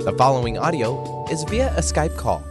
The 0.00 0.14
following 0.16 0.56
audio 0.56 1.26
is 1.30 1.44
via 1.44 1.76
a 1.76 1.82
Skype 1.82 2.16
call. 2.16 2.42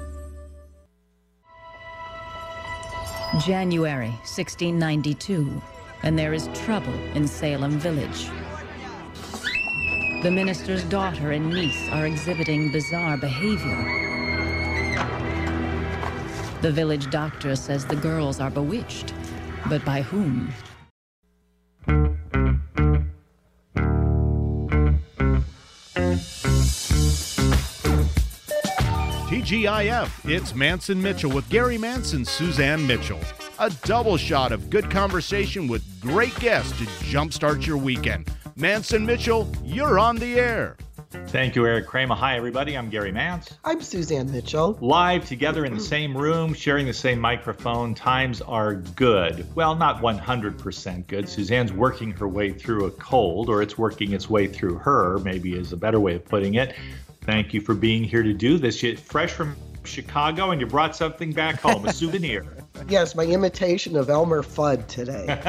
January 3.44 4.10
1692, 4.22 5.60
and 6.04 6.18
there 6.18 6.36
is 6.36 6.48
trouble 6.54 6.94
in 7.16 7.28
Salem 7.28 7.80
Village. 7.80 8.28
The 10.22 10.30
minister's 10.30 10.84
daughter 10.84 11.32
and 11.32 11.50
niece 11.50 11.90
are 11.90 12.06
exhibiting 12.06 12.72
bizarre 12.72 13.18
behavior. 13.18 13.84
The 16.62 16.72
village 16.72 17.10
doctor 17.10 17.56
says 17.56 17.84
the 17.84 17.96
girls 17.96 18.40
are 18.40 18.52
bewitched, 18.52 19.12
but 19.68 19.84
by 19.84 20.04
whom? 20.04 20.54
TGIF, 29.50 30.30
it's 30.30 30.54
Mance 30.54 30.90
and 30.90 31.02
Mitchell 31.02 31.32
with 31.32 31.50
Gary 31.50 31.80
Mance, 31.80 32.14
Suzanne 32.30 32.86
Mitchell. 32.86 33.20
A 33.58 33.72
double 33.82 34.16
shot 34.16 34.52
of 34.52 34.70
good 34.70 34.92
conversation 34.92 35.68
with 35.68 35.84
great 36.00 36.40
guests 36.40 36.78
to 36.78 36.84
jumpstart 37.06 37.66
your 37.66 37.78
weekend. 37.78 38.32
Mance 38.56 38.94
and 38.94 39.08
Mitchell, 39.08 39.52
you're 39.64 39.98
on 39.98 40.18
the 40.18 40.40
air. 40.40 40.78
Thank 41.30 41.56
you, 41.56 41.66
Eric 41.66 41.88
Kramer. 41.88 42.14
Hi, 42.14 42.38
everybody. 42.38 42.78
I'm 42.78 42.92
Gary 42.92 43.12
Mance. 43.12 43.58
I'm 43.66 43.82
Suzanne 43.82 44.32
Mitchell. 44.32 44.78
Live 44.82 45.26
together 45.26 45.66
in 45.66 45.74
the 45.74 45.80
same 45.80 46.16
room, 46.16 46.54
sharing 46.54 46.86
the 46.86 46.94
same 46.94 47.20
microphone. 47.20 47.96
Times 47.96 48.42
are 48.42 48.76
good. 48.76 49.48
Well, 49.56 49.74
not 49.74 50.00
100% 50.00 51.08
good. 51.08 51.28
Suzanne's 51.28 51.74
working 51.74 52.12
her 52.12 52.28
way 52.28 52.54
through 52.54 52.86
a 52.86 52.92
cold, 52.92 53.50
or 53.50 53.64
it's 53.64 53.80
working 53.80 54.14
its 54.14 54.30
way 54.30 54.46
through 54.46 54.76
her, 54.76 55.18
maybe 55.18 55.56
is 55.56 55.74
a 55.74 55.78
better 55.78 56.00
way 56.00 56.14
of 56.14 56.26
putting 56.26 56.54
it. 56.54 56.76
Thank 57.30 57.54
you 57.54 57.62
for 57.62 57.76
being 57.76 58.04
here 58.04 58.24
to 58.24 58.34
do 58.34 58.58
this. 58.58 58.82
You're 58.82 58.98
fresh 58.98 59.32
from 59.32 59.56
Chicago, 59.84 60.50
and 60.50 60.60
you 60.60 60.66
brought 60.66 60.96
something 60.96 61.32
back 61.32 61.62
home, 61.62 61.86
a 61.86 61.94
souvenir. 61.94 62.46
Yes, 62.88 63.14
my 63.14 63.26
imitation 63.26 63.96
of 63.98 64.10
Elmer 64.10 64.42
Fudd 64.42 64.88
today. 64.88 65.26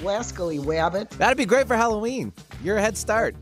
Wascally 0.00 0.58
Wabbit. 0.58 1.08
That'd 1.10 1.38
be 1.38 1.44
great 1.46 1.66
for 1.68 1.76
Halloween. 1.76 2.32
You're 2.64 2.76
a 2.78 2.80
head 2.82 2.98
start. 2.98 3.36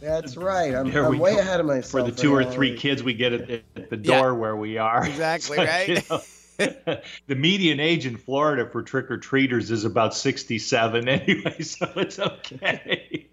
That's 0.00 0.36
right. 0.38 0.74
I'm, 0.74 0.86
I'm 0.96 1.18
way 1.18 1.34
go. 1.34 1.40
ahead 1.40 1.60
of 1.60 1.66
myself. 1.66 1.90
For 1.90 2.02
the 2.02 2.10
two 2.10 2.34
or 2.34 2.44
three 2.44 2.76
kids 2.76 3.02
we 3.02 3.12
get 3.14 3.34
at, 3.34 3.50
at 3.50 3.90
the 3.90 3.98
Yeah. 3.98 4.20
door 4.22 4.34
where 4.34 4.56
we 4.56 4.78
are. 4.78 5.06
Exactly, 5.06 5.56
So, 5.58 5.64
right? 5.64 5.88
you 6.58 6.74
know, 6.86 6.98
the 7.26 7.34
median 7.36 7.78
age 7.78 8.06
in 8.06 8.16
Florida 8.16 8.68
for 8.68 8.82
trick 8.82 9.10
or 9.10 9.18
treaters 9.18 9.70
is 9.70 9.84
about 9.84 10.14
67 10.14 11.08
anyway, 11.08 11.60
so 11.60 11.92
it's 11.96 12.18
okay. 12.18 13.25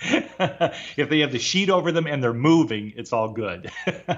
if 0.00 1.08
they 1.08 1.20
have 1.20 1.32
the 1.32 1.38
sheet 1.38 1.70
over 1.70 1.92
them 1.92 2.06
and 2.06 2.22
they're 2.22 2.34
moving, 2.34 2.92
it's 2.96 3.12
all 3.12 3.28
good. 3.28 3.70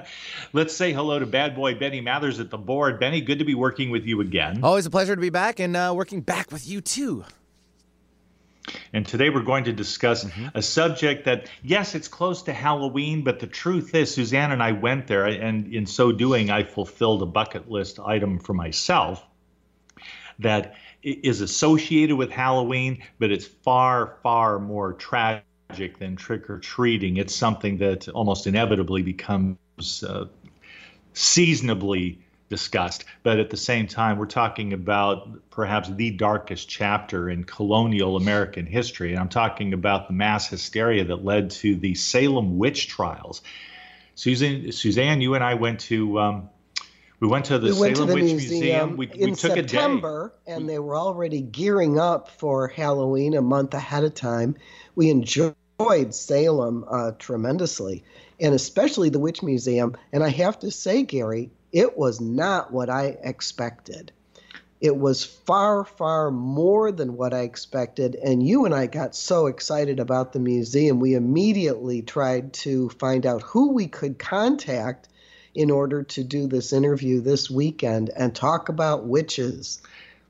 Let's 0.52 0.74
say 0.74 0.92
hello 0.92 1.18
to 1.18 1.26
bad 1.26 1.54
boy 1.54 1.74
Benny 1.74 2.00
Mathers 2.00 2.40
at 2.40 2.50
the 2.50 2.58
board. 2.58 2.98
Benny, 2.98 3.20
good 3.20 3.38
to 3.38 3.44
be 3.44 3.54
working 3.54 3.90
with 3.90 4.04
you 4.04 4.20
again. 4.20 4.60
Always 4.62 4.86
a 4.86 4.90
pleasure 4.90 5.14
to 5.14 5.20
be 5.20 5.30
back 5.30 5.60
and 5.60 5.76
uh, 5.76 5.92
working 5.94 6.20
back 6.20 6.50
with 6.50 6.66
you 6.66 6.80
too. 6.80 7.24
And 8.92 9.06
today 9.06 9.30
we're 9.30 9.42
going 9.42 9.64
to 9.64 9.72
discuss 9.72 10.26
a 10.54 10.62
subject 10.62 11.26
that, 11.26 11.48
yes, 11.62 11.94
it's 11.94 12.08
close 12.08 12.42
to 12.44 12.52
Halloween, 12.52 13.22
but 13.22 13.38
the 13.38 13.46
truth 13.46 13.94
is, 13.94 14.12
Suzanne 14.12 14.50
and 14.50 14.62
I 14.62 14.72
went 14.72 15.06
there, 15.06 15.24
and 15.24 15.72
in 15.72 15.86
so 15.86 16.10
doing, 16.10 16.50
I 16.50 16.64
fulfilled 16.64 17.22
a 17.22 17.26
bucket 17.26 17.70
list 17.70 18.00
item 18.00 18.40
for 18.40 18.54
myself 18.54 19.24
that 20.40 20.74
is 21.02 21.40
associated 21.40 22.16
with 22.16 22.30
Halloween, 22.30 23.02
but 23.20 23.30
it's 23.30 23.46
far, 23.46 24.18
far 24.22 24.58
more 24.58 24.94
tragic 24.94 25.45
than 25.98 26.16
trick 26.16 26.48
or 26.48 26.58
treating. 26.58 27.16
It's 27.16 27.34
something 27.34 27.78
that 27.78 28.08
almost 28.08 28.46
inevitably 28.46 29.02
becomes 29.02 30.04
uh, 30.04 30.26
seasonably 31.12 32.20
discussed. 32.48 33.04
But 33.22 33.40
at 33.40 33.50
the 33.50 33.56
same 33.56 33.86
time, 33.86 34.18
we're 34.18 34.26
talking 34.26 34.72
about 34.72 35.50
perhaps 35.50 35.88
the 35.88 36.10
darkest 36.10 36.68
chapter 36.68 37.28
in 37.28 37.44
colonial 37.44 38.16
American 38.16 38.66
history. 38.66 39.10
And 39.10 39.18
I'm 39.18 39.28
talking 39.28 39.72
about 39.72 40.06
the 40.06 40.14
mass 40.14 40.48
hysteria 40.48 41.04
that 41.06 41.24
led 41.24 41.50
to 41.50 41.74
the 41.76 41.94
Salem 41.94 42.58
witch 42.58 42.88
trials. 42.88 43.42
Susan, 44.14 44.72
Suzanne, 44.72 45.20
you 45.20 45.34
and 45.34 45.44
I 45.44 45.54
went 45.54 45.80
to. 45.80 46.20
Um, 46.20 46.50
we 47.20 47.28
went 47.28 47.46
to 47.46 47.58
the 47.58 47.74
we 47.74 47.80
went 47.80 47.96
to 47.96 48.02
Salem 48.02 48.08
the 48.08 48.14
Witch 48.14 48.24
museum, 48.24 48.60
Museum. 48.60 48.96
We, 48.96 49.06
in 49.06 49.30
we 49.30 49.36
took 49.36 49.52
September, 49.52 50.34
and 50.46 50.68
they 50.68 50.78
were 50.78 50.96
already 50.96 51.40
gearing 51.40 51.98
up 51.98 52.30
for 52.30 52.68
Halloween 52.68 53.34
a 53.34 53.42
month 53.42 53.74
ahead 53.74 54.04
of 54.04 54.14
time. 54.14 54.56
We 54.94 55.10
enjoyed 55.10 55.54
Salem 56.10 56.84
uh, 56.88 57.12
tremendously, 57.18 58.04
and 58.38 58.54
especially 58.54 59.08
the 59.08 59.18
Witch 59.18 59.42
Museum. 59.42 59.96
And 60.12 60.22
I 60.22 60.28
have 60.28 60.58
to 60.60 60.70
say, 60.70 61.02
Gary, 61.04 61.50
it 61.72 61.96
was 61.96 62.20
not 62.20 62.72
what 62.72 62.90
I 62.90 63.16
expected. 63.22 64.12
It 64.80 64.96
was 64.96 65.24
far, 65.24 65.84
far 65.84 66.30
more 66.30 66.92
than 66.92 67.16
what 67.16 67.32
I 67.32 67.40
expected. 67.40 68.14
And 68.16 68.46
you 68.46 68.66
and 68.66 68.74
I 68.74 68.86
got 68.86 69.14
so 69.14 69.46
excited 69.46 70.00
about 70.00 70.32
the 70.32 70.38
museum, 70.38 71.00
we 71.00 71.14
immediately 71.14 72.02
tried 72.02 72.52
to 72.54 72.90
find 72.90 73.24
out 73.24 73.40
who 73.40 73.72
we 73.72 73.86
could 73.86 74.18
contact 74.18 75.08
in 75.56 75.70
order 75.70 76.02
to 76.02 76.22
do 76.22 76.46
this 76.46 76.72
interview 76.72 77.20
this 77.20 77.50
weekend 77.50 78.10
and 78.10 78.34
talk 78.34 78.68
about 78.68 79.06
witches. 79.06 79.80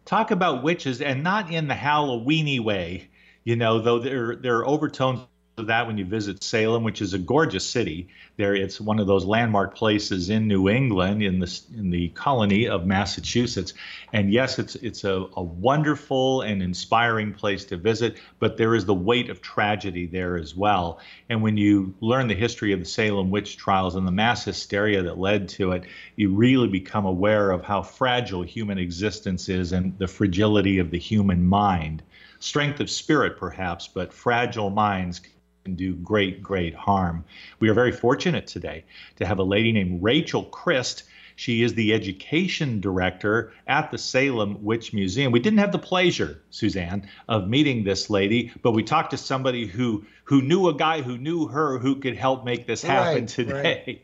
talk 0.04 0.30
about 0.30 0.62
witches, 0.62 1.02
and 1.02 1.22
not 1.22 1.50
in 1.52 1.68
the 1.68 1.74
Halloweeny 1.74 2.60
way. 2.60 3.08
You 3.44 3.56
know, 3.56 3.80
though 3.80 3.98
there 3.98 4.36
there 4.36 4.58
are 4.58 4.66
overtones 4.66 5.20
of 5.58 5.68
that 5.68 5.86
when 5.86 5.96
you 5.96 6.04
visit 6.04 6.44
Salem, 6.44 6.84
which 6.84 7.00
is 7.00 7.14
a 7.14 7.18
gorgeous 7.18 7.64
city. 7.64 8.08
There, 8.36 8.54
it's 8.54 8.78
one 8.78 8.98
of 8.98 9.06
those 9.06 9.24
landmark 9.24 9.74
places 9.74 10.28
in 10.28 10.46
New 10.46 10.68
England, 10.68 11.22
in 11.22 11.38
the 11.38 11.60
in 11.74 11.88
the 11.88 12.08
colony 12.10 12.68
of 12.68 12.84
Massachusetts. 12.84 13.72
And 14.12 14.30
yes, 14.30 14.58
it's 14.58 14.74
it's 14.74 15.04
a, 15.04 15.24
a 15.34 15.42
wonderful 15.42 16.42
and 16.42 16.62
inspiring 16.62 17.32
place 17.32 17.64
to 17.66 17.78
visit, 17.78 18.18
but 18.38 18.58
there 18.58 18.74
is 18.74 18.84
the 18.84 18.92
weight 18.92 19.30
of 19.30 19.40
tragedy 19.40 20.04
there 20.04 20.36
as 20.36 20.54
well. 20.54 21.00
And 21.30 21.42
when 21.42 21.56
you 21.56 21.94
learn 22.00 22.28
the 22.28 22.34
history 22.34 22.72
of 22.72 22.80
the 22.80 22.84
Salem 22.84 23.30
witch 23.30 23.56
trials 23.56 23.94
and 23.94 24.06
the 24.06 24.12
mass 24.12 24.44
hysteria 24.44 25.02
that 25.04 25.16
led 25.16 25.48
to 25.50 25.72
it, 25.72 25.84
you 26.16 26.34
really 26.34 26.68
become 26.68 27.06
aware 27.06 27.50
of 27.50 27.64
how 27.64 27.80
fragile 27.80 28.42
human 28.42 28.76
existence 28.76 29.48
is 29.48 29.72
and 29.72 29.98
the 29.98 30.06
fragility 30.06 30.80
of 30.80 30.90
the 30.90 30.98
human 30.98 31.46
mind. 31.46 32.02
Strength 32.40 32.80
of 32.80 32.90
spirit, 32.90 33.38
perhaps, 33.38 33.88
but 33.88 34.12
fragile 34.12 34.68
minds 34.68 35.22
can 35.66 35.74
do 35.74 35.96
great, 35.96 36.44
great 36.44 36.76
harm. 36.76 37.24
We 37.58 37.68
are 37.68 37.74
very 37.74 37.90
fortunate 37.90 38.46
today 38.46 38.84
to 39.16 39.26
have 39.26 39.40
a 39.40 39.42
lady 39.42 39.72
named 39.72 40.00
Rachel 40.00 40.44
Christ. 40.44 41.02
She 41.34 41.62
is 41.64 41.74
the 41.74 41.92
education 41.92 42.80
director 42.80 43.52
at 43.66 43.90
the 43.90 43.98
Salem 43.98 44.62
Witch 44.62 44.92
Museum. 44.92 45.32
We 45.32 45.40
didn't 45.40 45.58
have 45.58 45.72
the 45.72 45.80
pleasure, 45.80 46.40
Suzanne, 46.50 47.10
of 47.28 47.48
meeting 47.48 47.82
this 47.82 48.08
lady, 48.08 48.52
but 48.62 48.70
we 48.70 48.84
talked 48.84 49.10
to 49.10 49.16
somebody 49.16 49.66
who 49.66 50.06
who 50.22 50.40
knew 50.40 50.68
a 50.68 50.74
guy 50.74 51.02
who 51.02 51.18
knew 51.18 51.48
her 51.48 51.78
who 51.78 51.96
could 51.96 52.16
help 52.16 52.44
make 52.44 52.68
this 52.68 52.82
happen 52.82 53.22
Right, 53.22 53.28
today. 53.28 54.02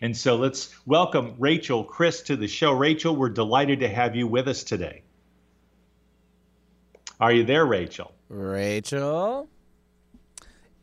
And 0.00 0.16
so 0.16 0.34
let's 0.34 0.74
welcome 0.84 1.36
Rachel 1.38 1.84
Christ 1.84 2.26
to 2.26 2.36
the 2.36 2.48
show. 2.48 2.72
Rachel, 2.72 3.14
we're 3.14 3.28
delighted 3.28 3.80
to 3.80 3.88
have 3.88 4.16
you 4.16 4.26
with 4.26 4.48
us 4.48 4.64
today. 4.64 5.02
Are 7.20 7.32
you 7.32 7.44
there, 7.44 7.64
Rachel? 7.64 8.12
Rachel. 8.28 9.48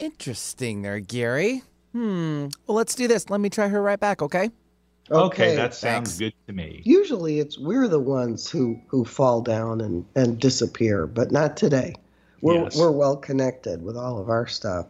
Interesting 0.01 0.81
there, 0.81 0.99
Gary. 0.99 1.61
Hmm. 1.93 2.47
Well, 2.65 2.75
let's 2.75 2.95
do 2.95 3.07
this. 3.07 3.29
Let 3.29 3.39
me 3.39 3.49
try 3.49 3.67
her 3.67 3.81
right 3.81 3.99
back, 3.99 4.21
okay? 4.21 4.49
Okay, 5.11 5.55
that 5.55 5.73
sounds 5.75 6.17
thanks. 6.17 6.17
good 6.17 6.33
to 6.47 6.53
me. 6.53 6.81
usually 6.85 7.39
it's 7.39 7.59
we're 7.59 7.87
the 7.87 7.99
ones 7.99 8.49
who 8.49 8.79
who 8.87 9.03
fall 9.05 9.41
down 9.41 9.81
and 9.81 10.05
and 10.15 10.39
disappear, 10.39 11.05
but 11.05 11.31
not 11.31 11.57
today. 11.57 11.93
We're 12.41 12.63
Yes. 12.63 12.77
we're 12.77 12.91
well 12.91 13.17
connected 13.17 13.83
with 13.83 13.97
all 13.97 14.19
of 14.19 14.29
our 14.29 14.47
stuff. 14.47 14.87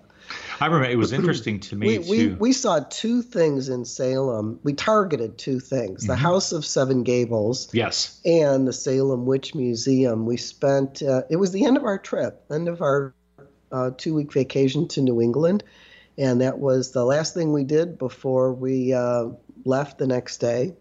I 0.62 0.68
remember 0.68 0.88
it 0.88 0.98
was 0.98 1.12
interesting 1.12 1.60
to 1.62 1.76
me 1.76 1.98
we, 1.98 2.10
we, 2.10 2.18
too. 2.20 2.38
we 2.40 2.54
saw 2.54 2.80
two 2.92 3.22
things 3.24 3.68
in 3.68 3.84
Salem. 3.84 4.60
We 4.64 4.74
targeted 4.74 5.38
two 5.40 5.60
things: 5.60 6.06
the 6.06 6.14
Mhm. 6.14 6.18
House 6.18 6.52
of 6.52 6.64
Seven 6.66 7.02
Gables 7.04 7.68
yes. 7.74 8.22
and 8.24 8.68
the 8.68 8.74
Salem 8.74 9.26
Witch 9.26 9.56
Museum. 9.56 10.26
We 10.28 10.38
spent 10.38 11.02
uh, 11.02 11.24
it 11.32 11.38
was 11.38 11.52
the 11.52 11.66
end 11.66 11.78
of 11.78 11.84
our 11.84 11.98
trip, 11.98 12.44
end 12.52 12.68
of 12.70 12.82
our 12.82 13.14
uh, 13.72 13.92
two 13.98 14.14
week 14.14 14.32
vacation 14.34 14.88
to 14.90 15.02
New 15.02 15.22
England, 15.22 15.64
and 16.18 16.42
that 16.42 16.60
was 16.60 16.92
the 16.92 17.06
last 17.06 17.34
thing 17.34 17.54
we 17.54 17.64
did 17.64 17.98
before 17.98 18.54
we 18.54 18.94
uh, 18.94 19.30
left 19.66 19.98
the 19.98 20.08
next 20.08 20.38
day. 20.38 20.74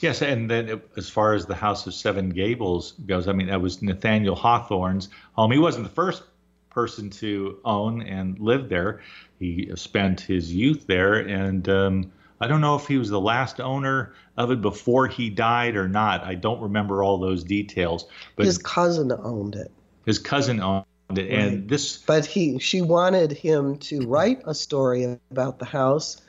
Yes, 0.00 0.22
and 0.22 0.50
then 0.50 0.68
it- 0.68 0.88
as 0.96 1.08
far 1.08 1.34
as 1.34 1.46
the 1.46 1.54
House 1.54 1.86
of 1.86 1.94
Seven 1.94 2.28
Gables 2.30 2.92
goes, 3.06 3.26
I 3.28 3.32
mean, 3.32 3.46
that 3.46 3.60
was 3.60 3.80
Nathaniel 3.82 4.34
Hawthorne's 4.36 5.08
home. 5.32 5.50
He 5.50 5.58
wasn't 5.58 5.84
the 5.84 5.92
first 5.94 6.24
person 6.70 7.08
to 7.08 7.58
own 7.64 8.02
and 8.02 8.38
live 8.38 8.68
there. 8.68 9.00
He 9.38 9.70
spent 9.76 10.20
his 10.20 10.52
youth 10.54 10.86
there, 10.86 11.14
and 11.14 11.68
um, 11.68 12.12
I 12.40 12.46
don't 12.48 12.60
know 12.60 12.74
if 12.74 12.86
he 12.86 12.98
was 12.98 13.08
the 13.10 13.20
last 13.20 13.60
owner 13.60 14.12
of 14.36 14.50
it 14.50 14.60
before 14.60 15.06
he 15.06 15.30
died 15.30 15.76
or 15.76 15.88
not. 15.88 16.24
I 16.24 16.34
don't 16.34 16.60
remember 16.60 17.02
all 17.02 17.16
those 17.18 17.44
details, 17.44 18.06
but 18.36 18.44
His 18.46 18.58
cousin 18.58 19.12
owned 19.12 19.54
it. 19.54 19.70
his 20.04 20.18
cousin 20.18 20.60
owned 20.60 20.84
it. 21.10 21.30
And 21.30 21.68
this, 21.68 21.98
but 21.98 22.24
he 22.26 22.58
she 22.58 22.80
wanted 22.82 23.32
him 23.32 23.76
to 23.78 24.06
write 24.06 24.42
a 24.46 24.54
story 24.54 25.18
about 25.30 25.58
the 25.58 25.64
house 25.64 26.20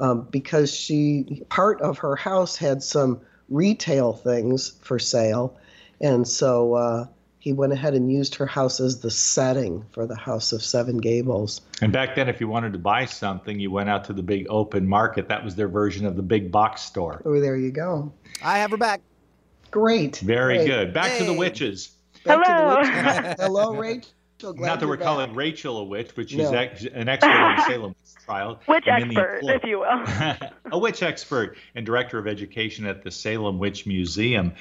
um, 0.00 0.28
because 0.30 0.72
she 0.74 1.42
part 1.48 1.80
of 1.80 1.98
her 1.98 2.16
house 2.16 2.56
had 2.56 2.82
some 2.82 3.20
retail 3.48 4.12
things 4.12 4.74
for 4.82 4.98
sale, 4.98 5.56
and 6.00 6.28
so 6.28 6.74
uh, 6.74 7.06
he 7.38 7.52
went 7.52 7.72
ahead 7.72 7.94
and 7.94 8.12
used 8.12 8.34
her 8.34 8.44
house 8.46 8.80
as 8.80 9.00
the 9.00 9.10
setting 9.10 9.84
for 9.92 10.06
the 10.06 10.16
House 10.16 10.52
of 10.52 10.62
Seven 10.62 10.98
Gables. 10.98 11.60
And 11.80 11.92
back 11.92 12.14
then, 12.16 12.28
if 12.28 12.40
you 12.40 12.48
wanted 12.48 12.72
to 12.74 12.78
buy 12.78 13.06
something, 13.06 13.58
you 13.58 13.70
went 13.70 13.88
out 13.88 14.04
to 14.04 14.12
the 14.12 14.22
big 14.22 14.46
open 14.50 14.86
market. 14.86 15.28
That 15.28 15.42
was 15.44 15.54
their 15.54 15.68
version 15.68 16.04
of 16.04 16.16
the 16.16 16.22
big 16.22 16.52
box 16.52 16.82
store. 16.82 17.22
Oh, 17.24 17.40
there 17.40 17.56
you 17.56 17.70
go. 17.70 18.12
I 18.42 18.58
have 18.58 18.72
her 18.72 18.76
back. 18.76 19.00
Great. 19.70 20.16
Very 20.18 20.56
great. 20.58 20.66
good. 20.66 20.92
Back 20.92 21.12
Hey. 21.12 21.18
to 21.20 21.24
the 21.24 21.32
witches. 21.32 21.92
Back 22.24 22.44
to 22.44 22.50
the 22.50 22.56
Hello. 22.56 22.80
witch- 22.80 23.36
Hello, 23.38 23.74
Rachel. 23.76 24.10
Glad 24.40 24.56
Not 24.60 24.80
that 24.80 24.86
we're 24.88 24.96
back. 24.96 25.04
calling 25.06 25.34
Rachel 25.34 25.78
a 25.78 25.84
witch, 25.84 26.10
but 26.14 26.30
she's 26.30 26.38
No. 26.50 26.52
ex- 26.56 26.84
an 26.84 27.08
expert 27.08 27.30
on 27.30 27.56
the 27.56 27.62
Salem 27.66 27.88
witch 27.88 28.24
trial. 28.24 28.60
Witch 28.68 28.84
and 28.86 29.02
in 29.02 29.08
the 29.08 29.20
expert, 29.20 29.54
if 29.56 29.64
you 29.64 29.80
will. 29.80 30.04
a 30.72 30.78
witch 30.78 31.02
expert 31.02 31.56
and 31.74 31.84
director 31.84 32.18
of 32.18 32.26
education 32.28 32.86
at 32.86 33.02
the 33.02 33.10
Salem 33.10 33.58
Witch 33.58 33.86
Museum. 33.86 34.52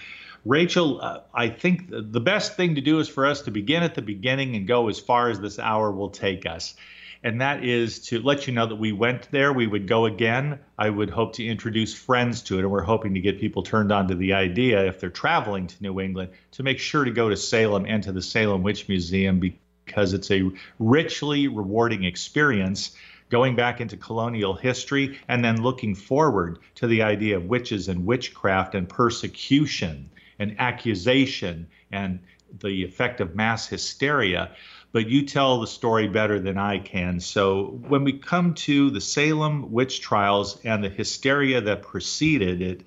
Rachel, 0.45 0.99
uh, 1.01 1.19
I 1.33 1.49
think 1.49 1.89
th- 1.91 2.05
the 2.09 2.19
best 2.21 2.55
thing 2.55 2.75
to 2.75 2.81
do 2.81 2.99
is 2.99 3.07
for 3.09 3.25
us 3.25 3.41
to 3.43 3.51
begin 3.51 3.83
at 3.83 3.93
the 3.95 4.01
beginning 4.01 4.55
and 4.55 4.67
go 4.67 4.87
as 4.89 4.99
far 4.99 5.29
as 5.29 5.39
this 5.39 5.59
hour 5.59 5.91
will 5.91 6.09
take 6.09 6.45
us. 6.45 6.75
And 7.23 7.41
that 7.41 7.63
is 7.65 7.99
to 8.07 8.19
let 8.21 8.47
you 8.47 8.53
know 8.53 8.67
that 8.67 8.75
we 8.75 8.91
went 8.91 9.29
there. 9.31 9.51
We 9.51 9.67
would 9.67 9.87
go 9.87 10.05
again. 10.05 10.59
I 10.77 10.89
would 10.89 11.09
hope 11.09 11.33
to 11.33 11.45
introduce 11.45 11.93
friends 11.93 12.43
to 12.43 12.57
it. 12.57 12.59
And 12.61 12.71
we're 12.71 12.83
hoping 12.83 13.15
to 13.15 13.19
get 13.19 13.39
people 13.39 13.63
turned 13.63 13.91
on 13.91 14.07
to 14.09 14.15
the 14.15 14.33
idea, 14.33 14.85
if 14.85 14.99
they're 14.99 15.09
traveling 15.09 15.67
to 15.67 15.75
New 15.81 15.99
England, 15.99 16.29
to 16.53 16.63
make 16.63 16.79
sure 16.79 17.03
to 17.03 17.11
go 17.11 17.27
to 17.29 17.35
Salem 17.35 17.85
and 17.87 18.03
to 18.03 18.11
the 18.11 18.21
Salem 18.21 18.61
Witch 18.63 18.87
Museum 18.87 19.39
because 19.39 19.57
it's 19.95 20.31
a 20.31 20.51
richly 20.79 21.47
rewarding 21.47 22.03
experience 22.03 22.95
going 23.29 23.55
back 23.55 23.81
into 23.81 23.97
colonial 23.97 24.53
history 24.53 25.19
and 25.27 25.43
then 25.43 25.61
looking 25.61 25.95
forward 25.95 26.59
to 26.75 26.87
the 26.87 27.01
idea 27.01 27.37
of 27.37 27.45
witches 27.45 27.87
and 27.87 28.05
witchcraft 28.05 28.75
and 28.75 28.87
persecution 28.87 30.09
and 30.39 30.55
accusation 30.59 31.67
and 31.91 32.19
the 32.61 32.83
effect 32.83 33.19
of 33.19 33.35
mass 33.35 33.67
hysteria. 33.67 34.51
But 34.93 35.09
you 35.09 35.25
tell 35.25 35.59
the 35.59 35.67
story 35.67 36.07
better 36.07 36.39
than 36.39 36.57
I 36.57 36.79
can. 36.79 37.19
So 37.19 37.79
when 37.87 38.03
we 38.03 38.13
come 38.13 38.53
to 38.53 38.89
the 38.89 39.01
Salem 39.01 39.71
witch 39.71 39.99
trials 39.99 40.59
and 40.63 40.83
the 40.83 40.89
hysteria 40.89 41.59
that 41.61 41.81
preceded 41.81 42.61
it 42.61 42.83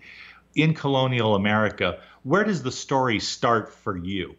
in 0.55 0.75
colonial 0.75 1.35
America, 1.35 2.01
where 2.23 2.45
does 2.45 2.63
the 2.63 2.73
story 2.73 3.21
start 3.21 3.73
for 3.73 3.97
you? 3.97 4.37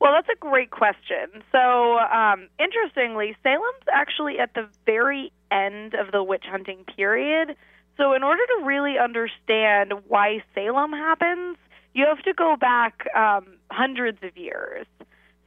Well, 0.00 0.12
that's 0.12 0.28
a 0.28 0.38
great 0.38 0.70
question. 0.70 1.42
So, 1.50 1.98
um, 1.98 2.48
interestingly, 2.58 3.36
Salem's 3.42 3.86
actually 3.92 4.38
at 4.38 4.54
the 4.54 4.68
very 4.86 5.32
end 5.50 5.94
of 5.94 6.12
the 6.12 6.22
witch 6.22 6.44
hunting 6.48 6.84
period. 6.96 7.56
So, 7.96 8.12
in 8.12 8.22
order 8.22 8.42
to 8.58 8.64
really 8.64 8.96
understand 8.98 9.92
why 10.06 10.44
Salem 10.54 10.92
happens, 10.92 11.56
you 11.94 12.06
have 12.06 12.22
to 12.22 12.32
go 12.32 12.56
back 12.56 13.08
um, 13.16 13.58
hundreds 13.70 14.18
of 14.22 14.36
years. 14.36 14.86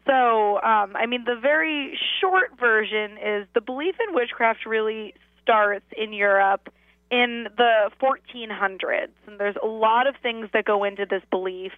So, 0.05 0.55
um, 0.61 0.95
I 0.95 1.05
mean, 1.05 1.23
the 1.25 1.39
very 1.39 1.97
short 2.19 2.59
version 2.59 3.17
is 3.23 3.47
the 3.53 3.61
belief 3.61 3.95
in 4.05 4.13
witchcraft 4.13 4.65
really 4.65 5.13
starts 5.41 5.85
in 5.95 6.11
Europe 6.11 6.69
in 7.11 7.47
the 7.57 7.91
1400s, 8.01 9.11
and 9.27 9.39
there's 9.39 9.55
a 9.61 9.67
lot 9.67 10.07
of 10.07 10.15
things 10.21 10.49
that 10.53 10.65
go 10.65 10.83
into 10.83 11.05
this 11.05 11.21
belief. 11.29 11.73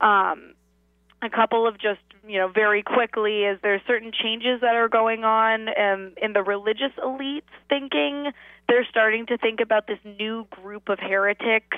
Um, 0.00 0.54
a 1.24 1.30
couple 1.30 1.66
of 1.66 1.74
just 1.78 2.00
you 2.26 2.38
know 2.38 2.48
very 2.48 2.82
quickly 2.82 3.42
is 3.44 3.58
there 3.62 3.80
certain 3.86 4.12
changes 4.12 4.60
that 4.60 4.74
are 4.74 4.88
going 4.88 5.24
on 5.24 5.68
um, 5.68 6.12
in 6.20 6.32
the 6.32 6.42
religious 6.42 6.92
elites 7.02 7.42
thinking? 7.68 8.32
They're 8.68 8.86
starting 8.88 9.26
to 9.26 9.36
think 9.36 9.60
about 9.60 9.86
this 9.86 9.98
new 10.04 10.46
group 10.50 10.88
of 10.88 10.98
heretics 10.98 11.76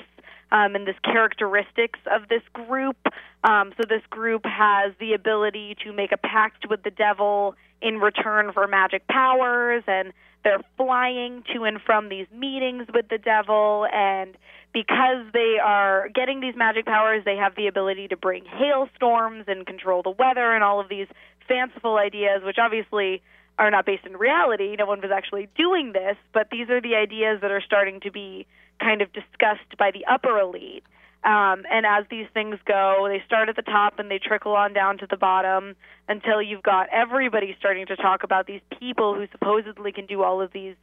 um, 0.51 0.75
and 0.75 0.87
this 0.87 0.95
characteristics 1.03 1.99
of 2.09 2.29
this 2.29 2.43
group. 2.53 2.97
Um, 3.43 3.73
so 3.77 3.83
this 3.87 4.01
group 4.09 4.45
has 4.45 4.93
the 4.99 5.13
ability 5.13 5.75
to 5.83 5.91
make 5.91 6.11
a 6.11 6.17
pact 6.17 6.69
with 6.69 6.83
the 6.83 6.91
devil 6.91 7.55
in 7.81 7.99
return 7.99 8.51
for 8.53 8.67
magic 8.67 9.07
powers 9.07 9.83
and 9.87 10.13
they're 10.43 10.61
flying 10.77 11.43
to 11.53 11.63
and 11.63 11.81
from 11.81 12.09
these 12.09 12.27
meetings 12.31 12.87
with 12.93 13.07
the 13.09 13.17
devil 13.17 13.85
and 13.93 14.37
because 14.73 15.25
they 15.33 15.55
are 15.63 16.09
getting 16.13 16.39
these 16.39 16.55
magic 16.55 16.85
powers, 16.85 17.23
they 17.25 17.35
have 17.35 17.55
the 17.55 17.67
ability 17.67 18.07
to 18.09 18.17
bring 18.17 18.45
hailstorms 18.45 19.45
and 19.47 19.65
control 19.65 20.03
the 20.03 20.11
weather 20.11 20.53
and 20.53 20.63
all 20.63 20.79
of 20.79 20.89
these 20.89 21.07
fanciful 21.47 21.97
ideas, 21.97 22.41
which 22.43 22.57
obviously 22.59 23.21
are 23.57 23.71
not 23.71 23.85
based 23.85 24.05
in 24.05 24.15
reality. 24.17 24.75
No 24.77 24.85
one 24.85 25.01
was 25.01 25.11
actually 25.11 25.49
doing 25.57 25.93
this, 25.93 26.15
but 26.33 26.49
these 26.51 26.69
are 26.69 26.81
the 26.81 26.95
ideas 26.95 27.39
that 27.41 27.51
are 27.51 27.61
starting 27.61 27.99
to 28.01 28.11
be 28.11 28.45
kind 28.79 29.01
of 29.01 29.11
discussed 29.13 29.77
by 29.79 29.91
the 29.91 30.05
upper 30.05 30.37
elite. 30.39 30.83
Um, 31.27 31.65
and 31.69 31.85
as 31.85 32.05
these 32.09 32.27
things 32.33 32.55
go, 32.65 33.05
they 33.09 33.21
start 33.25 33.49
at 33.49 33.57
the 33.57 33.61
top 33.61 33.99
and 33.99 34.09
they 34.09 34.17
trickle 34.17 34.53
on 34.55 34.71
down 34.71 34.97
to 34.99 35.07
the 35.09 35.17
bottom 35.17 35.75
until 36.07 36.41
you've 36.41 36.63
got 36.63 36.87
everybody 36.89 37.53
starting 37.59 37.85
to 37.87 37.97
talk 37.97 38.23
about 38.23 38.47
these 38.47 38.61
people 38.79 39.13
who 39.13 39.27
supposedly 39.33 39.91
can 39.91 40.05
do 40.05 40.23
all 40.23 40.39
of 40.39 40.53
these 40.53 40.75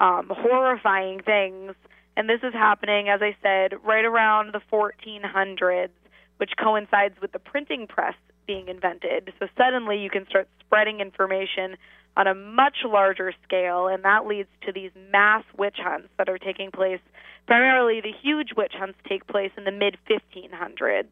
um, 0.00 0.26
horrifying 0.34 1.20
things. 1.22 1.74
And 2.16 2.28
this 2.28 2.40
is 2.42 2.52
happening, 2.52 3.10
as 3.10 3.20
I 3.22 3.36
said, 3.42 3.78
right 3.84 4.04
around 4.04 4.52
the 4.52 4.60
1400s, 4.72 5.90
which 6.38 6.50
coincides 6.60 7.14
with 7.22 7.30
the 7.30 7.38
printing 7.38 7.86
press 7.86 8.16
being 8.52 8.68
invented. 8.68 9.32
So 9.38 9.46
suddenly 9.56 9.98
you 9.98 10.10
can 10.10 10.26
start 10.26 10.46
spreading 10.60 11.00
information 11.00 11.76
on 12.16 12.26
a 12.26 12.34
much 12.34 12.76
larger 12.84 13.32
scale, 13.42 13.86
and 13.86 14.04
that 14.04 14.26
leads 14.26 14.48
to 14.66 14.72
these 14.72 14.90
mass 15.10 15.44
witch 15.56 15.78
hunts 15.78 16.08
that 16.18 16.28
are 16.28 16.38
taking 16.38 16.70
place. 16.70 17.00
Primarily, 17.46 18.00
the 18.02 18.12
huge 18.22 18.50
witch 18.56 18.74
hunts 18.76 18.98
take 19.08 19.26
place 19.26 19.50
in 19.56 19.64
the 19.64 19.70
mid 19.70 19.96
1500s. 20.08 21.06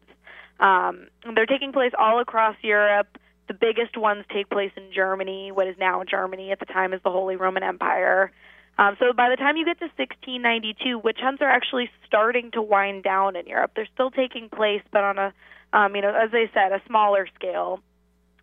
Um, 0.59 1.07
they're 1.33 1.47
taking 1.47 1.73
place 1.73 1.91
all 1.97 2.19
across 2.19 2.55
Europe. 2.61 3.17
The 3.47 3.55
biggest 3.55 3.97
ones 3.97 4.23
take 4.31 4.49
place 4.49 4.71
in 4.77 4.93
Germany, 4.93 5.51
what 5.51 5.67
is 5.67 5.75
now 5.79 6.03
Germany 6.03 6.51
at 6.51 6.59
the 6.59 6.65
time 6.65 6.93
is 6.93 7.01
the 7.03 7.09
Holy 7.09 7.35
Roman 7.35 7.63
Empire. 7.63 8.31
Um, 8.77 8.95
so 8.99 9.11
by 9.11 9.29
the 9.29 9.35
time 9.35 9.57
you 9.57 9.65
get 9.65 9.79
to 9.79 9.89
1692, 9.97 10.99
witch 10.99 11.17
hunts 11.19 11.41
are 11.41 11.49
actually 11.49 11.89
starting 12.05 12.51
to 12.51 12.61
wind 12.61 13.03
down 13.03 13.35
in 13.35 13.47
Europe. 13.47 13.71
They're 13.75 13.89
still 13.93 14.11
taking 14.11 14.49
place, 14.49 14.83
but 14.91 15.03
on 15.03 15.17
a, 15.17 15.33
um, 15.73 15.95
you 15.95 16.01
know, 16.01 16.13
as 16.13 16.29
I 16.33 16.49
said, 16.53 16.71
a 16.71 16.81
smaller 16.87 17.27
scale. 17.35 17.79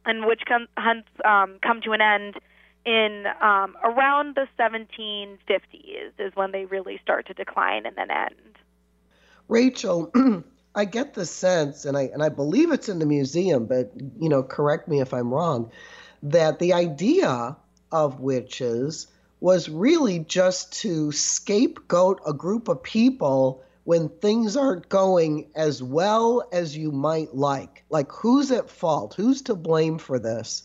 And 0.04 0.25
which 0.25 0.42
com- 0.48 0.69
hunts 0.78 1.08
um, 1.25 1.58
come 1.62 1.82
to 1.82 1.92
an 1.92 2.00
end 2.00 2.36
in 2.86 3.25
um, 3.42 3.76
around 3.84 4.36
the 4.36 4.46
1750s 4.58 6.12
is 6.19 6.34
when 6.34 6.53
they 6.53 6.64
really 6.64 6.98
start 7.03 7.26
to 7.26 7.34
decline 7.34 7.84
and 7.84 7.96
then 7.96 8.10
end. 8.10 8.56
Rachel, 9.48 10.10
I 10.74 10.84
get 10.86 11.14
the 11.14 11.26
sense, 11.26 11.84
and 11.84 11.96
I 11.96 12.03
and 12.03 12.22
I 12.22 12.29
believe 12.29 12.72
it's 12.72 12.88
in 12.88 12.98
the 12.98 13.06
museum, 13.06 13.67
but 13.67 13.93
you 14.19 14.29
know, 14.29 14.43
correct 14.43 14.88
me 14.88 15.00
if 15.00 15.12
I'm 15.12 15.32
wrong, 15.32 15.70
that 16.22 16.58
the 16.58 16.72
idea 16.72 17.56
of 17.91 18.20
witches 18.20 19.06
was 19.41 19.69
really 19.69 20.19
just 20.20 20.72
to 20.81 21.12
scapegoat 21.12 22.20
a 22.26 22.32
group 22.32 22.69
of 22.69 22.82
people 22.82 23.62
when 23.88 24.10
things 24.10 24.54
aren't 24.54 24.86
going 24.90 25.48
as 25.54 25.82
well 25.82 26.46
as 26.52 26.76
you 26.76 26.92
might 26.92 27.34
like. 27.34 27.82
Like, 27.88 28.12
who's 28.12 28.52
at 28.52 28.68
fault? 28.68 29.14
Who's 29.14 29.40
to 29.40 29.54
blame 29.54 29.96
for 29.96 30.18
this? 30.18 30.62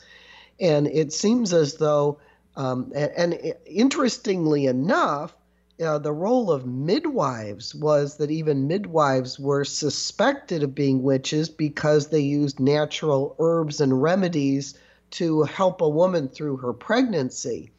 And 0.59 0.87
it 0.87 1.13
seems 1.13 1.53
as 1.53 1.75
though, 1.75 2.19
um, 2.57 2.91
and, 2.93 3.11
and 3.15 3.53
interestingly 3.65 4.65
enough, 4.65 5.33
uh, 5.81 5.99
the 5.99 6.11
role 6.11 6.51
of 6.51 6.65
midwives 6.65 7.73
was 7.73 8.17
that 8.17 8.29
even 8.29 8.67
midwives 8.67 9.39
were 9.39 9.63
suspected 9.63 10.61
of 10.61 10.75
being 10.75 11.01
witches 11.01 11.47
because 11.47 12.07
they 12.07 12.19
used 12.19 12.59
natural 12.59 13.37
herbs 13.39 13.79
and 13.79 14.01
remedies 14.01 14.77
to 15.11 15.43
help 15.43 15.79
a 15.79 15.87
woman 15.87 16.27
through 16.27 16.57
her 16.57 16.73
pregnancy. 16.73 17.71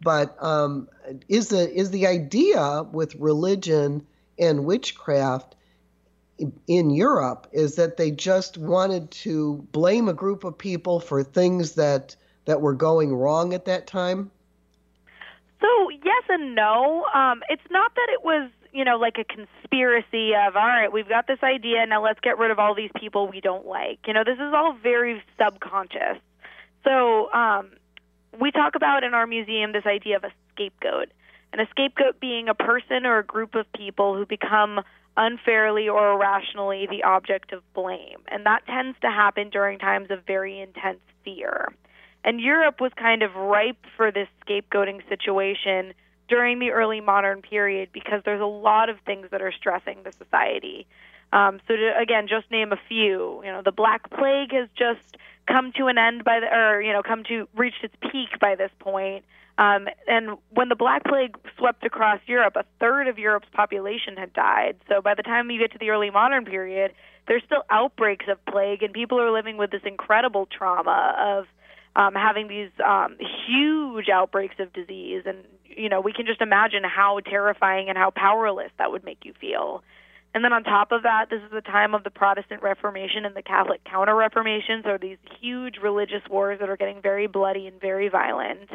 But 0.00 0.40
um, 0.40 0.88
is 1.28 1.48
the 1.48 1.68
is 1.68 1.90
the 1.90 2.06
idea 2.06 2.84
with 2.92 3.16
religion 3.16 4.06
and 4.38 4.64
witchcraft 4.64 5.54
in 6.66 6.90
Europe 6.90 7.48
is 7.52 7.76
that 7.76 7.96
they 7.96 8.10
just 8.10 8.58
wanted 8.58 9.10
to 9.10 9.66
blame 9.72 10.08
a 10.08 10.14
group 10.14 10.44
of 10.44 10.56
people 10.56 11.00
for 11.00 11.22
things 11.22 11.72
that 11.74 12.16
that 12.44 12.60
were 12.60 12.74
going 12.74 13.14
wrong 13.14 13.52
at 13.52 13.66
that 13.66 13.86
time? 13.86 14.30
So 15.60 15.90
yes 15.90 16.24
and 16.28 16.54
no. 16.54 17.04
Um, 17.14 17.42
it's 17.48 17.70
not 17.70 17.94
that 17.94 18.08
it 18.10 18.24
was 18.24 18.50
you 18.72 18.84
know 18.84 18.96
like 18.96 19.18
a 19.18 19.24
conspiracy 19.24 20.34
of 20.34 20.56
all 20.56 20.66
right, 20.66 20.92
we've 20.92 21.08
got 21.08 21.26
this 21.26 21.42
idea 21.42 21.84
now 21.86 22.02
let's 22.02 22.20
get 22.20 22.38
rid 22.38 22.50
of 22.50 22.58
all 22.58 22.74
these 22.74 22.90
people 22.96 23.28
we 23.28 23.40
don't 23.40 23.66
like. 23.66 23.98
You 24.06 24.14
know 24.14 24.24
this 24.24 24.38
is 24.38 24.54
all 24.54 24.76
very 24.80 25.22
subconscious. 25.38 26.18
So 26.84 27.30
um, 27.32 27.70
we 28.38 28.50
talk 28.50 28.74
about 28.74 29.04
in 29.04 29.14
our 29.14 29.26
museum 29.26 29.72
this 29.72 29.86
idea 29.86 30.16
of 30.16 30.24
a 30.24 30.30
scapegoat, 30.52 31.08
and 31.52 31.60
a 31.60 31.66
scapegoat 31.70 32.20
being 32.20 32.48
a 32.48 32.54
person 32.54 33.06
or 33.06 33.18
a 33.18 33.24
group 33.24 33.54
of 33.54 33.70
people 33.72 34.14
who 34.14 34.26
become 34.26 34.80
unfairly 35.16 35.88
or 35.88 36.12
irrationally 36.12 36.86
the 36.88 37.02
object 37.02 37.52
of 37.52 37.62
blame. 37.74 38.18
And 38.28 38.46
that 38.46 38.66
tends 38.66 38.98
to 39.00 39.08
happen 39.08 39.50
during 39.50 39.78
times 39.78 40.10
of 40.10 40.24
very 40.26 40.60
intense 40.60 41.00
fear. 41.24 41.72
And 42.24 42.40
Europe 42.40 42.80
was 42.80 42.92
kind 42.96 43.22
of 43.22 43.34
ripe 43.34 43.84
for 43.96 44.10
this 44.10 44.28
scapegoating 44.46 45.06
situation 45.08 45.94
during 46.28 46.58
the 46.58 46.70
early 46.70 47.00
modern 47.00 47.42
period 47.42 47.88
because 47.92 48.22
there's 48.24 48.40
a 48.40 48.46
lot 48.46 48.88
of 48.88 48.96
things 49.06 49.28
that 49.30 49.42
are 49.42 49.52
stressing 49.52 49.98
the 50.04 50.12
society. 50.12 50.86
Um, 51.32 51.60
so 51.66 51.74
to, 51.76 51.92
again, 52.00 52.28
just 52.28 52.50
name 52.50 52.72
a 52.72 52.78
few. 52.88 53.42
You 53.44 53.52
know, 53.52 53.62
the 53.64 53.72
Black 53.72 54.10
Plague 54.10 54.52
has 54.52 54.68
just 54.76 55.16
come 55.46 55.72
to 55.76 55.86
an 55.86 55.98
end 55.98 56.24
by 56.24 56.40
the, 56.40 56.46
or 56.46 56.80
you 56.80 56.92
know, 56.92 57.02
come 57.02 57.24
to 57.24 57.48
reached 57.56 57.82
its 57.82 57.94
peak 58.00 58.38
by 58.40 58.54
this 58.54 58.70
point. 58.78 59.24
Um, 59.58 59.88
and 60.06 60.38
when 60.50 60.68
the 60.68 60.76
Black 60.76 61.02
Plague 61.04 61.36
swept 61.58 61.84
across 61.84 62.20
Europe, 62.26 62.54
a 62.56 62.64
third 62.78 63.08
of 63.08 63.18
Europe's 63.18 63.48
population 63.52 64.16
had 64.16 64.32
died. 64.32 64.76
So 64.88 65.02
by 65.02 65.14
the 65.14 65.22
time 65.24 65.50
you 65.50 65.58
get 65.58 65.72
to 65.72 65.78
the 65.78 65.90
early 65.90 66.10
modern 66.10 66.44
period, 66.44 66.92
there's 67.26 67.42
still 67.44 67.64
outbreaks 67.68 68.26
of 68.30 68.42
plague, 68.46 68.82
and 68.82 68.92
people 68.92 69.20
are 69.20 69.32
living 69.32 69.56
with 69.56 69.72
this 69.72 69.82
incredible 69.84 70.46
trauma 70.46 71.14
of 71.18 71.46
um, 71.96 72.14
having 72.14 72.46
these 72.46 72.70
um, 72.86 73.16
huge 73.46 74.08
outbreaks 74.08 74.54
of 74.60 74.72
disease. 74.72 75.24
And 75.26 75.38
you 75.64 75.88
know, 75.88 76.00
we 76.00 76.12
can 76.12 76.24
just 76.24 76.40
imagine 76.40 76.84
how 76.84 77.18
terrifying 77.20 77.88
and 77.88 77.98
how 77.98 78.10
powerless 78.10 78.70
that 78.78 78.92
would 78.92 79.04
make 79.04 79.24
you 79.24 79.34
feel. 79.40 79.82
And 80.34 80.44
then 80.44 80.52
on 80.52 80.62
top 80.62 80.92
of 80.92 81.02
that, 81.02 81.30
this 81.30 81.42
is 81.42 81.50
the 81.50 81.62
time 81.62 81.94
of 81.94 82.04
the 82.04 82.10
Protestant 82.10 82.62
Reformation 82.62 83.24
and 83.24 83.34
the 83.34 83.42
Catholic 83.42 83.82
Counter 83.84 84.14
Reformation. 84.14 84.82
So 84.84 84.98
these 85.00 85.16
huge 85.40 85.78
religious 85.82 86.22
wars 86.30 86.60
that 86.60 86.68
are 86.68 86.76
getting 86.76 87.02
very 87.02 87.26
bloody 87.26 87.66
and 87.66 87.80
very 87.80 88.08
violent. 88.08 88.70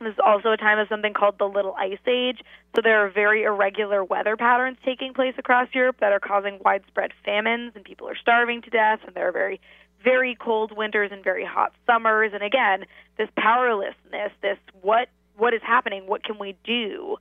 This 0.00 0.12
is 0.12 0.18
also 0.24 0.50
a 0.50 0.56
time 0.56 0.78
of 0.78 0.88
something 0.88 1.14
called 1.14 1.38
the 1.38 1.46
Little 1.46 1.74
Ice 1.78 1.98
Age. 2.06 2.40
So 2.74 2.82
there 2.82 3.04
are 3.04 3.10
very 3.10 3.44
irregular 3.44 4.04
weather 4.04 4.36
patterns 4.36 4.76
taking 4.84 5.14
place 5.14 5.34
across 5.38 5.68
Europe 5.72 5.96
that 6.00 6.12
are 6.12 6.20
causing 6.20 6.58
widespread 6.64 7.12
famines, 7.24 7.72
and 7.74 7.84
people 7.84 8.08
are 8.08 8.16
starving 8.16 8.62
to 8.62 8.70
death, 8.70 9.00
and 9.06 9.14
there 9.14 9.28
are 9.28 9.32
very, 9.32 9.60
very 10.02 10.34
cold 10.34 10.76
winters 10.76 11.10
and 11.12 11.22
very 11.22 11.44
hot 11.44 11.72
summers. 11.86 12.32
And 12.34 12.42
again, 12.42 12.84
this 13.16 13.28
powerlessness, 13.36 14.32
this 14.42 14.58
what 14.82 15.08
what 15.36 15.54
is 15.54 15.62
happening, 15.62 16.06
what 16.06 16.22
can 16.22 16.38
we 16.38 16.56
do? 16.64 17.16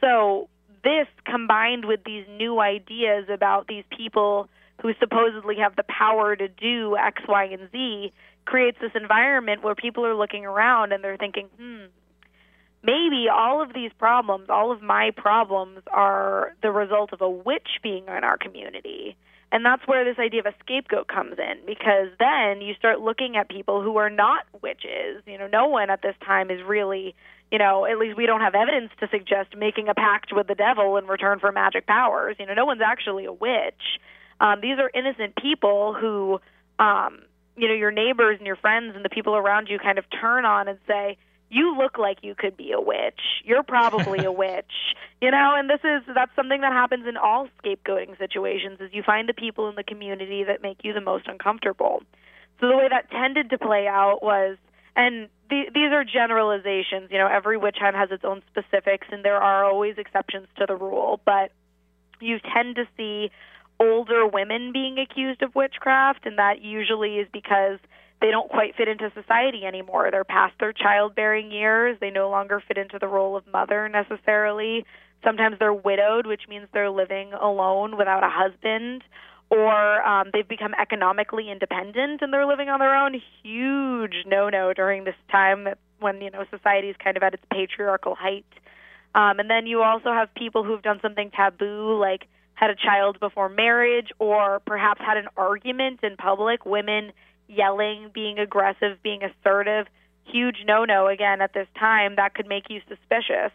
So 0.00 0.48
this 0.84 1.06
combined 1.24 1.84
with 1.84 2.04
these 2.04 2.24
new 2.28 2.60
ideas 2.60 3.26
about 3.28 3.66
these 3.66 3.84
people 3.94 4.48
who 4.80 4.92
supposedly 5.00 5.56
have 5.56 5.76
the 5.76 5.82
power 5.84 6.36
to 6.36 6.48
do 6.48 6.96
X, 6.96 7.22
Y, 7.28 7.44
and 7.44 7.70
Z 7.72 8.12
creates 8.44 8.78
this 8.80 8.92
environment 8.94 9.62
where 9.62 9.74
people 9.74 10.06
are 10.06 10.14
looking 10.14 10.46
around 10.46 10.92
and 10.92 11.02
they're 11.02 11.16
thinking, 11.16 11.48
hmm, 11.58 11.86
maybe 12.82 13.26
all 13.32 13.62
of 13.62 13.74
these 13.74 13.90
problems, 13.98 14.48
all 14.48 14.72
of 14.72 14.82
my 14.82 15.10
problems, 15.16 15.80
are 15.88 16.54
the 16.62 16.70
result 16.70 17.12
of 17.12 17.20
a 17.20 17.30
witch 17.30 17.80
being 17.82 18.04
in 18.04 18.24
our 18.24 18.36
community. 18.36 19.16
And 19.50 19.64
that's 19.64 19.86
where 19.86 20.04
this 20.04 20.18
idea 20.18 20.40
of 20.40 20.46
a 20.46 20.54
scapegoat 20.60 21.08
comes 21.08 21.38
in 21.38 21.64
because 21.66 22.08
then 22.18 22.60
you 22.60 22.74
start 22.74 23.00
looking 23.00 23.36
at 23.36 23.48
people 23.48 23.82
who 23.82 23.96
are 23.96 24.10
not 24.10 24.44
witches. 24.62 25.22
You 25.26 25.38
know, 25.38 25.46
no 25.46 25.68
one 25.68 25.88
at 25.88 26.02
this 26.02 26.14
time 26.24 26.50
is 26.50 26.60
really 26.62 27.14
you 27.50 27.58
know, 27.58 27.86
at 27.86 27.98
least 27.98 28.16
we 28.16 28.26
don't 28.26 28.40
have 28.40 28.54
evidence 28.54 28.90
to 29.00 29.08
suggest 29.08 29.56
making 29.56 29.88
a 29.88 29.94
pact 29.94 30.32
with 30.32 30.46
the 30.48 30.54
devil 30.54 30.96
in 30.96 31.06
return 31.06 31.38
for 31.38 31.50
magic 31.50 31.86
powers. 31.86 32.36
You 32.38 32.46
know, 32.46 32.54
no 32.54 32.66
one's 32.66 32.82
actually 32.84 33.24
a 33.24 33.32
witch. 33.32 33.98
Um, 34.40 34.60
these 34.60 34.78
are 34.78 34.90
innocent 34.92 35.34
people 35.36 35.94
who, 35.94 36.40
um, 36.78 37.20
you 37.56 37.66
know, 37.66 37.74
your 37.74 37.90
neighbors 37.90 38.36
and 38.38 38.46
your 38.46 38.56
friends 38.56 38.94
and 38.94 39.04
the 39.04 39.08
people 39.08 39.34
around 39.34 39.68
you 39.68 39.78
kind 39.78 39.98
of 39.98 40.04
turn 40.20 40.44
on 40.44 40.68
and 40.68 40.78
say, 40.86 41.16
you 41.50 41.76
look 41.76 41.98
like 41.98 42.18
you 42.22 42.34
could 42.34 42.56
be 42.56 42.72
a 42.72 42.80
witch. 42.80 43.20
You're 43.44 43.62
probably 43.62 44.24
a 44.24 44.32
witch. 44.44 44.94
You 45.20 45.30
know, 45.30 45.54
and 45.56 45.68
this 45.68 45.80
is 45.82 46.02
that's 46.14 46.34
something 46.36 46.60
that 46.60 46.72
happens 46.72 47.06
in 47.06 47.16
all 47.16 47.48
scapegoating 47.62 48.18
situations 48.18 48.80
is 48.80 48.90
you 48.92 49.02
find 49.02 49.28
the 49.28 49.34
people 49.34 49.68
in 49.68 49.74
the 49.74 49.82
community 49.82 50.44
that 50.44 50.62
make 50.62 50.78
you 50.84 50.92
the 50.92 51.00
most 51.00 51.26
uncomfortable. 51.26 52.02
So 52.60 52.68
the 52.68 52.76
way 52.76 52.88
that 52.88 53.10
tended 53.10 53.50
to 53.50 53.58
play 53.58 53.86
out 53.86 54.22
was 54.22 54.56
and 54.96 55.28
the, 55.48 55.64
these 55.72 55.92
are 55.92 56.04
generalizations. 56.04 57.10
You 57.10 57.18
know, 57.18 57.28
every 57.28 57.56
witch 57.56 57.76
hunt 57.80 57.96
has 57.96 58.10
its 58.10 58.24
own 58.24 58.42
specifics, 58.50 59.06
and 59.10 59.24
there 59.24 59.36
are 59.36 59.64
always 59.64 59.96
exceptions 59.96 60.48
to 60.58 60.66
the 60.66 60.74
rule. 60.74 61.20
But 61.24 61.52
you 62.20 62.38
tend 62.52 62.76
to 62.76 62.84
see 62.96 63.30
older 63.80 64.26
women 64.26 64.72
being 64.72 64.98
accused 64.98 65.40
of 65.42 65.54
witchcraft, 65.54 66.26
and 66.26 66.38
that 66.38 66.62
usually 66.62 67.18
is 67.18 67.28
because 67.32 67.78
they 68.20 68.30
don't 68.30 68.48
quite 68.48 68.74
fit 68.76 68.88
into 68.88 69.12
society 69.14 69.64
anymore. 69.64 70.10
They're 70.10 70.24
past 70.24 70.54
their 70.58 70.72
childbearing 70.72 71.52
years. 71.52 71.96
They 72.00 72.10
no 72.10 72.30
longer 72.30 72.62
fit 72.66 72.78
into 72.78 72.98
the 72.98 73.06
role 73.06 73.36
of 73.36 73.46
mother 73.46 73.88
necessarily. 73.88 74.84
Sometimes 75.24 75.56
they're 75.58 75.74
widowed, 75.74 76.26
which 76.26 76.42
means 76.48 76.66
they're 76.72 76.90
living 76.90 77.32
alone 77.32 77.96
without 77.96 78.24
a 78.24 78.30
husband 78.30 79.02
or 79.50 80.06
um, 80.06 80.30
they've 80.32 80.48
become 80.48 80.74
economically 80.74 81.50
independent 81.50 82.20
and 82.20 82.32
they're 82.32 82.46
living 82.46 82.68
on 82.68 82.80
their 82.80 82.94
own. 82.94 83.20
Huge 83.42 84.24
no-no 84.26 84.72
during 84.74 85.04
this 85.04 85.14
time 85.30 85.68
when 86.00 86.20
you 86.20 86.30
know 86.30 86.44
society 86.50 86.88
is 86.88 86.96
kind 87.02 87.16
of 87.16 87.22
at 87.22 87.34
its 87.34 87.42
patriarchal 87.50 88.14
height. 88.14 88.46
Um, 89.14 89.38
and 89.40 89.48
then 89.48 89.66
you 89.66 89.82
also 89.82 90.12
have 90.12 90.32
people 90.34 90.64
who've 90.64 90.82
done 90.82 90.98
something 91.00 91.30
taboo, 91.30 91.98
like 91.98 92.26
had 92.54 92.70
a 92.70 92.74
child 92.74 93.18
before 93.20 93.48
marriage, 93.48 94.08
or 94.18 94.60
perhaps 94.66 95.00
had 95.00 95.16
an 95.16 95.28
argument 95.36 96.00
in 96.02 96.16
public. 96.16 96.66
Women 96.66 97.12
yelling, 97.48 98.10
being 98.12 98.38
aggressive, 98.38 99.02
being 99.02 99.22
assertive. 99.22 99.86
Huge 100.24 100.58
no-no 100.66 101.06
again 101.08 101.40
at 101.40 101.54
this 101.54 101.66
time 101.78 102.16
that 102.16 102.34
could 102.34 102.46
make 102.46 102.64
you 102.68 102.80
suspicious. 102.88 103.52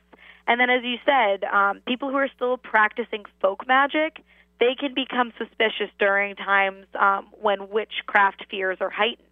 And 0.47 0.59
then, 0.59 0.69
as 0.69 0.83
you 0.83 0.97
said, 1.05 1.43
um, 1.45 1.81
people 1.88 2.09
who 2.09 2.17
are 2.17 2.29
still 2.35 2.57
practicing 2.57 3.23
folk 3.39 3.67
magic 3.67 4.23
they 4.63 4.75
can 4.79 4.93
become 4.93 5.33
suspicious 5.38 5.89
during 6.00 6.35
times 6.35 6.85
um, 7.00 7.27
when 7.41 7.69
witchcraft 7.69 8.45
fears 8.50 8.77
are 8.79 8.89
heightened. 8.89 9.27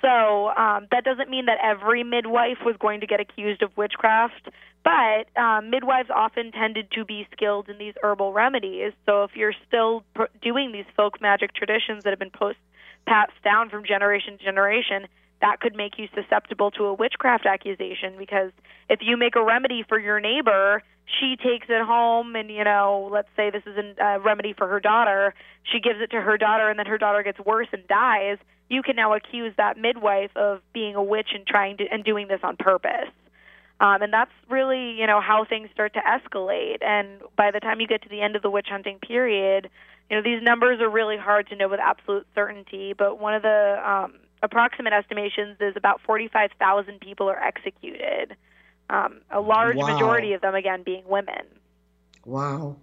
So 0.00 0.48
um, 0.48 0.86
that 0.90 1.04
doesn't 1.04 1.28
mean 1.28 1.46
that 1.46 1.58
every 1.62 2.02
midwife 2.02 2.58
was 2.64 2.76
going 2.78 3.00
to 3.00 3.06
get 3.06 3.20
accused 3.20 3.62
of 3.62 3.76
witchcraft, 3.76 4.48
but 4.82 5.28
um, 5.40 5.70
midwives 5.70 6.10
often 6.14 6.52
tended 6.52 6.90
to 6.92 7.04
be 7.04 7.26
skilled 7.32 7.68
in 7.68 7.78
these 7.78 7.94
herbal 8.02 8.32
remedies. 8.32 8.92
So 9.06 9.24
if 9.24 9.34
you're 9.34 9.54
still 9.66 10.02
pr- 10.14 10.32
doing 10.42 10.72
these 10.72 10.84
folk 10.96 11.20
magic 11.20 11.54
traditions 11.54 12.04
that 12.04 12.10
have 12.10 12.18
been 12.18 12.30
post- 12.30 12.58
passed 13.06 13.32
down 13.42 13.70
from 13.70 13.84
generation 13.84 14.38
to 14.38 14.44
generation, 14.44 15.06
that 15.40 15.60
could 15.60 15.74
make 15.74 15.98
you 15.98 16.08
susceptible 16.14 16.70
to 16.72 16.84
a 16.84 16.94
witchcraft 16.94 17.46
accusation 17.46 18.14
because 18.18 18.50
if 18.88 19.00
you 19.02 19.16
make 19.16 19.36
a 19.36 19.44
remedy 19.44 19.84
for 19.86 19.98
your 19.98 20.20
neighbor 20.20 20.82
she 21.20 21.36
takes 21.36 21.66
it 21.68 21.84
home 21.84 22.34
and 22.34 22.48
you 22.48 22.64
know 22.64 23.10
let's 23.12 23.28
say 23.36 23.50
this 23.50 23.62
is 23.66 23.76
a 23.76 24.18
remedy 24.20 24.54
for 24.54 24.66
her 24.66 24.80
daughter 24.80 25.34
she 25.62 25.80
gives 25.80 26.00
it 26.00 26.10
to 26.10 26.20
her 26.20 26.38
daughter 26.38 26.70
and 26.70 26.78
then 26.78 26.86
her 26.86 26.96
daughter 26.96 27.22
gets 27.22 27.38
worse 27.40 27.68
and 27.72 27.86
dies 27.88 28.38
you 28.68 28.82
can 28.82 28.96
now 28.96 29.14
accuse 29.14 29.52
that 29.56 29.78
midwife 29.78 30.30
of 30.36 30.60
being 30.72 30.94
a 30.94 31.02
witch 31.02 31.28
and 31.34 31.46
trying 31.46 31.76
to 31.78 31.84
and 31.90 32.04
doing 32.04 32.28
this 32.28 32.40
on 32.42 32.56
purpose. 32.56 33.10
Um, 33.80 34.02
and 34.02 34.12
that's 34.12 34.30
really 34.48 34.92
you 34.92 35.06
know 35.06 35.20
how 35.20 35.44
things 35.44 35.68
start 35.72 35.94
to 35.94 36.00
escalate. 36.00 36.82
And 36.82 37.20
by 37.36 37.50
the 37.50 37.60
time 37.60 37.80
you 37.80 37.86
get 37.86 38.02
to 38.02 38.08
the 38.08 38.20
end 38.20 38.36
of 38.36 38.42
the 38.42 38.50
witch 38.50 38.68
hunting 38.70 38.98
period 38.98 39.68
you 40.10 40.16
know 40.16 40.22
these 40.22 40.42
numbers 40.42 40.80
are 40.80 40.90
really 40.90 41.16
hard 41.16 41.48
to 41.48 41.56
know 41.56 41.68
with 41.68 41.80
absolute 41.80 42.26
certainty 42.34 42.92
but 42.96 43.18
one 43.18 43.34
of 43.34 43.42
the 43.42 43.82
um, 43.84 44.14
approximate 44.42 44.92
estimations 44.92 45.56
is 45.60 45.74
about 45.76 46.00
45,000 46.02 47.00
people 47.00 47.28
are 47.28 47.42
executed 47.42 48.36
um, 48.90 49.20
a 49.30 49.40
large 49.40 49.76
wow. 49.76 49.86
majority 49.86 50.32
of 50.34 50.40
them, 50.40 50.54
again, 50.54 50.82
being 50.82 51.04
women. 51.06 51.46
Wow. 52.24 52.76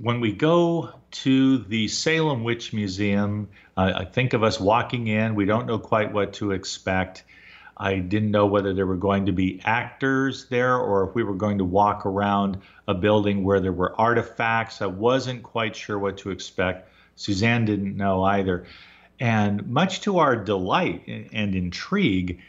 When 0.00 0.20
we 0.20 0.32
go 0.32 0.90
to 1.10 1.58
the 1.58 1.88
Salem 1.88 2.44
Witch 2.44 2.72
Museum, 2.72 3.48
uh, 3.76 3.92
I 3.96 4.04
think 4.04 4.32
of 4.32 4.42
us 4.42 4.58
walking 4.58 5.06
in. 5.06 5.34
We 5.34 5.44
don't 5.44 5.66
know 5.66 5.78
quite 5.78 6.12
what 6.12 6.34
to 6.34 6.52
expect. 6.52 7.24
I 7.76 7.96
didn't 7.96 8.30
know 8.30 8.46
whether 8.46 8.72
there 8.72 8.86
were 8.86 8.96
going 8.96 9.26
to 9.26 9.32
be 9.32 9.60
actors 9.64 10.46
there 10.46 10.76
or 10.76 11.08
if 11.08 11.14
we 11.14 11.22
were 11.22 11.34
going 11.34 11.58
to 11.58 11.64
walk 11.64 12.06
around 12.06 12.58
a 12.86 12.94
building 12.94 13.44
where 13.44 13.60
there 13.60 13.72
were 13.72 13.98
artifacts. 14.00 14.82
I 14.82 14.86
wasn't 14.86 15.42
quite 15.42 15.74
sure 15.74 15.98
what 15.98 16.18
to 16.18 16.30
expect. 16.30 16.88
Suzanne 17.16 17.64
didn't 17.64 17.96
know 17.96 18.24
either. 18.24 18.66
And 19.20 19.66
much 19.68 20.00
to 20.02 20.18
our 20.18 20.36
delight 20.36 21.06
and 21.06 21.54
intrigue, 21.54 22.40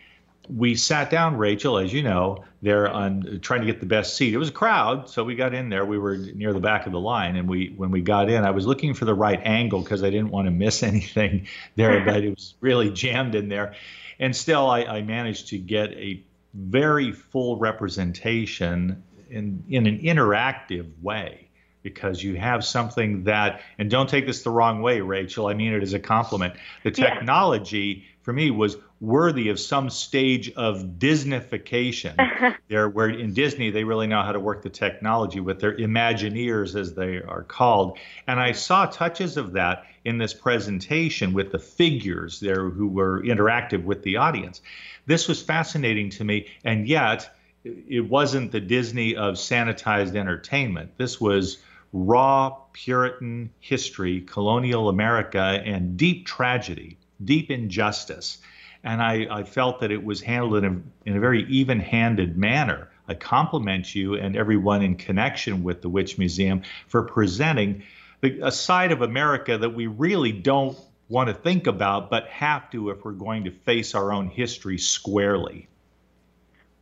we 0.50 0.76
sat 0.76 1.10
down, 1.10 1.38
Rachel, 1.38 1.78
as 1.78 1.94
you 1.94 2.04
know, 2.04 2.44
there 2.62 2.90
on 2.90 3.40
trying 3.42 3.62
to 3.62 3.66
get 3.66 3.80
the 3.80 3.86
best 3.86 4.18
seat. 4.18 4.34
It 4.34 4.38
was 4.38 4.50
a 4.50 4.54
crowd, 4.54 5.10
so 5.10 5.24
we 5.24 5.36
got 5.36 5.54
in 5.54 5.70
there. 5.70 5.86
We 5.86 5.98
were 5.98 6.18
near 6.18 6.52
the 6.52 6.60
back 6.60 6.86
of 6.86 6.92
the 6.92 7.00
line, 7.00 7.36
and 7.36 7.48
we 7.48 7.74
when 7.78 7.92
we 7.92 8.02
got 8.02 8.30
in, 8.30 8.44
I 8.44 8.52
was 8.52 8.66
looking 8.66 8.94
for 8.94 9.06
the 9.06 9.14
right 9.14 9.40
angle 9.44 9.82
because 9.82 10.04
I 10.04 10.10
didn't 10.10 10.32
want 10.32 10.48
to 10.48 10.52
miss 10.52 10.84
anything 10.84 11.48
there, 11.76 12.04
but 12.04 12.24
it 12.24 12.32
was 12.32 12.56
really 12.60 12.90
jammed 12.90 13.36
in 13.36 13.48
there. 13.50 13.76
And 14.20 14.36
still, 14.36 14.70
I, 14.70 14.84
I 14.84 15.02
managed 15.02 15.48
to 15.50 15.58
get 15.58 15.92
a 15.94 16.24
very 16.54 17.12
full 17.12 17.58
representation 17.58 19.04
in 19.30 19.64
in 19.70 19.88
an 19.88 20.00
interactive 20.00 20.90
way 21.02 21.50
because 21.82 22.24
you 22.24 22.36
have 22.36 22.64
something 22.64 23.24
that 23.24 23.62
and 23.78 23.90
don't 23.90 24.10
take 24.10 24.26
this 24.26 24.44
the 24.44 24.50
wrong 24.50 24.82
way 24.82 25.02
rachel 25.02 25.48
i 25.48 25.54
mean 25.54 25.74
it 25.74 25.82
as 25.82 25.94
a 25.94 26.00
compliment 26.00 26.54
the 26.84 26.92
technology 26.92 28.06
for 28.24 28.34
me 28.34 28.50
was 28.52 28.78
worthy 29.00 29.50
of 29.50 29.60
some 29.60 29.90
stage 29.90 30.52
of 30.54 30.96
Disneyfication. 30.98 32.16
there, 32.70 32.90
where 32.90 33.10
in 33.10 33.34
Disney 33.34 33.70
they 33.70 33.84
really 33.84 34.08
know 34.08 34.24
how 34.24 34.32
to 34.32 34.40
work 34.40 34.64
the 34.64 34.70
technology 34.70 35.42
with 35.42 35.60
their 35.60 35.76
Imagineers, 35.78 36.80
as 36.80 36.96
they 36.96 37.22
are 37.22 37.44
called, 37.44 37.98
and 38.26 38.40
I 38.40 38.54
saw 38.54 38.86
touches 38.86 39.38
of 39.38 39.54
that 39.54 39.86
in 40.06 40.18
this 40.18 40.34
presentation 40.34 41.34
with 41.34 41.52
the 41.52 41.60
figures 41.60 42.40
there 42.40 42.70
who 42.70 42.88
were 42.88 43.22
interactive 43.22 43.84
with 43.84 44.04
the 44.04 44.18
audience. 44.18 44.62
This 45.06 45.28
was 45.28 45.42
fascinating 45.42 46.10
to 46.12 46.24
me, 46.24 46.48
and 46.64 46.88
yet 46.88 47.36
it 47.64 48.10
wasn't 48.10 48.52
the 48.52 48.60
Disney 48.60 49.16
of 49.16 49.36
sanitized 49.36 50.16
entertainment. 50.16 50.98
This 50.98 51.20
was 51.20 51.60
raw 51.94 52.58
Puritan 52.74 53.52
history, 53.60 54.22
colonial 54.22 54.90
America, 54.90 55.40
and 55.40 55.96
deep 55.96 56.26
tragedy, 56.26 56.98
deep 57.26 57.52
injustice. 57.52 58.40
And 58.84 59.02
I, 59.02 59.28
I 59.32 59.44
felt 59.44 59.80
that 59.80 59.92
it 59.92 60.04
was 60.04 60.22
handled 60.22 60.64
in 60.64 60.66
a, 60.66 61.10
in 61.10 61.18
a 61.18 61.20
very 61.20 61.44
even 61.44 61.80
handed 61.80 62.38
manner. 62.38 62.90
I 63.08 63.14
compliment 63.14 63.94
you 63.94 64.16
and 64.16 64.36
everyone 64.36 64.82
in 64.82 64.96
connection 64.96 65.64
with 65.64 65.82
the 65.82 65.90
Witch 65.90 66.18
Museum 66.18 66.62
for 66.88 67.04
presenting 67.04 67.84
the, 68.22 68.40
a 68.42 68.52
side 68.52 68.92
of 68.92 69.02
America 69.02 69.58
that 69.58 69.70
we 69.70 69.88
really 69.88 70.32
don't 70.32 70.78
want 71.10 71.28
to 71.28 71.34
think 71.34 71.68
about, 71.68 72.10
but 72.10 72.28
have 72.28 72.70
to 72.72 72.90
if 72.90 73.04
we're 73.04 73.12
going 73.12 73.44
to 73.44 73.52
face 73.52 73.94
our 73.94 74.12
own 74.12 74.28
history 74.28 74.78
squarely. 74.78 75.68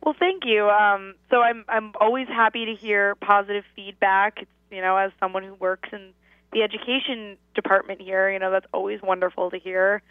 Well, 0.02 0.14
thank 0.18 0.44
you. 0.44 0.68
Um, 0.68 1.14
so 1.30 1.42
I'm 1.42 1.64
I'm 1.68 1.92
always 2.00 2.26
happy 2.26 2.64
to 2.66 2.74
hear 2.74 3.14
positive 3.16 3.64
feedback. 3.76 4.46
You 4.70 4.80
know, 4.80 4.96
as 4.96 5.12
someone 5.20 5.44
who 5.44 5.54
works 5.54 5.90
in 5.92 6.12
the 6.52 6.62
education 6.62 7.36
department 7.54 8.00
here, 8.00 8.30
you 8.30 8.38
know, 8.38 8.50
that's 8.50 8.66
always 8.72 9.00
wonderful 9.02 9.50
to 9.50 9.58
hear. 9.58 10.02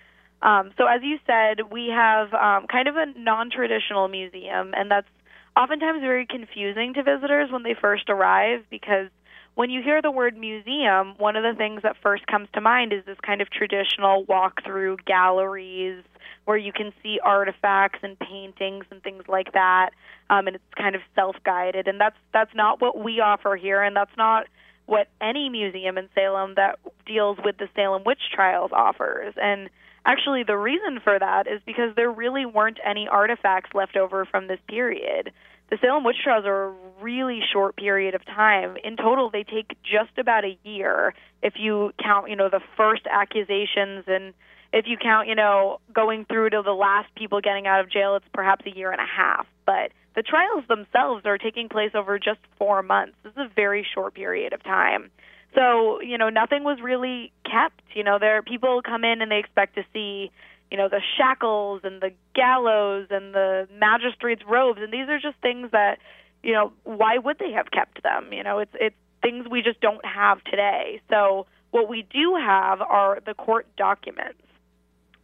Um, 0.41 0.71
so 0.77 0.87
as 0.87 1.01
you 1.03 1.19
said, 1.27 1.71
we 1.71 1.89
have 1.95 2.33
um, 2.33 2.67
kind 2.67 2.87
of 2.87 2.95
a 2.95 3.05
non-traditional 3.17 4.07
museum, 4.07 4.73
and 4.75 4.89
that's 4.89 5.07
oftentimes 5.55 6.01
very 6.01 6.25
confusing 6.25 6.93
to 6.95 7.03
visitors 7.03 7.51
when 7.51 7.63
they 7.63 7.75
first 7.79 8.09
arrive 8.09 8.63
because 8.69 9.09
when 9.55 9.69
you 9.69 9.81
hear 9.83 10.01
the 10.01 10.11
word 10.11 10.37
museum, 10.37 11.13
one 11.17 11.35
of 11.35 11.43
the 11.43 11.57
things 11.57 11.81
that 11.83 11.97
first 12.01 12.25
comes 12.27 12.47
to 12.53 12.61
mind 12.61 12.93
is 12.93 13.03
this 13.05 13.17
kind 13.21 13.41
of 13.41 13.49
traditional 13.49 14.23
walk 14.25 14.63
through 14.63 14.97
galleries 15.05 16.03
where 16.45 16.57
you 16.57 16.71
can 16.71 16.91
see 17.03 17.19
artifacts 17.23 17.99
and 18.01 18.17
paintings 18.17 18.85
and 18.89 19.03
things 19.03 19.23
like 19.27 19.53
that, 19.53 19.91
um, 20.29 20.47
and 20.47 20.55
it's 20.55 20.73
kind 20.75 20.95
of 20.95 21.01
self-guided. 21.15 21.87
And 21.87 21.99
that's 21.99 22.15
that's 22.33 22.53
not 22.55 22.81
what 22.81 23.03
we 23.03 23.19
offer 23.19 23.55
here, 23.55 23.81
and 23.83 23.95
that's 23.95 24.15
not 24.17 24.47
what 24.85 25.07
any 25.21 25.49
museum 25.49 25.97
in 25.97 26.09
Salem 26.15 26.55
that 26.55 26.79
deals 27.05 27.37
with 27.43 27.57
the 27.57 27.67
Salem 27.75 28.03
witch 28.05 28.21
trials 28.33 28.71
offers. 28.73 29.33
And 29.41 29.69
actually, 30.05 30.43
the 30.43 30.57
reason 30.57 30.99
for 31.03 31.17
that 31.17 31.47
is 31.47 31.61
because 31.65 31.95
there 31.95 32.11
really 32.11 32.45
weren't 32.45 32.79
any 32.85 33.07
artifacts 33.07 33.71
left 33.73 33.95
over 33.95 34.25
from 34.25 34.47
this 34.47 34.59
period. 34.67 35.31
The 35.69 35.77
Salem 35.81 36.03
witch 36.03 36.17
trials 36.23 36.45
are 36.45 36.65
a 36.65 36.73
really 37.01 37.39
short 37.53 37.77
period 37.77 38.13
of 38.13 38.25
time. 38.25 38.75
In 38.83 38.97
total, 38.97 39.29
they 39.29 39.43
take 39.43 39.77
just 39.83 40.17
about 40.17 40.43
a 40.43 40.57
year 40.63 41.13
if 41.41 41.53
you 41.57 41.93
count, 42.03 42.29
you 42.29 42.35
know, 42.35 42.49
the 42.49 42.59
first 42.75 43.03
accusations 43.09 44.03
and 44.07 44.33
if 44.73 44.85
you 44.87 44.97
count, 44.97 45.27
you 45.27 45.35
know, 45.35 45.79
going 45.93 46.25
through 46.25 46.49
to 46.51 46.61
the 46.63 46.71
last 46.71 47.13
people 47.15 47.41
getting 47.41 47.67
out 47.67 47.79
of 47.79 47.89
jail, 47.89 48.15
it's 48.15 48.25
perhaps 48.33 48.65
a 48.65 48.75
year 48.75 48.91
and 48.91 49.01
a 49.01 49.05
half. 49.05 49.45
But 49.65 49.91
the 50.15 50.23
trials 50.23 50.65
themselves 50.67 51.25
are 51.25 51.37
taking 51.37 51.69
place 51.69 51.91
over 51.93 52.19
just 52.19 52.39
four 52.57 52.81
months. 52.81 53.13
This 53.23 53.31
is 53.31 53.37
a 53.37 53.49
very 53.55 53.85
short 53.93 54.13
period 54.13 54.53
of 54.53 54.63
time. 54.63 55.09
So, 55.53 55.99
you 56.01 56.17
know, 56.17 56.29
nothing 56.29 56.63
was 56.63 56.79
really 56.81 57.31
kept. 57.45 57.81
You 57.93 58.03
know, 58.03 58.19
there 58.19 58.41
people 58.41 58.81
come 58.81 59.03
in 59.03 59.21
and 59.21 59.31
they 59.31 59.39
expect 59.39 59.75
to 59.75 59.83
see, 59.93 60.31
you 60.69 60.77
know, 60.77 60.87
the 60.87 61.01
shackles 61.17 61.81
and 61.83 62.01
the 62.01 62.11
gallows 62.33 63.07
and 63.09 63.33
the 63.33 63.67
magistrate's 63.77 64.43
robes, 64.47 64.79
and 64.81 64.93
these 64.93 65.09
are 65.09 65.19
just 65.19 65.37
things 65.41 65.71
that, 65.71 65.99
you 66.41 66.53
know, 66.53 66.71
why 66.83 67.17
would 67.17 67.37
they 67.39 67.51
have 67.51 67.69
kept 67.71 68.01
them? 68.03 68.31
You 68.31 68.43
know, 68.43 68.59
it's 68.59 68.71
it's 68.79 68.95
things 69.21 69.45
we 69.49 69.61
just 69.61 69.81
don't 69.81 70.03
have 70.05 70.43
today. 70.45 71.01
So, 71.09 71.47
what 71.71 71.89
we 71.89 72.05
do 72.09 72.35
have 72.35 72.81
are 72.81 73.19
the 73.25 73.33
court 73.33 73.67
documents. 73.77 74.41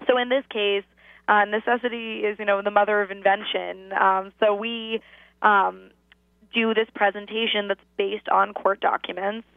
So 0.08 0.18
in 0.18 0.30
this 0.30 0.44
case, 0.50 0.84
uh, 1.28 1.46
necessity 1.46 2.20
is, 2.20 2.40
you 2.40 2.46
know, 2.46 2.62
the 2.62 2.72
mother 2.72 3.02
of 3.02 3.12
invention. 3.12 3.92
Um, 3.94 4.32
so 4.40 4.56
we 4.56 5.02
um, 5.42 5.90
do 6.54 6.74
this 6.74 6.88
presentation 6.96 7.68
that's 7.68 7.82
based 7.98 8.30
on 8.30 8.54
court 8.54 8.80
documents. 8.80 9.48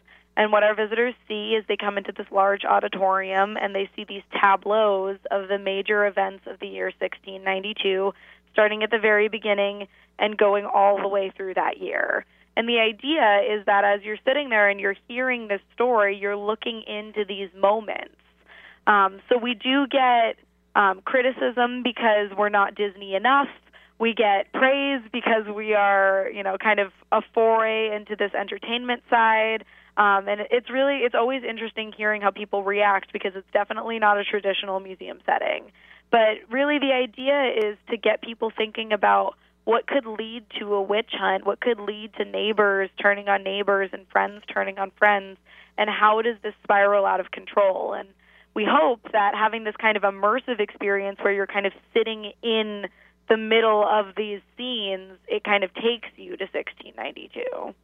And 0.41 0.51
what 0.53 0.63
our 0.63 0.75
visitors 0.75 1.13
see 1.29 1.51
is 1.51 1.67
they 1.69 1.77
come 1.77 1.99
into 1.99 2.13
this 2.17 2.27
large 2.33 2.65
auditorium 2.65 3.59
and 3.61 3.75
they 3.75 3.91
see 3.95 4.05
these 4.09 4.23
tableaus 4.33 5.19
of 5.31 5.49
the 5.49 5.59
major 5.59 6.07
events 6.07 6.45
of 6.47 6.59
the 6.61 6.67
year 6.67 6.87
1692, 6.99 8.13
starting 8.53 8.83
at 8.83 8.91
the 8.91 8.99
very 8.99 9.29
beginning 9.29 9.87
and 10.19 10.39
going 10.39 10.65
all 10.65 10.97
the 11.01 11.09
way 11.09 11.31
through 11.37 11.55
that 11.55 11.79
year. 11.79 12.25
And 12.57 12.67
the 12.67 12.79
idea 12.79 13.43
is 13.55 13.67
that 13.67 13.85
as 13.85 14.03
you're 14.03 14.19
sitting 14.27 14.49
there 14.49 14.71
and 14.71 14.81
you're 14.81 14.97
hearing 15.09 15.49
this 15.49 15.61
story, 15.75 16.17
you're 16.17 16.37
looking 16.37 16.83
into 16.87 17.25
these 17.27 17.51
moments 17.55 18.17
um, 18.87 19.21
so 19.29 19.39
we 19.39 19.55
do 19.55 19.87
get 19.87 20.37
um, 20.75 21.01
criticism 21.05 21.83
because 21.83 22.37
we're 22.37 22.49
not 22.49 22.75
Disney 22.75 23.15
enough. 23.15 23.49
We 23.99 24.15
get 24.15 24.53
praise 24.53 25.03
because 25.13 25.47
we 25.55 25.75
are, 25.75 26.31
you 26.35 26.43
know, 26.43 26.57
kind 26.59 26.81
of 26.81 26.93
a 27.13 27.21
foray 27.35 27.95
into 27.95 28.17
this 28.17 28.33
entertainment 28.35 29.03
side. 29.11 29.65
Um, 30.01 30.29
and 30.29 30.41
it's 30.51 30.71
really, 30.71 31.01
it's 31.05 31.15
always 31.15 31.43
interesting 31.45 31.93
hearing 31.95 32.23
how 32.23 32.31
people 32.31 32.65
react 32.65 33.13
because 33.13 33.33
it's 33.35 33.47
definitely 33.53 33.99
not 33.99 34.17
a 34.17 34.25
traditional 34.25 34.81
museum 34.81 35.19
setting. 35.27 35.71
But 36.11 36.41
really, 36.51 36.79
the 36.79 36.93
idea 36.95 37.53
is 37.71 37.77
to 37.91 37.99
get 37.99 38.23
people 38.23 38.51
thinking 38.57 38.95
about 38.95 39.35
what 39.65 39.87
could 39.87 40.07
lead 40.07 40.47
to 40.59 40.73
a 40.73 40.81
witch 40.81 41.11
hunt, 41.13 41.45
what 41.45 41.61
could 41.61 41.79
lead 41.79 42.15
to 42.15 42.25
neighbors 42.25 42.89
turning 43.01 43.29
on 43.29 43.45
neighbors 43.45 43.91
and 43.93 44.09
friends 44.09 44.43
turning 44.51 44.79
on 44.79 44.91
friends, 44.99 45.37
and 45.77 45.91
how 45.91 46.23
does 46.23 46.37
this 46.43 46.55
spiral 46.63 47.05
out 47.05 47.21
of 47.21 47.31
control? 47.31 47.93
And 47.93 48.09
we 48.55 48.67
hope 48.67 49.01
that 49.13 49.35
having 49.35 49.65
this 49.65 49.77
kind 49.79 49.99
of 49.99 50.03
immersive 50.03 50.61
experience 50.61 51.19
where 51.21 51.35
you're 51.35 51.47
kind 51.47 51.67
of 51.67 51.75
sitting 51.93 52.33
in 52.43 52.87
the 53.29 53.37
middle 53.37 53.87
of 53.87 54.15
these 54.17 54.41
scenes, 54.57 55.19
it 55.29 55.45
kind 55.45 55.63
of 55.63 55.75
takes 55.75 56.09
you 56.17 56.39
to 56.39 56.45
1692. 56.45 57.75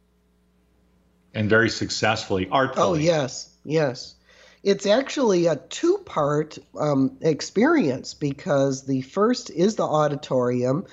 And 1.37 1.49
very 1.49 1.69
successfully, 1.69 2.47
artfully. 2.51 2.99
Oh, 2.99 3.01
yes, 3.01 3.49
yes. 3.63 4.15
It's 4.63 4.85
actually 4.85 5.45
a 5.45 5.55
two 5.55 5.99
part 5.99 6.57
um, 6.77 7.17
experience 7.21 8.13
because 8.13 8.85
the 8.85 9.01
first 9.01 9.49
is 9.49 9.75
the 9.75 9.83
auditorium 9.83 10.85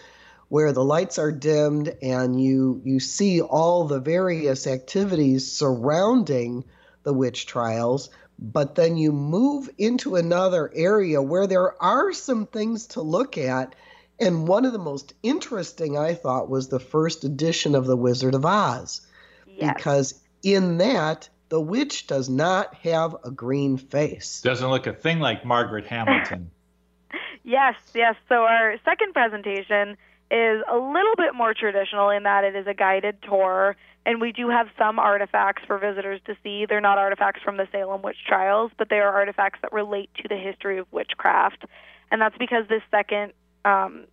where 0.49 0.73
the 0.73 0.85
lights 0.85 1.19
are 1.19 1.33
dimmed 1.33 1.97
and 2.03 2.41
you, 2.41 2.81
you 2.85 3.01
see 3.01 3.41
all 3.41 3.85
the 3.85 3.99
various 3.99 4.67
activities 4.67 5.51
surrounding 5.51 6.65
the 7.03 7.13
witch 7.13 7.47
trials 7.47 8.11
but 8.39 8.75
then 8.75 8.97
you 8.97 9.13
move 9.13 9.71
into 9.79 10.17
another 10.17 10.71
area 10.75 11.23
where 11.23 11.47
there 11.47 11.81
are 11.83 12.13
some 12.13 12.47
things 12.47 12.89
to 12.89 13.01
look 13.01 13.39
at. 13.39 13.75
And 14.19 14.49
one 14.49 14.65
of 14.65 14.73
the 14.73 14.79
most 14.79 15.15
interesting, 15.23 15.97
I 15.97 16.15
thought, 16.15 16.51
was 16.51 16.69
the 16.69 16.81
first 16.81 17.25
edition 17.25 17.75
of 17.75 17.87
The 17.87 17.97
Wizard 17.97 18.35
of 18.35 18.45
Oz. 18.45 19.01
Yes. 19.47 19.75
Because 19.77 20.15
in 20.45 20.79
that, 20.79 21.29
the 21.49 21.61
witch 21.61 22.07
does 22.07 22.29
not 22.29 22.75
have 22.77 23.17
a 23.25 23.31
green 23.31 23.77
face. 23.77 24.41
Doesn't 24.43 24.69
look 24.69 24.87
a 24.87 24.93
thing 24.93 25.21
like 25.21 25.45
Margaret 25.45 25.87
Hamilton. 25.87 26.51
yes, 27.45 27.75
yes. 27.95 28.15
So 28.29 28.45
our 28.45 28.77
second 28.85 29.13
presentation 29.13 29.97
is 30.31 30.63
a 30.71 30.77
little 30.77 31.15
bit 31.17 31.35
more 31.35 31.55
traditional 31.55 32.11
in 32.11 32.23
that 32.25 32.45
it 32.45 32.57
is 32.57 32.67
a 32.67 32.75
guided 32.75 33.23
tour 33.23 33.77
and 34.07 34.21
we 34.21 34.33
do 34.33 34.49
have 34.49 34.69
some 34.79 34.99
artifacts 34.99 35.63
for 35.67 35.79
visitors 35.79 36.21
to 36.27 36.37
see. 36.43 36.67
They're 36.67 36.81
not 36.81 36.99
artifacts 36.99 37.43
from 37.43 37.57
the 37.57 37.67
Salem 37.73 38.03
witch 38.03 38.19
trials, 38.27 38.71
but 38.77 38.89
they 38.91 38.99
are 38.99 39.13
artifacts 39.13 39.61
that 39.63 39.73
relate 39.73 40.11
to 40.23 40.29
the 40.29 40.37
history 40.37 40.79
of 40.79 40.87
witchcraft. 40.93 41.65
And 42.11 42.21
that's 42.21 42.37
because 42.37 42.69
this 42.69 42.83
second 42.91 43.33
um, 43.65 44.05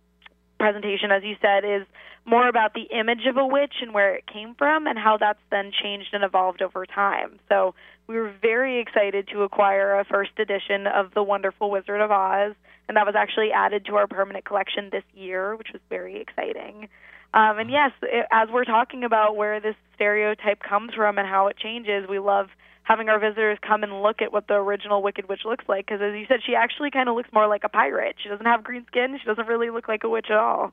presentation, 0.62 1.10
as 1.10 1.24
you 1.24 1.34
said, 1.42 1.64
is 1.64 1.84
more 2.24 2.48
about 2.48 2.72
the 2.72 2.86
image 2.96 3.26
of 3.28 3.36
a 3.36 3.44
witch 3.44 3.74
and 3.82 3.92
where 3.92 4.14
it 4.14 4.24
came 4.32 4.54
from 4.54 4.86
and 4.86 4.96
how 4.96 5.16
that's 5.18 5.40
then 5.50 5.72
changed 5.82 6.10
and 6.12 6.22
evolved 6.22 6.62
over 6.62 6.86
time. 6.86 7.40
So 7.48 7.74
we 8.06 8.14
were 8.14 8.32
very 8.40 8.80
excited 8.80 9.26
to 9.32 9.42
acquire 9.42 9.98
a 9.98 10.04
first 10.04 10.30
edition 10.38 10.86
of 10.86 11.14
The 11.14 11.22
Wonderful 11.24 11.68
Wizard 11.68 12.00
of 12.00 12.12
Oz, 12.12 12.54
and 12.86 12.96
that 12.96 13.06
was 13.06 13.16
actually 13.16 13.50
added 13.50 13.86
to 13.86 13.96
our 13.96 14.06
permanent 14.06 14.44
collection 14.44 14.88
this 14.92 15.02
year, 15.16 15.56
which 15.56 15.72
was 15.72 15.82
very 15.90 16.20
exciting. 16.20 16.88
Um, 17.34 17.58
and 17.58 17.68
yes, 17.68 17.90
it, 18.02 18.26
as 18.30 18.48
we're 18.52 18.64
talking 18.64 19.02
about 19.02 19.34
where 19.34 19.58
this 19.58 19.74
stereotype 19.96 20.60
comes 20.62 20.94
from 20.94 21.18
and 21.18 21.26
how 21.26 21.48
it 21.48 21.56
changes, 21.56 22.08
we 22.08 22.20
love 22.20 22.46
having 22.84 23.08
our 23.08 23.18
visitors 23.18 23.58
come 23.66 23.82
and 23.82 24.02
look 24.02 24.22
at 24.22 24.32
what 24.32 24.48
the 24.48 24.54
original 24.54 25.02
Wicked 25.02 25.28
Witch 25.28 25.42
looks 25.44 25.64
like. 25.68 25.86
Because 25.86 26.00
as 26.02 26.14
you 26.14 26.26
said, 26.26 26.40
she 26.44 26.54
actually 26.54 26.90
kind 26.90 27.08
of 27.08 27.14
looks 27.14 27.32
more 27.32 27.46
like 27.46 27.64
a 27.64 27.68
pirate. 27.68 28.16
She 28.22 28.28
doesn't 28.28 28.46
have 28.46 28.64
green 28.64 28.84
skin. 28.86 29.16
She 29.20 29.26
doesn't 29.26 29.46
really 29.46 29.70
look 29.70 29.88
like 29.88 30.04
a 30.04 30.08
witch 30.08 30.26
at 30.30 30.36
all. 30.36 30.72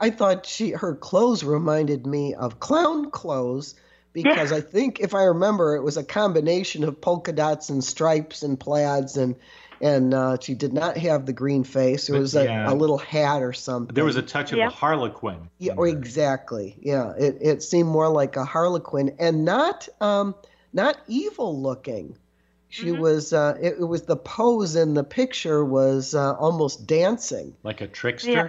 I 0.00 0.10
thought 0.10 0.46
she 0.46 0.70
her 0.70 0.96
clothes 0.96 1.44
reminded 1.44 2.06
me 2.06 2.34
of 2.34 2.58
clown 2.58 3.10
clothes 3.10 3.74
because 4.12 4.50
yeah. 4.50 4.58
I 4.58 4.60
think 4.60 5.00
if 5.00 5.14
I 5.14 5.22
remember, 5.24 5.76
it 5.76 5.82
was 5.82 5.96
a 5.96 6.04
combination 6.04 6.84
of 6.84 7.00
polka 7.00 7.32
dots 7.32 7.70
and 7.70 7.82
stripes 7.84 8.42
and 8.42 8.58
plaids 8.58 9.16
and 9.16 9.36
and 9.80 10.14
uh, 10.14 10.36
she 10.40 10.54
did 10.54 10.72
not 10.72 10.96
have 10.96 11.26
the 11.26 11.32
green 11.32 11.64
face. 11.64 12.08
It 12.08 12.12
But, 12.12 12.20
was 12.20 12.36
a, 12.36 12.44
yeah. 12.44 12.72
a 12.72 12.74
little 12.74 12.98
hat 12.98 13.42
or 13.42 13.52
something. 13.52 13.92
There 13.92 14.04
was 14.04 14.14
a 14.14 14.22
touch 14.22 14.52
of 14.52 14.58
Yeah. 14.58 14.68
a 14.68 14.70
Harlequin. 14.70 15.48
Yeah, 15.58 15.74
or 15.76 15.88
exactly. 15.88 16.76
Yeah, 16.80 17.12
it, 17.18 17.38
it 17.40 17.62
seemed 17.64 17.88
more 17.88 18.08
like 18.08 18.36
a 18.36 18.44
harlequin 18.44 19.16
and 19.18 19.44
not 19.44 19.88
um 20.00 20.34
not 20.72 20.98
evil 21.08 21.60
looking. 21.60 22.16
She 22.68 22.86
Mhm. 22.86 22.98
was 22.98 23.32
uh 23.32 23.56
it, 23.60 23.76
it 23.80 23.84
was 23.84 24.02
the 24.02 24.16
pose 24.16 24.76
in 24.76 24.94
the 24.94 25.04
picture 25.04 25.64
was 25.64 26.14
uh, 26.14 26.34
almost 26.34 26.86
dancing. 26.86 27.54
like 27.62 27.80
a 27.80 27.86
trickster. 27.86 28.30
Yeah. 28.30 28.48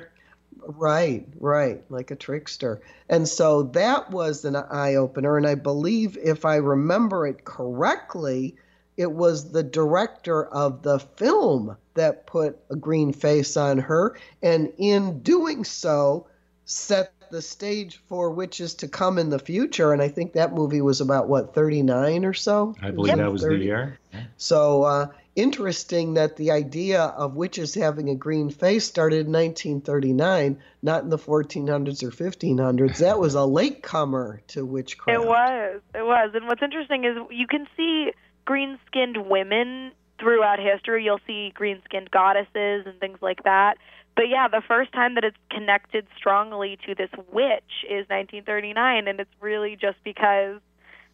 Right, 0.65 1.27
right, 1.41 1.83
like 1.89 2.09
a 2.11 2.15
trickster. 2.15 2.79
And 3.09 3.27
so 3.27 3.63
that 3.63 4.11
was 4.11 4.45
an 4.45 4.55
eye 4.55 4.95
opener 4.95 5.35
and 5.35 5.45
I 5.45 5.55
believe 5.55 6.17
if 6.17 6.45
I 6.45 6.55
remember 6.55 7.27
it 7.27 7.43
correctly, 7.43 8.55
it 8.95 9.11
was 9.11 9.51
the 9.51 9.63
director 9.63 10.45
of 10.45 10.83
the 10.83 10.99
film 10.99 11.75
that 11.95 12.27
put 12.27 12.59
a 12.69 12.75
green 12.77 13.11
face 13.11 13.57
on 13.57 13.77
her 13.79 14.15
and 14.41 14.71
in 14.77 15.19
doing 15.19 15.65
so 15.65 16.27
set 16.65 17.11
the 17.33 17.41
stage 17.41 17.99
for 18.07 18.29
witches 18.29 18.75
to 18.75 18.87
come 18.87 19.17
in 19.17 19.29
the 19.29 19.39
future 19.39 19.91
and 19.91 20.03
i 20.03 20.07
think 20.07 20.33
that 20.33 20.53
movie 20.53 20.81
was 20.81 21.01
about 21.01 21.27
what 21.27 21.55
39 21.55 22.25
or 22.25 22.33
so 22.33 22.75
I 22.79 22.91
believe 22.91 23.17
that 23.17 23.31
was 23.31 23.41
the 23.41 23.57
year. 23.57 23.97
so 24.37 24.83
uh, 24.83 25.07
interesting 25.35 26.13
that 26.13 26.37
the 26.37 26.51
idea 26.51 27.01
of 27.01 27.35
witches 27.35 27.73
having 27.73 28.09
a 28.09 28.15
green 28.15 28.51
face 28.51 28.85
started 28.85 29.25
in 29.25 29.31
1939 29.31 30.61
not 30.83 31.01
in 31.01 31.09
the 31.09 31.17
1400s 31.17 32.03
or 32.03 32.11
1500s 32.11 32.99
that 32.99 33.19
was 33.19 33.33
a 33.33 33.43
latecomer 33.43 34.43
to 34.49 34.63
witchcraft 34.63 35.19
It 35.19 35.27
was. 35.27 35.81
It 35.95 36.05
was. 36.05 36.31
And 36.35 36.45
what's 36.45 36.61
interesting 36.61 37.03
is 37.03 37.17
you 37.31 37.47
can 37.47 37.65
see 37.75 38.11
green 38.45 38.77
skinned 38.85 39.17
women 39.27 39.91
throughout 40.19 40.59
history. 40.59 41.03
You'll 41.03 41.19
see 41.25 41.51
green 41.55 41.81
skinned 41.85 42.11
goddesses 42.11 42.85
and 42.85 42.99
things 42.99 43.17
like 43.21 43.43
that. 43.43 43.77
But 44.15 44.29
yeah, 44.29 44.47
the 44.47 44.61
first 44.67 44.91
time 44.93 45.15
that 45.15 45.23
it's 45.23 45.37
connected 45.49 46.07
strongly 46.15 46.77
to 46.85 46.93
this 46.93 47.09
witch 47.31 47.83
is 47.83 48.07
1939, 48.09 49.07
and 49.07 49.19
it's 49.19 49.31
really 49.39 49.75
just 49.75 49.97
because 50.03 50.59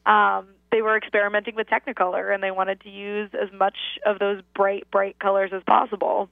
um, 0.05 0.47
they 0.71 0.81
were 0.81 0.97
experimenting 0.97 1.55
with 1.55 1.67
Technicolor 1.67 2.33
and 2.33 2.43
they 2.43 2.51
wanted 2.51 2.81
to 2.81 2.89
use 2.89 3.29
as 3.33 3.51
much 3.53 3.77
of 4.05 4.19
those 4.19 4.41
bright, 4.53 4.89
bright 4.91 5.17
colors 5.19 5.51
as 5.53 5.63
possible. 5.63 6.29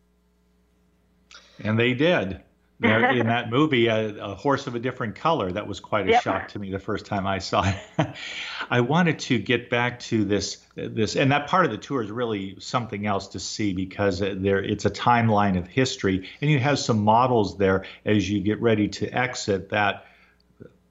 And 1.60 1.80
they 1.80 1.94
did. 1.94 2.42
There, 2.80 3.10
in 3.12 3.28
that 3.36 3.50
movie, 3.50 3.88
a, 3.88 4.16
a 4.24 4.36
horse 4.36 4.68
of 4.68 4.76
a 4.76 4.80
different 4.80 5.16
color. 5.16 5.52
That 5.52 5.68
was 5.68 5.80
quite 5.80 6.08
a 6.08 6.12
Yep. 6.12 6.24
shock 6.24 6.48
to 6.50 6.60
me 6.60 6.72
the 6.72 6.80
first 6.80 7.06
time 7.06 7.26
I 7.26 7.40
saw 7.40 7.64
it. 7.98 8.08
I 8.70 8.82
wanted 8.82 9.20
to 9.20 9.40
get 9.40 9.70
back 9.70 10.00
to 10.02 10.24
this, 10.24 10.58
this, 10.76 11.16
and 11.16 11.32
that 11.32 11.48
part 11.48 11.66
of 11.66 11.72
the 11.72 11.78
tour 11.78 12.04
is 12.04 12.12
really 12.12 12.56
something 12.60 13.06
else 13.08 13.28
to 13.30 13.40
see 13.40 13.74
because 13.74 14.22
uh, 14.22 14.36
there 14.38 14.62
it's 14.64 14.86
a 14.86 14.92
timeline 14.92 15.58
of 15.58 15.68
history, 15.68 16.30
and 16.42 16.52
you 16.52 16.60
have 16.60 16.78
some 16.80 17.04
models 17.04 17.58
there 17.58 17.86
as 18.06 18.30
you 18.30 18.42
get 18.42 18.62
ready 18.62 18.88
to 18.90 19.10
exit 19.10 19.70
that 19.70 20.06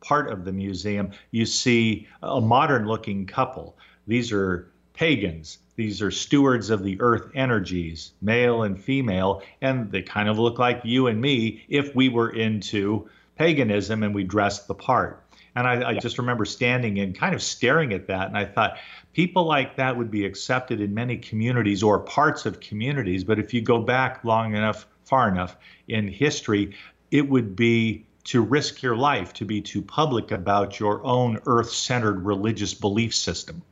part 0.01 0.31
of 0.31 0.45
the 0.45 0.53
museum. 0.53 1.11
You 1.31 1.47
see 1.47 2.07
a 2.23 2.41
modern-looking 2.41 3.27
couple. 3.27 3.77
These 4.07 4.33
are 4.33 4.71
pagans. 4.93 5.59
These 5.77 6.01
are 6.01 6.11
stewards 6.11 6.71
of 6.71 6.83
the 6.83 6.99
earth 7.01 7.31
energies, 7.35 8.13
male 8.23 8.63
and 8.63 8.83
female, 8.83 9.43
and 9.61 9.91
they 9.93 10.03
kind 10.03 10.29
of 10.29 10.39
look 10.39 10.59
like 10.59 10.81
you 10.85 11.07
and 11.07 11.21
me 11.21 11.65
if 11.69 11.95
we 11.95 12.09
were 12.09 12.31
into 12.31 13.09
paganism 13.37 14.03
and 14.03 14.15
we 14.15 14.25
dressed 14.25 14.69
the 14.69 14.75
part. 14.75 15.23
And 15.55 15.67
I, 15.67 15.91
I 15.91 15.95
just 15.95 16.19
remember 16.19 16.45
standing 16.45 16.99
and 16.99 17.15
kind 17.15 17.35
of 17.35 17.43
staring 17.43 17.93
at 17.93 18.07
that, 18.09 18.29
and 18.29 18.37
I 18.37 18.47
thought, 18.47 18.79
people 19.13 19.45
like 19.45 19.77
that 19.77 19.97
would 19.97 20.11
be 20.11 20.25
accepted 20.25 20.81
in 20.81 20.93
many 20.93 21.17
communities 21.17 21.83
or 21.83 22.01
parts 22.01 22.47
of 22.47 22.61
communities, 22.61 23.25
but 23.25 23.39
if 23.39 23.55
you 23.55 23.61
go 23.61 23.81
back 23.81 24.25
long 24.25 24.55
enough, 24.55 24.87
far 25.05 25.29
enough 25.29 25.57
in 25.89 26.09
history, 26.09 26.75
it 27.11 27.29
would 27.29 27.55
be 27.55 28.07
to 28.25 28.43
risk 28.43 28.83
your 28.83 28.97
life 28.97 29.33
to 29.35 29.45
be 29.45 29.61
too 29.61 29.81
public 29.81 30.33
about 30.33 30.81
your 30.81 31.05
own 31.05 31.39
earth 31.47 31.71
centered 31.71 32.25
religious 32.25 32.75
belief 32.75 33.15
system. 33.15 33.63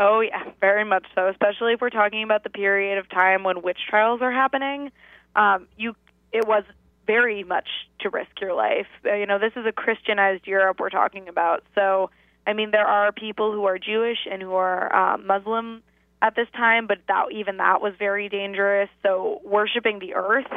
Oh 0.00 0.20
yeah, 0.20 0.44
very 0.60 0.84
much 0.84 1.04
so. 1.14 1.28
Especially 1.28 1.74
if 1.74 1.82
we're 1.82 1.90
talking 1.90 2.22
about 2.22 2.42
the 2.42 2.50
period 2.50 2.96
of 2.96 3.08
time 3.10 3.44
when 3.44 3.60
witch 3.60 3.78
trials 3.88 4.22
are 4.22 4.32
happening. 4.32 4.90
Um, 5.36 5.68
you, 5.76 5.94
it 6.32 6.48
was 6.48 6.64
very 7.06 7.44
much 7.44 7.68
to 8.00 8.08
risk 8.08 8.40
your 8.40 8.54
life. 8.54 8.86
Uh, 9.04 9.14
you 9.14 9.26
know, 9.26 9.38
this 9.38 9.52
is 9.56 9.66
a 9.66 9.72
Christianized 9.72 10.46
Europe 10.46 10.80
we're 10.80 10.88
talking 10.88 11.28
about. 11.28 11.64
So, 11.74 12.10
I 12.46 12.54
mean, 12.54 12.70
there 12.70 12.86
are 12.86 13.12
people 13.12 13.52
who 13.52 13.66
are 13.66 13.78
Jewish 13.78 14.26
and 14.30 14.40
who 14.40 14.54
are 14.54 14.94
um, 14.96 15.26
Muslim 15.26 15.82
at 16.22 16.34
this 16.34 16.48
time, 16.56 16.86
but 16.86 16.98
that 17.08 17.26
even 17.30 17.58
that 17.58 17.82
was 17.82 17.92
very 17.98 18.30
dangerous. 18.30 18.88
So, 19.02 19.42
worshiping 19.44 19.98
the 19.98 20.14
earth 20.14 20.50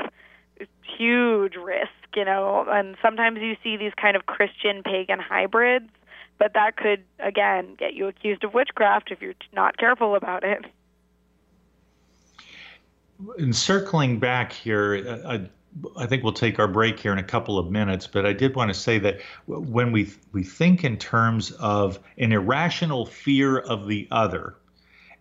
is 0.58 0.69
huge 0.97 1.56
risk. 1.56 1.91
You 2.15 2.23
know, 2.23 2.65
and 2.69 2.95
sometimes 3.01 3.39
you 3.41 3.58
see 3.62 3.75
these 3.75 3.93
kind 3.99 4.15
of 4.15 4.25
Christian 4.25 4.84
pagan 4.84 5.19
hybrids 5.19 5.89
but 6.43 6.53
that 6.56 6.75
could 6.75 7.06
again 7.19 7.73
get 7.79 7.93
you 7.93 8.08
accused 8.08 8.43
of 8.43 8.53
witchcraft 8.53 9.12
if 9.12 9.21
you're 9.21 9.34
not 9.53 9.77
careful 9.77 10.15
about 10.15 10.43
it. 10.43 10.65
And 13.38 13.56
circling 13.56 14.19
back 14.19 14.51
here, 14.51 15.21
I, 15.25 15.47
I 15.95 16.06
think 16.06 16.21
we'll 16.21 16.34
take 16.34 16.60
our 16.60 16.67
break 16.67 16.99
here 16.99 17.13
in 17.13 17.17
a 17.17 17.23
couple 17.23 17.58
of 17.58 17.71
minutes, 17.71 18.08
but 18.08 18.25
I 18.25 18.34
did 18.34 18.58
want 18.58 18.73
to 18.73 18.73
say 18.73 18.99
that 18.99 19.21
when 19.45 19.93
we 19.93 20.12
we 20.34 20.43
think 20.43 20.84
in 20.84 20.97
terms 20.97 21.51
of 21.51 21.97
an 22.17 22.34
irrational 22.34 23.06
fear 23.06 23.58
of 23.58 23.88
the 23.88 24.10
other 24.12 24.58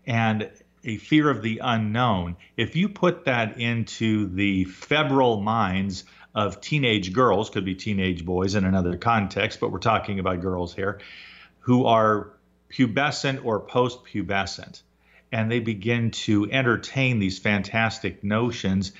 and 0.05 0.51
a 0.83 0.97
fear 0.97 1.29
of 1.29 1.41
the 1.41 1.61
unknown, 1.63 2.35
if 2.57 2.75
you 2.75 2.89
put 2.89 3.23
that 3.23 3.57
into 3.57 4.27
the 4.27 4.65
febrile 4.65 5.39
minds 5.39 6.03
of 6.35 6.61
teenage 6.61 7.13
girls, 7.13 7.49
could 7.49 7.65
be 7.65 7.75
teenage 7.75 8.25
boys 8.25 8.55
in 8.55 8.65
another 8.65 8.97
context, 8.97 9.59
but 9.59 9.71
we're 9.71 9.79
talking 9.79 10.19
about 10.19 10.41
girls 10.41 10.73
here, 10.73 10.99
who 11.59 11.85
are 11.85 12.31
pubescent 12.69 13.45
or 13.45 13.59
post-pubescent, 13.59 14.81
and 15.31 15.51
they 15.51 15.59
begin 15.59 16.11
to 16.11 16.49
entertain 16.51 17.19
these 17.19 17.39
fantastic 17.39 18.23
notions, 18.23 18.93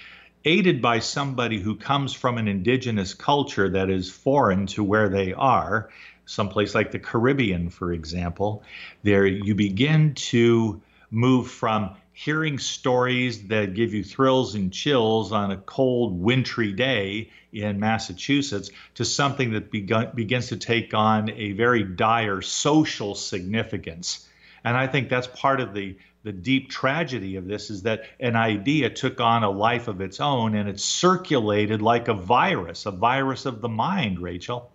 aided 0.46 0.82
by 0.82 1.00
somebody 1.00 1.60
who 1.60 1.76
comes 1.76 2.14
from 2.14 2.38
an 2.38 2.48
indigenous 2.48 3.14
culture 3.14 3.70
that 3.70 3.90
is 3.90 4.12
foreign 4.12 4.68
to 4.68 4.84
where 4.84 5.10
they 5.10 5.34
are, 5.34 5.90
someplace 6.26 6.76
like 6.76 6.92
the 6.92 7.00
Caribbean, 7.00 7.70
for 7.70 7.92
example, 7.94 8.64
there 9.04 9.26
you 9.26 9.56
begin 9.56 10.14
to 10.14 10.82
move 11.12 11.50
from 11.50 11.96
hearing 12.14 12.60
stories 12.60 13.48
that 13.48 13.74
give 13.74 13.94
you 13.94 14.04
thrills 14.04 14.56
and 14.56 14.72
chills 14.72 15.32
on 15.32 15.52
a 15.52 15.58
cold, 15.58 16.22
wintry 16.22 16.72
day 16.72 17.30
in 17.52 17.80
Massachusetts 17.80 18.70
to 18.96 19.04
something 19.04 19.54
that 19.54 19.72
begun, 19.72 20.12
begins 20.14 20.48
to 20.48 20.58
take 20.58 20.94
on 20.94 21.30
a 21.32 21.52
very 21.54 21.84
dire 21.84 22.42
social 22.42 23.16
significance. 23.16 24.30
And 24.64 24.78
I 24.78 24.88
think 24.88 25.10
that's 25.10 25.28
part 25.28 25.60
of 25.60 25.74
the 25.74 25.98
the 26.24 26.32
deep 26.32 26.70
tragedy 26.70 27.36
of 27.36 27.48
this 27.48 27.70
is 27.70 27.84
that 27.84 28.06
an 28.18 28.38
idea 28.38 28.90
took 28.90 29.20
on 29.20 29.44
a 29.44 29.50
life 29.50 29.90
of 29.90 30.00
its 30.00 30.22
own 30.22 30.56
and 30.56 30.70
it 30.70 30.80
circulated 30.80 31.82
like 31.82 32.08
a 32.08 32.14
virus, 32.14 32.86
a 32.86 32.92
virus 32.92 33.46
of 33.46 33.60
the 33.60 33.68
mind, 33.68 34.20
Rachel. 34.20 34.72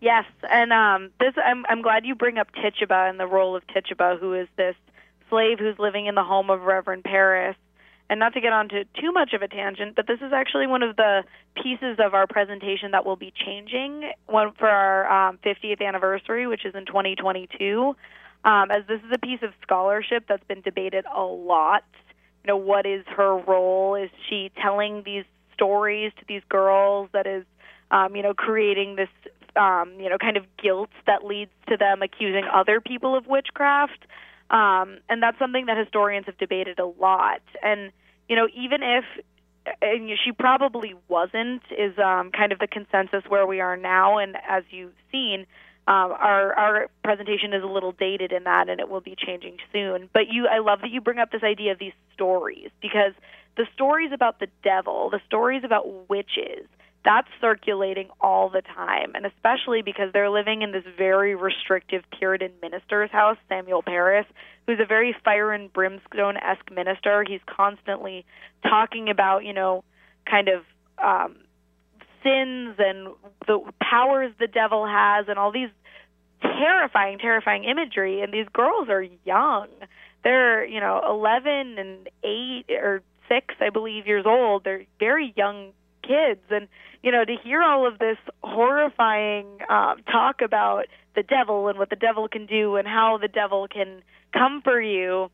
Yes, 0.00 0.24
and 0.50 0.72
um, 0.72 1.10
this 1.20 1.34
I'm 1.36 1.64
I'm 1.68 1.82
glad 1.82 2.06
you 2.06 2.14
bring 2.14 2.38
up 2.38 2.48
Tituba 2.54 3.06
and 3.08 3.20
the 3.20 3.26
role 3.26 3.54
of 3.54 3.66
Tituba, 3.68 4.16
who 4.18 4.34
is 4.34 4.48
this 4.56 4.74
slave 5.30 5.58
who's 5.58 5.78
living 5.78 6.06
in 6.06 6.14
the 6.14 6.24
home 6.24 6.50
of 6.50 6.62
Reverend 6.62 7.04
Parris. 7.04 7.56
And 8.10 8.18
not 8.18 8.34
to 8.34 8.40
get 8.40 8.52
onto 8.52 8.82
too 9.00 9.12
much 9.12 9.34
of 9.34 9.42
a 9.42 9.46
tangent, 9.46 9.94
but 9.94 10.08
this 10.08 10.18
is 10.20 10.32
actually 10.32 10.66
one 10.66 10.82
of 10.82 10.96
the 10.96 11.22
pieces 11.54 11.98
of 12.04 12.12
our 12.12 12.26
presentation 12.26 12.90
that 12.90 13.06
will 13.06 13.14
be 13.14 13.32
changing 13.46 14.10
one 14.26 14.50
for 14.58 14.68
our 14.68 15.28
um, 15.28 15.38
50th 15.46 15.80
anniversary, 15.80 16.48
which 16.48 16.66
is 16.66 16.74
in 16.74 16.86
2022. 16.86 17.94
Um, 18.44 18.70
as 18.72 18.82
this 18.88 19.00
is 19.06 19.12
a 19.14 19.18
piece 19.18 19.38
of 19.42 19.50
scholarship 19.62 20.24
that's 20.28 20.42
been 20.48 20.60
debated 20.60 21.04
a 21.14 21.22
lot. 21.22 21.84
You 22.42 22.48
know, 22.48 22.56
what 22.56 22.84
is 22.84 23.04
her 23.16 23.36
role? 23.36 23.94
Is 23.94 24.10
she 24.28 24.50
telling 24.60 25.02
these 25.04 25.24
stories 25.54 26.10
to 26.18 26.24
these 26.26 26.42
girls 26.48 27.10
that 27.12 27.26
is, 27.28 27.44
um, 27.92 28.16
you 28.16 28.22
know, 28.22 28.34
creating 28.34 28.96
this, 28.96 29.10
um, 29.54 29.92
you 30.00 30.08
know, 30.08 30.18
kind 30.18 30.36
of 30.36 30.44
guilt 30.60 30.90
that 31.06 31.24
leads 31.24 31.50
to 31.68 31.76
them 31.76 32.02
accusing 32.02 32.44
other 32.52 32.80
people 32.80 33.16
of 33.16 33.26
witchcraft? 33.26 34.06
Um, 34.50 34.98
and 35.08 35.22
that's 35.22 35.38
something 35.38 35.66
that 35.66 35.76
historians 35.76 36.26
have 36.26 36.38
debated 36.38 36.78
a 36.78 36.86
lot. 36.86 37.40
And, 37.62 37.92
you 38.28 38.36
know, 38.36 38.48
even 38.54 38.82
if 38.82 39.04
and 39.82 40.10
she 40.24 40.32
probably 40.32 40.94
wasn't, 41.08 41.62
is 41.70 41.98
um, 41.98 42.30
kind 42.32 42.52
of 42.52 42.58
the 42.58 42.66
consensus 42.66 43.22
where 43.28 43.46
we 43.46 43.60
are 43.60 43.76
now. 43.76 44.18
And 44.18 44.36
as 44.48 44.64
you've 44.70 44.94
seen, 45.12 45.46
um, 45.86 46.12
our 46.12 46.54
our 46.54 46.86
presentation 47.02 47.52
is 47.52 47.62
a 47.62 47.66
little 47.66 47.92
dated 47.92 48.32
in 48.32 48.44
that, 48.44 48.68
and 48.68 48.80
it 48.80 48.88
will 48.88 49.00
be 49.00 49.16
changing 49.16 49.56
soon. 49.72 50.08
But 50.12 50.28
you, 50.30 50.46
I 50.46 50.58
love 50.58 50.80
that 50.82 50.90
you 50.90 51.00
bring 51.00 51.18
up 51.18 51.30
this 51.30 51.42
idea 51.42 51.72
of 51.72 51.78
these 51.78 51.92
stories 52.14 52.70
because 52.80 53.12
the 53.56 53.66
stories 53.74 54.12
about 54.12 54.40
the 54.40 54.48
devil, 54.62 55.10
the 55.10 55.20
stories 55.26 55.62
about 55.64 56.08
witches, 56.08 56.66
that's 57.04 57.28
circulating 57.40 58.08
all 58.20 58.50
the 58.50 58.62
time. 58.62 59.12
And 59.14 59.24
especially 59.24 59.82
because 59.82 60.12
they're 60.12 60.30
living 60.30 60.62
in 60.62 60.72
this 60.72 60.84
very 60.98 61.34
restrictive 61.34 62.02
Puritan 62.18 62.52
minister's 62.60 63.10
house, 63.10 63.38
Samuel 63.48 63.82
Parris, 63.82 64.26
who's 64.66 64.80
a 64.80 64.86
very 64.86 65.14
fire 65.24 65.52
and 65.52 65.72
brimstone 65.72 66.36
esque 66.36 66.70
minister. 66.70 67.24
He's 67.26 67.40
constantly 67.46 68.26
talking 68.62 69.08
about, 69.08 69.44
you 69.44 69.54
know, 69.54 69.82
kind 70.28 70.48
of 70.48 70.62
um, 71.02 71.36
sins 72.22 72.76
and 72.78 73.08
the 73.46 73.60
powers 73.82 74.32
the 74.38 74.46
devil 74.46 74.86
has 74.86 75.26
and 75.28 75.38
all 75.38 75.52
these 75.52 75.70
terrifying, 76.42 77.18
terrifying 77.18 77.64
imagery. 77.64 78.20
And 78.20 78.32
these 78.32 78.46
girls 78.52 78.90
are 78.90 79.06
young. 79.24 79.68
They're, 80.22 80.66
you 80.66 80.80
know, 80.80 81.00
11 81.08 81.78
and 81.78 82.10
8 82.22 82.64
or 82.76 83.02
6, 83.30 83.54
I 83.58 83.70
believe, 83.70 84.06
years 84.06 84.26
old. 84.26 84.64
They're 84.64 84.84
very 84.98 85.32
young 85.34 85.72
kids. 86.02 86.40
And, 86.50 86.68
you 87.02 87.12
know, 87.12 87.24
to 87.24 87.36
hear 87.42 87.62
all 87.62 87.86
of 87.86 87.98
this 87.98 88.18
horrifying 88.42 89.46
um, 89.68 90.02
talk 90.10 90.40
about 90.42 90.86
the 91.14 91.22
devil 91.22 91.68
and 91.68 91.78
what 91.78 91.90
the 91.90 91.96
devil 91.96 92.28
can 92.28 92.46
do 92.46 92.76
and 92.76 92.86
how 92.86 93.18
the 93.18 93.28
devil 93.28 93.66
can 93.68 94.02
come 94.32 94.62
for 94.62 94.80
you, 94.80 95.30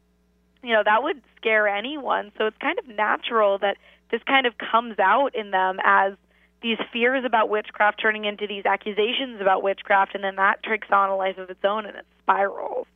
you 0.63 0.73
know, 0.73 0.83
that 0.85 1.03
would 1.03 1.21
scare 1.37 1.69
anyone. 1.69 2.33
So 2.39 2.47
it's 2.47 2.57
kind 2.59 2.79
of 2.79 2.89
natural 2.89 3.59
that 3.59 3.77
this 4.11 4.23
kind 4.27 4.47
of 4.47 4.55
comes 4.59 4.99
out 4.99 5.35
in 5.35 5.51
them 5.51 5.79
as 5.85 6.15
these 6.63 6.79
fears 6.93 7.25
about 7.25 7.49
witchcraft 7.49 8.01
turning 8.01 8.25
into 8.25 8.47
these 8.47 8.65
accusations 8.65 9.41
about 9.41 9.63
witchcraft, 9.63 10.15
and 10.15 10.25
then 10.25 10.37
that 10.37 10.63
takes 10.63 10.89
on 10.91 11.11
a 11.11 11.17
life 11.17 11.39
of 11.39 11.51
its 11.51 11.65
own 11.65 11.87
and 11.87 11.97
it 11.97 12.07
spirals. 12.23 12.87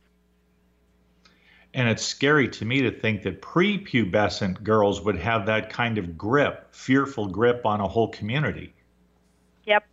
And 1.73 1.87
it's 1.87 2.03
scary 2.03 2.49
to 2.49 2.65
me 2.65 2.81
to 2.81 2.91
think 2.91 3.23
that 3.23 3.41
prepubescent 3.41 4.61
girls 4.63 5.01
would 5.01 5.17
have 5.17 5.45
that 5.45 5.69
kind 5.69 5.97
of 5.97 6.17
grip, 6.17 6.67
fearful 6.71 7.27
grip 7.27 7.65
on 7.65 7.79
a 7.79 7.87
whole 7.87 8.09
community. 8.09 8.73
Yep. 9.65 9.85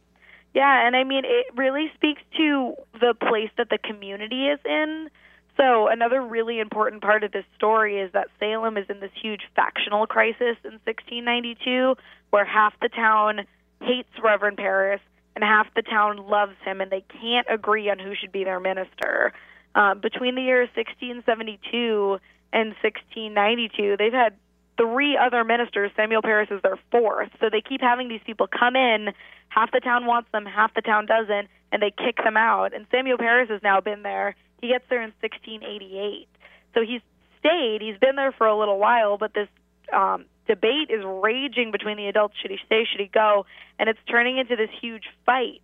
Yeah, 0.54 0.86
and 0.86 0.96
I 0.96 1.04
mean, 1.04 1.24
it 1.24 1.46
really 1.54 1.90
speaks 1.94 2.22
to 2.36 2.74
the 2.94 3.14
place 3.14 3.50
that 3.58 3.70
the 3.70 3.78
community 3.78 4.46
is 4.46 4.58
in. 4.64 5.08
So, 5.56 5.88
another 5.88 6.22
really 6.22 6.60
important 6.60 7.02
part 7.02 7.24
of 7.24 7.32
this 7.32 7.44
story 7.56 8.00
is 8.00 8.12
that 8.12 8.28
Salem 8.38 8.76
is 8.76 8.86
in 8.88 9.00
this 9.00 9.10
huge 9.20 9.42
factional 9.54 10.06
crisis 10.06 10.56
in 10.64 10.78
1692, 10.84 11.96
where 12.30 12.44
half 12.44 12.74
the 12.80 12.88
town 12.88 13.44
hates 13.82 14.10
Reverend 14.22 14.56
Parris 14.56 15.00
and 15.34 15.44
half 15.44 15.72
the 15.74 15.82
town 15.82 16.16
loves 16.28 16.56
him, 16.64 16.80
and 16.80 16.90
they 16.90 17.04
can't 17.20 17.46
agree 17.48 17.88
on 17.90 17.98
who 17.98 18.14
should 18.14 18.32
be 18.32 18.44
their 18.44 18.60
minister. 18.60 19.32
Um, 19.74 20.00
between 20.00 20.34
the 20.34 20.42
years 20.42 20.68
1672 20.74 22.18
and 22.52 22.74
1692, 22.82 23.96
they've 23.98 24.12
had 24.12 24.34
three 24.76 25.18
other 25.18 25.44
ministers. 25.44 25.90
Samuel 25.96 26.22
Parris 26.22 26.48
is 26.50 26.62
their 26.62 26.78
fourth. 26.90 27.30
So 27.40 27.50
they 27.50 27.60
keep 27.60 27.80
having 27.80 28.08
these 28.08 28.22
people 28.24 28.46
come 28.46 28.76
in. 28.76 29.08
Half 29.48 29.72
the 29.72 29.80
town 29.80 30.06
wants 30.06 30.28
them, 30.32 30.46
half 30.46 30.72
the 30.74 30.82
town 30.82 31.06
doesn't, 31.06 31.48
and 31.72 31.82
they 31.82 31.90
kick 31.90 32.16
them 32.22 32.36
out. 32.36 32.74
And 32.74 32.86
Samuel 32.90 33.18
Parris 33.18 33.50
has 33.50 33.62
now 33.62 33.80
been 33.80 34.02
there. 34.02 34.36
He 34.60 34.68
gets 34.68 34.84
there 34.88 35.02
in 35.02 35.12
1688. 35.20 36.28
So 36.74 36.80
he's 36.82 37.00
stayed. 37.40 37.80
He's 37.80 37.98
been 37.98 38.16
there 38.16 38.32
for 38.32 38.46
a 38.46 38.56
little 38.56 38.78
while, 38.78 39.18
but 39.18 39.34
this 39.34 39.48
um, 39.92 40.26
debate 40.46 40.90
is 40.90 41.04
raging 41.04 41.70
between 41.70 41.96
the 41.96 42.06
adults. 42.06 42.34
Should 42.40 42.50
he 42.50 42.58
stay? 42.66 42.84
Should 42.90 43.00
he 43.00 43.10
go? 43.12 43.46
And 43.78 43.88
it's 43.88 43.98
turning 44.08 44.38
into 44.38 44.56
this 44.56 44.70
huge 44.80 45.04
fight. 45.24 45.62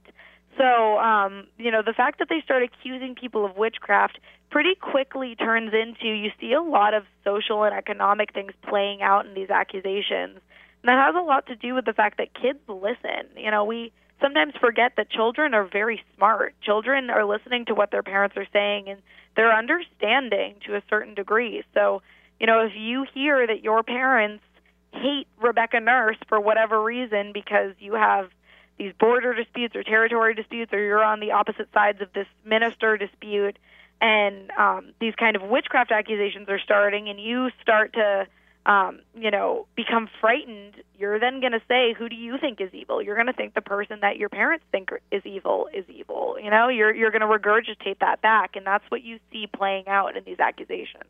So, 0.57 0.99
um, 0.99 1.47
you 1.59 1.71
know, 1.71 1.83
the 1.83 1.93
fact 1.93 2.19
that 2.19 2.29
they 2.29 2.41
start 2.45 2.63
accusing 2.63 3.15
people 3.15 3.45
of 3.45 3.57
witchcraft 3.57 4.19
pretty 4.51 4.75
quickly 4.77 5.35
turns 5.35 5.73
into 5.73 6.09
you 6.09 6.31
see 6.41 6.53
a 6.53 6.63
lot 6.63 6.95
of 6.95 7.05
social 7.25 7.65
and 7.65 7.75
economic 7.75 8.33
things 8.33 8.53
playing 8.69 9.03
out 9.03 9.27
in 9.27 9.35
these 9.35 9.51
accusations. 9.51 10.39
And 10.83 10.89
that 10.89 11.05
has 11.07 11.15
a 11.17 11.25
lot 11.25 11.47
to 11.47 11.57
do 11.57 11.75
with 11.75 11.87
the 11.87 11.93
fact 11.93 12.19
that 12.19 12.35
kids 12.35 12.61
listen. 12.69 13.27
You 13.37 13.51
know, 13.51 13.65
we 13.65 13.93
sometimes 14.21 14.55
forget 14.61 14.93
that 14.97 15.11
children 15.11 15.55
are 15.55 15.65
very 15.65 16.03
smart. 16.17 16.55
Children 16.63 17.11
are 17.11 17.25
listening 17.25 17.65
to 17.67 17.75
what 17.75 17.91
their 17.91 18.03
parents 18.03 18.37
are 18.37 18.47
saying 18.53 18.89
and 18.89 19.03
they're 19.37 19.57
understanding 19.57 20.55
to 20.67 20.77
a 20.77 20.83
certain 20.89 21.15
degree. 21.15 21.65
So, 21.75 22.03
you 22.39 22.47
know, 22.47 22.65
if 22.65 22.73
you 22.77 23.07
hear 23.13 23.47
that 23.47 23.65
your 23.65 23.83
parents 23.83 24.45
hate 24.93 25.27
Rebecca 25.43 25.81
Nurse 25.81 26.17
for 26.29 26.39
whatever 26.41 26.83
reason 26.83 27.33
because 27.33 27.73
you 27.79 27.95
have 27.95 28.31
these 28.79 28.93
border 28.99 29.35
disputes 29.35 29.77
or 29.77 29.83
territory 29.83 30.35
disputes, 30.35 30.73
or 30.73 30.81
you're 30.81 31.05
on 31.05 31.21
the 31.21 31.33
opposite 31.33 31.69
sides 31.73 32.01
of 32.01 32.13
this 32.13 32.27
minister 32.45 32.97
dispute, 32.97 33.59
and 34.01 34.51
um, 34.53 34.93
these 35.01 35.15
kind 35.15 35.37
of 35.37 35.43
witchcraft 35.43 35.93
accusations 35.93 36.49
are 36.49 36.59
starting, 36.59 37.09
and 37.09 37.21
you 37.21 37.51
start 37.63 37.93
to, 37.95 38.27
um, 38.67 39.01
you 39.17 39.31
know, 39.31 39.67
become 39.77 40.09
frightened, 40.21 40.75
you're 40.99 41.19
then 41.21 41.41
going 41.41 41.53
to 41.53 41.63
say, 41.69 41.95
"Who 41.95 42.09
do 42.09 42.17
you 42.17 42.37
think 42.39 42.61
is 42.61 42.75
evil?" 42.75 43.01
You're 43.01 43.15
going 43.15 43.29
to 43.29 43.33
think 43.33 43.55
the 43.55 43.63
person 43.63 44.01
that 44.01 44.17
your 44.17 44.29
parents 44.29 44.65
think 44.73 44.91
is 45.11 45.25
evil 45.25 45.69
is 45.73 45.85
evil. 45.89 46.37
You 46.43 46.51
know, 46.51 46.69
you're 46.69 46.95
you're 46.95 47.11
going 47.11 47.21
to 47.21 47.27
regurgitate 47.27 48.01
that 48.01 48.21
back, 48.21 48.57
and 48.57 48.67
that's 48.67 48.85
what 48.91 49.03
you 49.03 49.21
see 49.33 49.47
playing 49.47 49.87
out 49.87 50.17
in 50.17 50.25
these 50.25 50.41
accusations. 50.41 51.05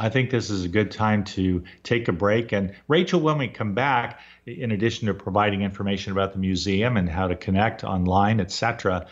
I 0.00 0.08
think 0.08 0.30
this 0.30 0.48
is 0.48 0.64
a 0.64 0.68
good 0.68 0.90
time 0.90 1.24
to 1.24 1.62
take 1.82 2.08
a 2.08 2.12
break. 2.12 2.52
And 2.52 2.74
Rachel, 2.88 3.20
when 3.20 3.36
we 3.36 3.48
come 3.48 3.74
back, 3.74 4.18
in 4.46 4.72
addition 4.72 5.08
to 5.08 5.14
providing 5.14 5.60
information 5.60 6.12
about 6.12 6.32
the 6.32 6.38
museum 6.38 6.96
and 6.96 7.06
how 7.06 7.28
to 7.28 7.36
connect 7.36 7.84
online, 7.84 8.40
etc., 8.40 9.06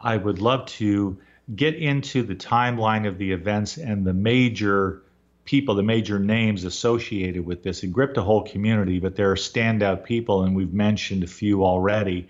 I 0.00 0.16
would 0.16 0.40
love 0.40 0.66
to 0.66 1.16
get 1.54 1.76
into 1.76 2.24
the 2.24 2.34
timeline 2.34 3.06
of 3.06 3.18
the 3.18 3.30
events 3.30 3.76
and 3.76 4.04
the 4.04 4.12
major 4.12 5.02
people, 5.44 5.76
the 5.76 5.84
major 5.84 6.18
names 6.18 6.64
associated 6.64 7.46
with 7.46 7.62
this. 7.62 7.84
It 7.84 7.92
gripped 7.92 8.16
a 8.16 8.22
whole 8.22 8.42
community, 8.42 8.98
but 8.98 9.14
there 9.14 9.30
are 9.30 9.36
standout 9.36 10.02
people, 10.02 10.42
and 10.42 10.56
we've 10.56 10.74
mentioned 10.74 11.22
a 11.22 11.28
few 11.28 11.64
already. 11.64 12.28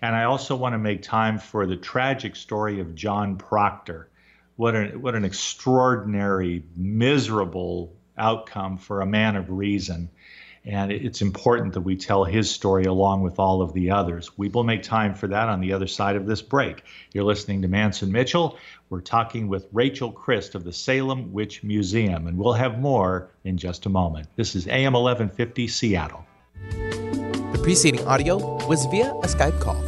And 0.00 0.14
I 0.14 0.24
also 0.24 0.54
want 0.54 0.74
to 0.74 0.78
make 0.78 1.02
time 1.02 1.40
for 1.40 1.66
the 1.66 1.76
tragic 1.76 2.36
story 2.36 2.78
of 2.78 2.94
John 2.94 3.36
Proctor 3.36 4.08
what 4.58 4.74
an 4.74 5.00
what 5.00 5.14
an 5.14 5.24
extraordinary, 5.24 6.64
miserable 6.76 7.96
outcome 8.18 8.76
for 8.76 9.00
a 9.00 9.06
man 9.06 9.36
of 9.36 9.48
reason. 9.50 10.10
And 10.64 10.90
it's 10.90 11.22
important 11.22 11.74
that 11.74 11.82
we 11.82 11.96
tell 11.96 12.24
his 12.24 12.50
story 12.50 12.84
along 12.84 13.22
with 13.22 13.38
all 13.38 13.62
of 13.62 13.72
the 13.72 13.92
others. 13.92 14.36
We 14.36 14.48
will 14.48 14.64
make 14.64 14.82
time 14.82 15.14
for 15.14 15.28
that 15.28 15.48
on 15.48 15.60
the 15.60 15.72
other 15.72 15.86
side 15.86 16.16
of 16.16 16.26
this 16.26 16.42
break. 16.42 16.82
You're 17.14 17.24
listening 17.24 17.62
to 17.62 17.68
Mance 17.68 18.02
and 18.02 18.12
Mitchell. 18.12 18.58
We're 18.90 19.00
talking 19.00 19.46
with 19.46 19.68
Rachel 19.72 20.10
Christ 20.10 20.56
of 20.56 20.64
the 20.64 20.72
Salem 20.72 21.32
Witch 21.32 21.62
Museum, 21.62 22.26
and 22.26 22.36
we'll 22.36 22.52
have 22.52 22.80
more 22.80 23.30
in 23.44 23.56
just 23.56 23.86
a 23.86 23.88
moment. 23.88 24.26
This 24.34 24.56
is 24.56 24.66
AM 24.66 24.94
1150 24.94 25.68
Seattle. 25.68 26.26
The 26.72 27.60
preceding 27.62 28.04
audio 28.08 28.66
was 28.66 28.84
via 28.86 29.12
a 29.12 29.28
Skype 29.28 29.60
call. 29.60 29.87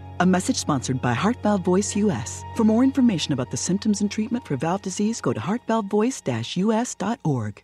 A 0.21 0.25
message 0.25 0.55
sponsored 0.57 1.01
by 1.01 1.13
Heart 1.15 1.37
Valve 1.41 1.63
Voice 1.63 1.95
US. 1.95 2.43
For 2.55 2.63
more 2.63 2.83
information 2.83 3.33
about 3.33 3.49
the 3.49 3.57
symptoms 3.57 4.01
and 4.01 4.11
treatment 4.11 4.45
for 4.45 4.55
valve 4.55 4.83
disease, 4.83 5.19
go 5.19 5.33
to 5.33 5.39
heartvalvevoice-us.org. 5.39 7.63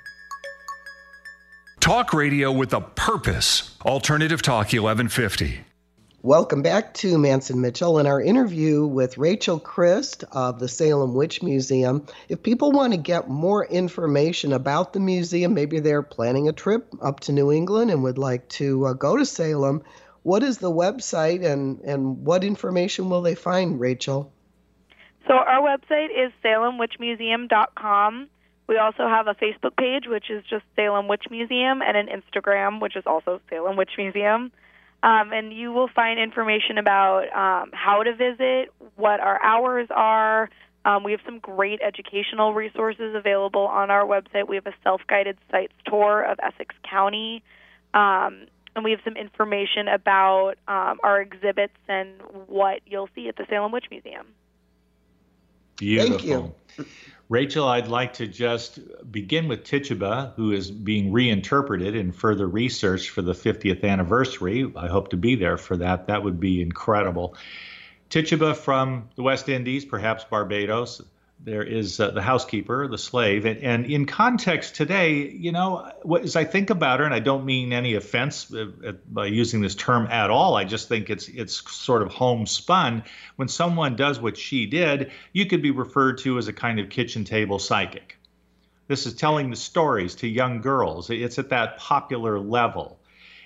Talk 1.81 2.13
radio 2.13 2.51
with 2.51 2.75
a 2.75 2.81
purpose. 2.81 3.75
Alternative 3.83 4.39
Talk 4.39 4.67
1150. 4.67 5.61
Welcome 6.21 6.61
back 6.61 6.93
to 6.93 7.17
Mance 7.17 7.49
and 7.49 7.59
Mitchell 7.59 7.97
and 7.97 8.07
our 8.07 8.21
interview 8.21 8.85
with 8.85 9.17
Rachel 9.17 9.59
Christ 9.59 10.23
of 10.31 10.59
the 10.59 10.67
Salem 10.67 11.15
Witch 11.15 11.41
Museum. 11.41 12.05
If 12.29 12.43
people 12.43 12.71
want 12.71 12.93
to 12.93 12.97
get 12.97 13.29
more 13.29 13.65
information 13.65 14.53
about 14.53 14.93
the 14.93 14.99
museum, 14.99 15.55
maybe 15.55 15.79
they're 15.79 16.03
planning 16.03 16.47
a 16.47 16.53
trip 16.53 16.93
up 17.01 17.21
to 17.21 17.31
New 17.31 17.51
England 17.51 17.89
and 17.89 18.03
would 18.03 18.19
like 18.19 18.47
to 18.49 18.85
uh, 18.85 18.93
go 18.93 19.17
to 19.17 19.25
Salem, 19.25 19.81
what 20.21 20.43
is 20.43 20.59
the 20.59 20.69
website 20.69 21.43
and, 21.43 21.79
and 21.79 22.23
what 22.23 22.43
information 22.43 23.09
will 23.09 23.23
they 23.23 23.33
find, 23.33 23.79
Rachel? 23.79 24.31
So 25.27 25.33
our 25.33 25.61
website 25.61 26.09
is 26.15 26.31
salemwitchmuseum.com. 26.45 28.29
We 28.67 28.77
also 28.77 29.07
have 29.07 29.27
a 29.27 29.35
Facebook 29.35 29.75
page, 29.77 30.05
which 30.07 30.29
is 30.29 30.43
just 30.49 30.63
Salem 30.75 31.07
Witch 31.07 31.25
Museum, 31.29 31.81
and 31.81 31.97
an 31.97 32.07
Instagram, 32.07 32.81
which 32.81 32.95
is 32.95 33.03
also 33.05 33.41
Salem 33.49 33.75
Witch 33.75 33.91
Museum. 33.97 34.51
Um, 35.03 35.33
and 35.33 35.51
you 35.51 35.73
will 35.73 35.87
find 35.87 36.19
information 36.19 36.77
about 36.77 37.23
um, 37.35 37.71
how 37.73 38.03
to 38.03 38.15
visit, 38.15 38.71
what 38.95 39.19
our 39.19 39.41
hours 39.41 39.87
are. 39.89 40.49
Um, 40.85 41.03
we 41.03 41.11
have 41.11 41.21
some 41.25 41.39
great 41.39 41.81
educational 41.81 42.53
resources 42.53 43.15
available 43.15 43.67
on 43.67 43.91
our 43.91 44.05
website. 44.05 44.47
We 44.47 44.55
have 44.55 44.67
a 44.67 44.73
self 44.83 45.01
guided 45.07 45.37
sites 45.49 45.73
tour 45.85 46.23
of 46.23 46.39
Essex 46.41 46.75
County. 46.89 47.43
Um, 47.93 48.45
and 48.75 48.85
we 48.85 48.91
have 48.91 49.01
some 49.03 49.17
information 49.17 49.87
about 49.87 50.53
um, 50.67 50.99
our 51.03 51.21
exhibits 51.21 51.73
and 51.87 52.09
what 52.47 52.79
you'll 52.85 53.09
see 53.15 53.27
at 53.27 53.35
the 53.35 53.45
Salem 53.49 53.71
Witch 53.71 53.85
Museum. 53.91 54.27
Beautiful. 55.75 56.17
Thank 56.17 56.29
you. 56.77 56.85
Rachel, 57.31 57.65
I'd 57.65 57.87
like 57.87 58.11
to 58.15 58.27
just 58.27 58.79
begin 59.09 59.47
with 59.47 59.63
Tituba, 59.63 60.33
who 60.35 60.51
is 60.51 60.69
being 60.69 61.13
reinterpreted 61.13 61.95
in 61.95 62.11
further 62.11 62.45
research 62.45 63.09
for 63.09 63.21
the 63.21 63.31
50th 63.31 63.85
anniversary. 63.85 64.69
I 64.75 64.87
hope 64.87 65.11
to 65.11 65.15
be 65.15 65.35
there 65.35 65.55
for 65.55 65.77
that. 65.77 66.07
That 66.07 66.23
would 66.25 66.41
be 66.41 66.61
incredible. 66.61 67.37
Tituba 68.09 68.53
from 68.53 69.07
the 69.15 69.23
West 69.23 69.47
Indies, 69.47 69.85
perhaps 69.85 70.25
Barbados. 70.25 71.01
There 71.43 71.63
is 71.63 71.99
uh, 71.99 72.11
the 72.11 72.21
housekeeper, 72.21 72.87
the 72.87 72.99
slave. 72.99 73.45
And, 73.45 73.63
and, 73.63 73.85
in 73.87 74.05
context 74.05 74.75
today, 74.75 75.27
you 75.27 75.51
know, 75.51 75.91
what, 76.03 76.21
as 76.21 76.35
I 76.35 76.43
think 76.43 76.69
about 76.69 76.99
her, 76.99 77.05
and 77.05 77.13
I 77.15 77.19
don't 77.19 77.45
mean 77.45 77.73
any 77.73 77.95
offense 77.95 78.53
uh, 78.53 78.93
by 79.09 79.25
using 79.25 79.59
this 79.59 79.73
term 79.73 80.07
at 80.11 80.29
all, 80.29 80.55
I 80.55 80.65
just 80.65 80.87
think 80.87 81.09
it's 81.09 81.27
it's 81.29 81.71
sort 81.71 82.03
of 82.03 82.11
homespun. 82.11 83.03
When 83.37 83.47
someone 83.47 83.95
does 83.95 84.19
what 84.19 84.37
she 84.37 84.67
did, 84.67 85.11
you 85.33 85.47
could 85.47 85.63
be 85.63 85.71
referred 85.71 86.19
to 86.19 86.37
as 86.37 86.47
a 86.47 86.53
kind 86.53 86.79
of 86.79 86.89
kitchen 86.89 87.23
table 87.23 87.57
psychic. 87.57 88.17
This 88.87 89.07
is 89.07 89.15
telling 89.15 89.49
the 89.49 89.55
stories 89.55 90.15
to 90.15 90.27
young 90.27 90.61
girls. 90.61 91.09
It's 91.09 91.39
at 91.39 91.49
that 91.49 91.77
popular 91.79 92.39
level. 92.39 92.99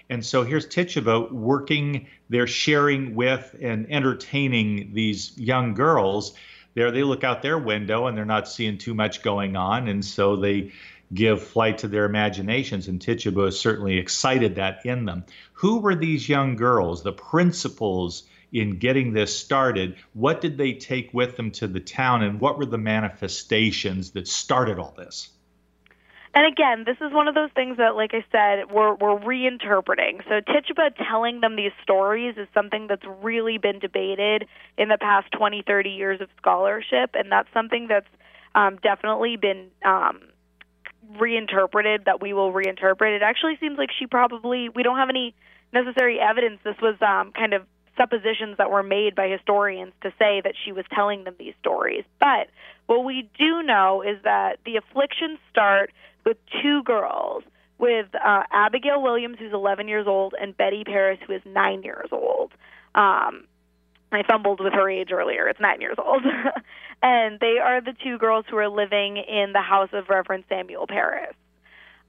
And 0.09 0.23
so 0.25 0.43
here's 0.43 0.67
Tituba 0.67 1.33
working, 1.33 2.07
they're 2.29 2.47
sharing 2.47 3.15
with 3.15 3.55
and 3.61 3.91
entertaining 3.91 4.93
these 4.93 5.35
young 5.37 5.73
girls 5.73 6.35
there 6.75 6.91
they 6.91 7.03
look 7.03 7.23
out 7.23 7.41
their 7.41 7.57
window 7.57 8.05
and 8.05 8.15
they're 8.15 8.25
not 8.25 8.47
seeing 8.47 8.77
too 8.77 8.93
much 8.93 9.23
going 9.23 9.55
on, 9.55 9.87
and 9.87 10.05
so 10.05 10.35
they 10.35 10.71
give 11.13 11.41
flight 11.43 11.79
to 11.79 11.87
their 11.87 12.05
imaginations. 12.05 12.87
And 12.87 13.01
Tituba 13.01 13.51
certainly 13.51 13.97
excited 13.97 14.55
that 14.55 14.85
in 14.85 15.05
them. 15.05 15.23
Who 15.53 15.79
were 15.79 15.95
these 15.95 16.29
young 16.29 16.55
girls? 16.55 17.03
The 17.03 17.13
principals 17.13 18.23
in 18.51 18.77
getting 18.77 19.13
this 19.13 19.37
started. 19.37 19.95
What 20.13 20.41
did 20.41 20.57
they 20.57 20.73
take 20.73 21.13
with 21.13 21.35
them 21.37 21.51
to 21.51 21.67
the 21.67 21.79
town, 21.79 22.23
and 22.23 22.39
what 22.39 22.57
were 22.57 22.65
the 22.65 22.77
manifestations 22.77 24.11
that 24.11 24.27
started 24.27 24.79
all 24.79 24.93
this? 24.97 25.29
And 26.35 26.45
again, 26.45 26.83
this 26.85 26.97
is 26.99 27.13
one 27.13 27.29
of 27.29 27.33
those 27.33 27.49
things 27.55 27.77
that, 27.77 27.95
like 27.95 28.11
I 28.13 28.25
said, 28.29 28.69
we're, 28.69 28.93
we're 28.95 29.17
reinterpreting. 29.17 30.21
So 30.27 30.41
Tituba 30.41 30.91
telling 31.09 31.39
them 31.39 31.55
these 31.55 31.71
stories 31.81 32.35
is 32.37 32.49
something 32.53 32.87
that's 32.87 33.05
really 33.23 33.57
been 33.57 33.79
debated 33.79 34.45
in 34.77 34.89
the 34.89 34.97
past 34.99 35.31
20, 35.31 35.63
30 35.65 35.89
years 35.91 36.19
of 36.19 36.27
scholarship, 36.35 37.11
and 37.13 37.31
that's 37.31 37.47
something 37.53 37.87
that's 37.87 38.09
um, 38.53 38.77
definitely 38.83 39.37
been 39.37 39.67
um, 39.85 40.23
reinterpreted, 41.17 42.03
that 42.05 42.21
we 42.21 42.33
will 42.33 42.51
reinterpret. 42.51 43.15
It 43.15 43.21
actually 43.21 43.57
seems 43.61 43.77
like 43.77 43.89
she 43.97 44.05
probably, 44.05 44.67
we 44.67 44.83
don't 44.83 44.97
have 44.97 45.09
any 45.09 45.33
necessary 45.71 46.19
evidence. 46.19 46.59
This 46.65 46.75
was 46.81 46.95
um, 47.01 47.31
kind 47.31 47.53
of 47.53 47.63
suppositions 47.95 48.57
that 48.57 48.69
were 48.69 48.83
made 48.83 49.15
by 49.15 49.29
historians 49.29 49.93
to 50.01 50.11
say 50.19 50.41
that 50.43 50.53
she 50.65 50.73
was 50.73 50.83
telling 50.93 51.23
them 51.23 51.35
these 51.39 51.53
stories. 51.61 52.03
But 52.19 52.49
what 52.87 53.05
we 53.05 53.29
do 53.37 53.63
know 53.63 54.01
is 54.01 54.17
that 54.23 54.59
the 54.65 54.75
afflictions 54.75 55.39
start 55.49 55.91
with 56.25 56.37
two 56.61 56.83
girls, 56.83 57.43
with 57.77 58.07
uh, 58.15 58.43
Abigail 58.51 59.01
Williams, 59.01 59.37
who's 59.39 59.53
11 59.53 59.87
years 59.87 60.07
old, 60.07 60.33
and 60.39 60.55
Betty 60.55 60.83
Parris, 60.83 61.19
who 61.25 61.33
is 61.33 61.41
nine 61.45 61.83
years 61.83 62.09
old. 62.11 62.51
Um, 62.95 63.47
I 64.11 64.23
fumbled 64.27 64.61
with 64.61 64.73
her 64.73 64.89
age 64.89 65.11
earlier. 65.11 65.47
It's 65.47 65.59
nine 65.59 65.81
years 65.81 65.97
old. 65.97 66.23
and 67.03 67.39
they 67.39 67.57
are 67.61 67.81
the 67.81 67.93
two 68.03 68.17
girls 68.17 68.45
who 68.49 68.57
are 68.57 68.69
living 68.69 69.17
in 69.17 69.51
the 69.53 69.61
house 69.61 69.89
of 69.93 70.09
Reverend 70.09 70.45
Samuel 70.47 70.87
Parris. 70.87 71.35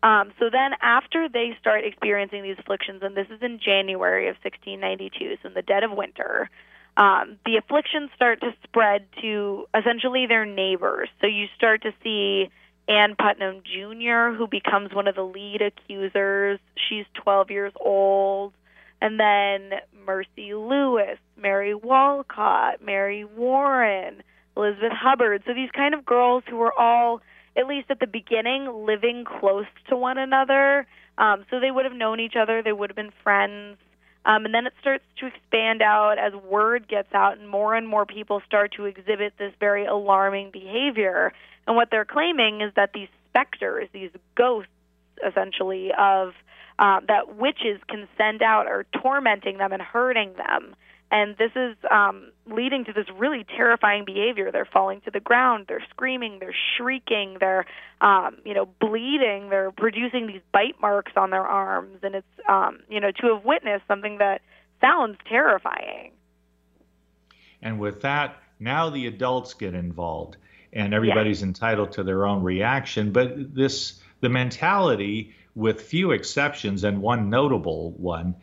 Um, 0.02 0.31
so 0.38 0.50
then, 0.52 0.72
after 0.83 1.29
they 1.29 1.57
start 1.59 1.85
experiencing 1.85 2.42
these 2.42 2.57
afflictions, 2.59 3.02
and 3.02 3.16
this 3.16 3.26
is 3.29 3.42
in 3.42 3.59
January 3.59 4.29
of 4.29 4.37
1692, 4.42 5.38
so 5.42 5.48
in 5.48 5.55
the 5.55 5.62
dead 5.62 5.83
of 5.83 5.90
winter, 5.90 6.48
um, 6.96 7.38
the 7.44 7.57
afflictions 7.57 8.11
start 8.14 8.40
to 8.40 8.55
spread 8.62 9.07
to 9.20 9.66
essentially 9.76 10.26
their 10.26 10.44
neighbors. 10.44 11.09
So 11.20 11.26
you 11.26 11.46
start 11.57 11.83
to 11.83 11.92
see 12.05 12.50
Ann 12.88 13.16
Putnam 13.16 13.62
Jr., 13.64 14.37
who 14.37 14.46
becomes 14.49 14.94
one 14.94 15.09
of 15.09 15.14
the 15.16 15.22
lead 15.22 15.61
accusers. 15.61 16.61
She's 16.88 17.05
12 17.14 17.51
years 17.51 17.72
old. 17.81 18.53
And 19.01 19.20
then 19.20 19.79
Mercy 20.07 20.55
Lewis, 20.55 21.18
Mary 21.37 21.75
Walcott, 21.75 22.83
Mary 22.83 23.25
Warren, 23.25 24.22
Elizabeth 24.57 24.92
Hubbard. 24.92 25.42
So 25.46 25.53
these 25.53 25.70
kind 25.75 25.94
of 25.94 26.05
girls 26.07 26.44
who 26.49 26.57
were 26.57 26.72
all, 26.79 27.20
at 27.57 27.66
least 27.66 27.90
at 27.90 28.01
the 28.01 28.07
beginning, 28.07 28.87
living 28.87 29.25
close 29.25 29.66
to 29.88 29.96
one 29.96 30.16
another. 30.16 30.87
Um, 31.18 31.44
so 31.51 31.61
they 31.61 31.70
would 31.70 31.85
have 31.85 31.94
known 31.94 32.20
each 32.20 32.37
other, 32.40 32.62
they 32.62 32.72
would 32.72 32.90
have 32.90 32.96
been 32.96 33.12
friends. 33.22 33.79
Um, 34.27 34.45
and 34.45 34.53
then 34.53 34.67
it 34.67 34.73
starts 34.81 35.05
to 35.21 35.27
expand 35.27 35.81
out 35.83 36.19
as 36.19 36.35
word 36.35 36.89
gets 36.89 37.15
out, 37.15 37.39
and 37.39 37.49
more 37.49 37.77
and 37.77 37.87
more 37.87 38.05
people 38.05 38.43
start 38.45 38.73
to 38.73 38.85
exhibit 38.85 39.35
this 39.39 39.53
very 39.61 39.87
alarming 39.87 40.51
behavior. 40.51 41.33
And 41.67 41.77
what 41.77 41.91
they're 41.93 42.05
claiming 42.05 42.61
is 42.61 42.73
that 42.75 42.93
these 42.93 43.09
specters, 43.31 43.89
these 43.93 44.11
ghosts, 44.35 44.71
essentially, 45.25 45.93
of 45.97 46.35
uh, 46.81 47.01
that 47.07 47.37
witches 47.37 47.81
can 47.89 48.09
send 48.19 48.43
out 48.43 48.67
are 48.67 48.85
tormenting 49.01 49.59
them 49.59 49.73
and 49.73 49.81
hurting 49.81 50.35
them. 50.35 50.75
And 51.11 51.37
this 51.37 51.53
is 51.55 51.77
um, 51.88 52.33
leading 52.47 52.85
to 52.87 52.92
this 52.92 53.07
really 53.16 53.45
terrifying 53.45 54.05
behavior. 54.05 54.51
They're 54.51 54.64
falling 54.64 55.01
to 55.03 55.11
the 55.11 55.21
ground, 55.21 55.66
they're 55.69 55.85
screaming, 55.90 56.38
they're 56.40 56.55
shrieking, 56.77 57.37
they're, 57.38 57.64
um, 58.01 58.38
you 58.45 58.55
know, 58.55 58.66
bleeding, 58.81 59.49
they're 59.49 59.71
producing 59.71 60.27
these 60.27 60.40
bite 60.53 60.81
marks 60.81 61.13
on 61.17 61.31
their 61.31 61.46
arms, 61.46 61.98
and 62.02 62.17
it's, 62.17 62.27
um, 62.48 62.81
you 62.88 63.00
know, 63.00 63.13
to 63.13 63.35
have 63.35 63.44
witnessed 63.44 63.85
something 63.87 64.19
that 64.19 64.42
sounds 64.81 65.17
terrifying. 65.29 66.11
And 67.63 67.79
with 67.79 68.02
that, 68.02 68.37
now 68.59 68.90
the 68.90 69.07
adults 69.07 69.54
get 69.54 69.75
involved, 69.75 70.37
and 70.73 70.92
everybody's 70.92 71.40
yeah. 71.40 71.48
entitled 71.48 71.92
to 71.92 72.02
their 72.02 72.27
own 72.27 72.42
reaction. 72.42 73.13
But 73.13 73.54
this, 73.54 74.00
the 74.21 74.29
mentality, 74.29 75.35
with 75.54 75.83
few 75.83 76.11
exceptions 76.11 76.83
and 76.83 77.00
one 77.00 77.31
notable 77.31 77.92
one, 77.92 78.35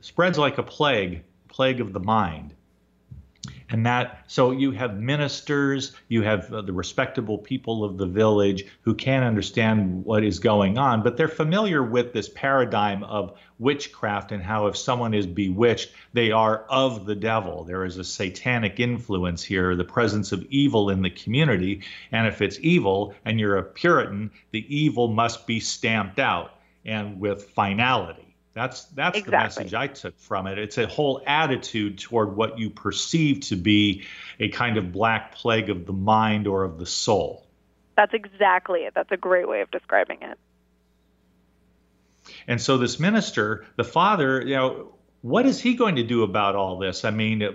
spreads 0.00 0.36
like 0.36 0.58
a 0.58 0.62
plague, 0.62 1.22
plague 1.52 1.80
of 1.80 1.92
the 1.92 2.00
mind. 2.00 2.54
And 3.68 3.86
that 3.86 4.24
so 4.26 4.50
you 4.50 4.70
have 4.72 4.98
ministers 4.98 5.92
you 6.08 6.22
have 6.22 6.52
uh, 6.52 6.62
the 6.62 6.72
respectable 6.72 7.38
people 7.38 7.84
of 7.84 7.96
the 7.96 8.06
village 8.06 8.66
who 8.82 8.94
can't 8.94 9.24
understand 9.24 10.04
what 10.04 10.22
is 10.22 10.38
going 10.38 10.78
on 10.78 11.02
but 11.02 11.16
they're 11.16 11.26
familiar 11.26 11.82
with 11.82 12.12
this 12.12 12.28
paradigm 12.28 13.02
of 13.02 13.36
witchcraft 13.58 14.30
and 14.30 14.42
how 14.42 14.66
if 14.66 14.76
someone 14.76 15.14
is 15.14 15.26
bewitched 15.26 15.92
they 16.12 16.30
are 16.30 16.66
of 16.68 17.06
the 17.06 17.16
devil. 17.16 17.64
There 17.64 17.84
is 17.84 17.96
a 17.96 18.04
satanic 18.04 18.78
influence 18.78 19.42
here 19.42 19.74
the 19.74 19.84
presence 19.84 20.32
of 20.32 20.44
evil 20.50 20.90
in 20.90 21.02
the 21.02 21.10
community. 21.10 21.82
And 22.12 22.26
if 22.26 22.42
it's 22.42 22.58
evil 22.60 23.14
and 23.24 23.40
you're 23.40 23.56
a 23.56 23.64
puritan 23.64 24.30
the 24.50 24.66
evil 24.68 25.08
must 25.08 25.46
be 25.46 25.60
stamped 25.60 26.18
out 26.18 26.58
and 26.84 27.18
with 27.18 27.44
finality 27.50 28.31
that's 28.54 28.84
that's 28.86 29.16
exactly. 29.16 29.30
the 29.30 29.36
message 29.36 29.74
I 29.74 29.86
took 29.86 30.18
from 30.18 30.46
it. 30.46 30.58
It's 30.58 30.78
a 30.78 30.86
whole 30.86 31.22
attitude 31.26 31.98
toward 31.98 32.36
what 32.36 32.58
you 32.58 32.68
perceive 32.70 33.40
to 33.40 33.56
be 33.56 34.04
a 34.38 34.48
kind 34.48 34.76
of 34.76 34.92
black 34.92 35.34
plague 35.34 35.70
of 35.70 35.86
the 35.86 35.92
mind 35.92 36.46
or 36.46 36.64
of 36.64 36.78
the 36.78 36.86
soul. 36.86 37.46
That's 37.96 38.12
exactly 38.14 38.80
it. 38.80 38.94
That's 38.94 39.12
a 39.12 39.16
great 39.16 39.48
way 39.48 39.60
of 39.60 39.70
describing 39.70 40.18
it. 40.22 40.38
And 42.46 42.60
so 42.60 42.78
this 42.78 42.98
minister, 43.00 43.66
the 43.76 43.84
father, 43.84 44.40
you 44.42 44.54
know, 44.54 44.94
what 45.22 45.46
is 45.46 45.60
he 45.60 45.74
going 45.74 45.96
to 45.96 46.02
do 46.02 46.22
about 46.22 46.54
all 46.54 46.78
this? 46.78 47.04
I 47.04 47.10
mean, 47.10 47.48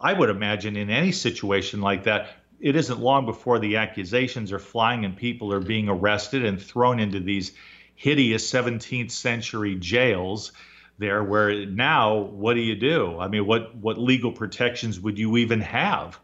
I 0.00 0.12
would 0.12 0.30
imagine 0.30 0.76
in 0.76 0.90
any 0.90 1.12
situation 1.12 1.80
like 1.80 2.04
that, 2.04 2.28
it 2.60 2.76
isn't 2.76 3.00
long 3.00 3.26
before 3.26 3.58
the 3.58 3.76
accusations 3.76 4.52
are 4.52 4.58
flying 4.58 5.04
and 5.04 5.16
people 5.16 5.52
are 5.52 5.60
being 5.60 5.88
arrested 5.88 6.44
and 6.44 6.60
thrown 6.60 7.00
into 7.00 7.20
these 7.20 7.52
hideous 7.94 8.50
17th 8.50 9.10
century 9.10 9.76
jails 9.76 10.52
there 10.98 11.22
where 11.24 11.66
now 11.66 12.16
what 12.16 12.54
do 12.54 12.60
you 12.60 12.76
do? 12.76 13.18
I 13.18 13.28
mean 13.28 13.46
what 13.46 13.74
what 13.76 13.98
legal 13.98 14.32
protections 14.32 15.00
would 15.00 15.18
you 15.18 15.36
even 15.38 15.60
have? 15.60 16.18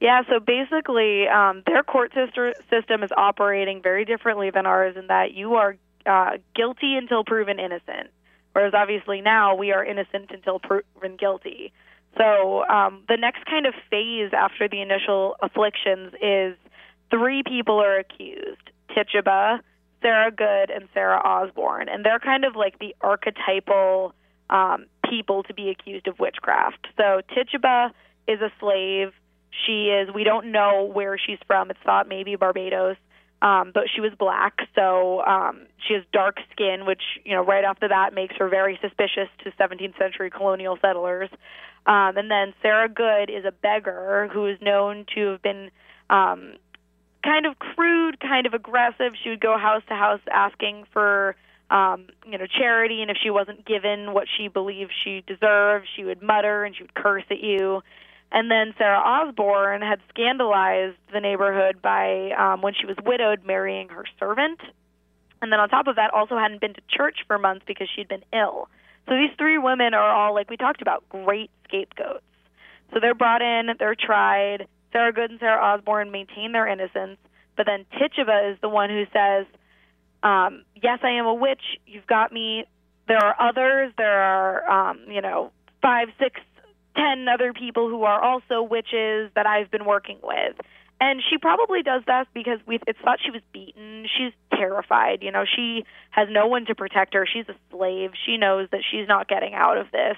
Yeah 0.00 0.22
so 0.28 0.40
basically 0.40 1.28
um, 1.28 1.62
their 1.66 1.82
court 1.82 2.12
system 2.14 3.02
is 3.02 3.10
operating 3.16 3.80
very 3.82 4.04
differently 4.04 4.50
than 4.50 4.66
ours 4.66 4.96
in 4.96 5.06
that 5.06 5.32
you 5.32 5.54
are 5.54 5.76
uh, 6.04 6.38
guilty 6.54 6.96
until 6.96 7.24
proven 7.24 7.58
innocent 7.58 8.10
whereas 8.52 8.74
obviously 8.74 9.20
now 9.20 9.54
we 9.54 9.72
are 9.72 9.84
innocent 9.84 10.30
until 10.30 10.58
proven 10.58 11.16
guilty. 11.18 11.72
So 12.18 12.64
um, 12.68 13.04
the 13.08 13.16
next 13.16 13.46
kind 13.46 13.66
of 13.66 13.74
phase 13.90 14.30
after 14.32 14.68
the 14.68 14.82
initial 14.82 15.36
afflictions 15.40 16.12
is 16.20 16.56
three 17.10 17.42
people 17.42 17.80
are 17.80 17.98
accused 17.98 18.70
tituba 18.94 19.60
Sarah 20.02 20.30
Good 20.30 20.70
and 20.70 20.88
Sarah 20.92 21.20
Osborne, 21.24 21.88
and 21.88 22.04
they're 22.04 22.18
kind 22.18 22.44
of 22.44 22.56
like 22.56 22.78
the 22.78 22.94
archetypal 23.00 24.14
um, 24.50 24.86
people 25.08 25.42
to 25.44 25.54
be 25.54 25.70
accused 25.70 26.06
of 26.06 26.18
witchcraft. 26.18 26.88
So 26.96 27.20
Tituba 27.34 27.92
is 28.28 28.40
a 28.40 28.50
slave. 28.60 29.12
She 29.66 29.88
is. 29.88 30.12
We 30.14 30.24
don't 30.24 30.52
know 30.52 30.90
where 30.92 31.16
she's 31.18 31.38
from. 31.46 31.70
It's 31.70 31.80
thought 31.84 32.08
maybe 32.08 32.36
Barbados, 32.36 32.96
um, 33.42 33.70
but 33.72 33.84
she 33.94 34.00
was 34.00 34.12
black, 34.18 34.60
so 34.74 35.22
um, 35.24 35.66
she 35.86 35.94
has 35.94 36.04
dark 36.12 36.38
skin, 36.52 36.86
which 36.86 37.02
you 37.24 37.34
know 37.34 37.44
right 37.44 37.64
off 37.64 37.80
the 37.80 37.88
bat 37.88 38.14
makes 38.14 38.34
her 38.36 38.48
very 38.48 38.78
suspicious 38.80 39.28
to 39.44 39.50
17th 39.52 39.98
century 39.98 40.30
colonial 40.30 40.78
settlers. 40.80 41.28
Um, 41.84 42.16
and 42.16 42.30
then 42.30 42.54
Sarah 42.62 42.88
Good 42.88 43.28
is 43.28 43.44
a 43.44 43.50
beggar 43.50 44.30
who 44.32 44.46
is 44.46 44.58
known 44.60 45.04
to 45.14 45.32
have 45.32 45.42
been 45.42 45.70
um, 46.08 46.54
kind 47.22 47.46
of 47.46 47.58
crude, 47.58 48.20
kind 48.20 48.46
of 48.46 48.54
aggressive. 48.54 49.12
She 49.22 49.30
would 49.30 49.40
go 49.40 49.56
house 49.58 49.82
to 49.88 49.94
house 49.94 50.20
asking 50.30 50.84
for 50.92 51.36
um, 51.72 52.08
you 52.26 52.36
know, 52.36 52.46
charity, 52.46 53.00
and 53.00 53.10
if 53.10 53.16
she 53.22 53.30
wasn't 53.30 53.64
given 53.64 54.12
what 54.12 54.28
she 54.36 54.48
believed 54.48 54.92
she 55.04 55.24
deserved, 55.26 55.86
she 55.96 56.04
would 56.04 56.22
mutter 56.22 56.64
and 56.64 56.76
she 56.76 56.82
would 56.82 56.94
curse 56.94 57.24
at 57.30 57.40
you. 57.40 57.82
And 58.30 58.50
then 58.50 58.74
Sarah 58.76 58.98
Osborne 58.98 59.80
had 59.80 60.00
scandalized 60.10 60.96
the 61.12 61.20
neighborhood 61.20 61.80
by, 61.80 62.32
um, 62.32 62.60
when 62.60 62.74
she 62.78 62.86
was 62.86 62.96
widowed, 63.02 63.44
marrying 63.44 63.88
her 63.88 64.04
servant. 64.20 64.60
And 65.40 65.50
then 65.50 65.60
on 65.60 65.68
top 65.70 65.86
of 65.86 65.96
that, 65.96 66.12
also 66.12 66.36
hadn't 66.36 66.60
been 66.60 66.74
to 66.74 66.80
church 66.88 67.20
for 67.26 67.38
months 67.38 67.64
because 67.66 67.88
she'd 67.94 68.08
been 68.08 68.24
ill. 68.34 68.68
So 69.08 69.16
these 69.16 69.30
three 69.38 69.58
women 69.58 69.94
are 69.94 70.10
all, 70.14 70.34
like 70.34 70.50
we 70.50 70.56
talked 70.56 70.82
about, 70.82 71.08
great 71.08 71.50
scapegoats. 71.64 72.24
So 72.92 73.00
they're 73.00 73.14
brought 73.14 73.40
in, 73.40 73.70
they're 73.78 73.94
tried, 73.94 74.66
Sarah 74.92 75.12
Good 75.12 75.30
and 75.30 75.40
Sarah 75.40 75.60
Osborne 75.60 76.10
maintain 76.10 76.52
their 76.52 76.66
innocence, 76.66 77.18
but 77.56 77.66
then 77.66 77.84
Tituba 77.98 78.52
is 78.52 78.58
the 78.60 78.68
one 78.68 78.90
who 78.90 79.04
says, 79.12 79.46
um, 80.22 80.64
"Yes, 80.80 81.00
I 81.02 81.10
am 81.10 81.26
a 81.26 81.34
witch. 81.34 81.62
You've 81.86 82.06
got 82.06 82.32
me. 82.32 82.64
There 83.08 83.18
are 83.18 83.34
others. 83.38 83.92
There 83.96 84.22
are, 84.22 84.70
um, 84.70 85.00
you 85.08 85.20
know, 85.20 85.50
five, 85.80 86.08
six, 86.18 86.40
ten 86.96 87.26
other 87.28 87.52
people 87.52 87.88
who 87.88 88.04
are 88.04 88.22
also 88.22 88.62
witches 88.62 89.30
that 89.34 89.46
I've 89.46 89.70
been 89.70 89.84
working 89.84 90.18
with." 90.22 90.56
And 91.02 91.20
she 91.28 91.36
probably 91.36 91.82
does 91.82 92.02
that 92.06 92.28
because 92.32 92.60
we 92.64 92.78
it's 92.86 92.98
thought 93.00 93.18
she 93.24 93.32
was 93.32 93.42
beaten. 93.52 94.06
She's 94.16 94.32
terrified. 94.54 95.20
You 95.22 95.32
know, 95.32 95.44
she 95.44 95.84
has 96.10 96.28
no 96.30 96.46
one 96.46 96.64
to 96.66 96.76
protect 96.76 97.14
her. 97.14 97.26
She's 97.26 97.48
a 97.48 97.56
slave. 97.72 98.12
She 98.24 98.36
knows 98.36 98.68
that 98.70 98.82
she's 98.88 99.08
not 99.08 99.26
getting 99.26 99.52
out 99.52 99.78
of 99.78 99.90
this. 99.90 100.16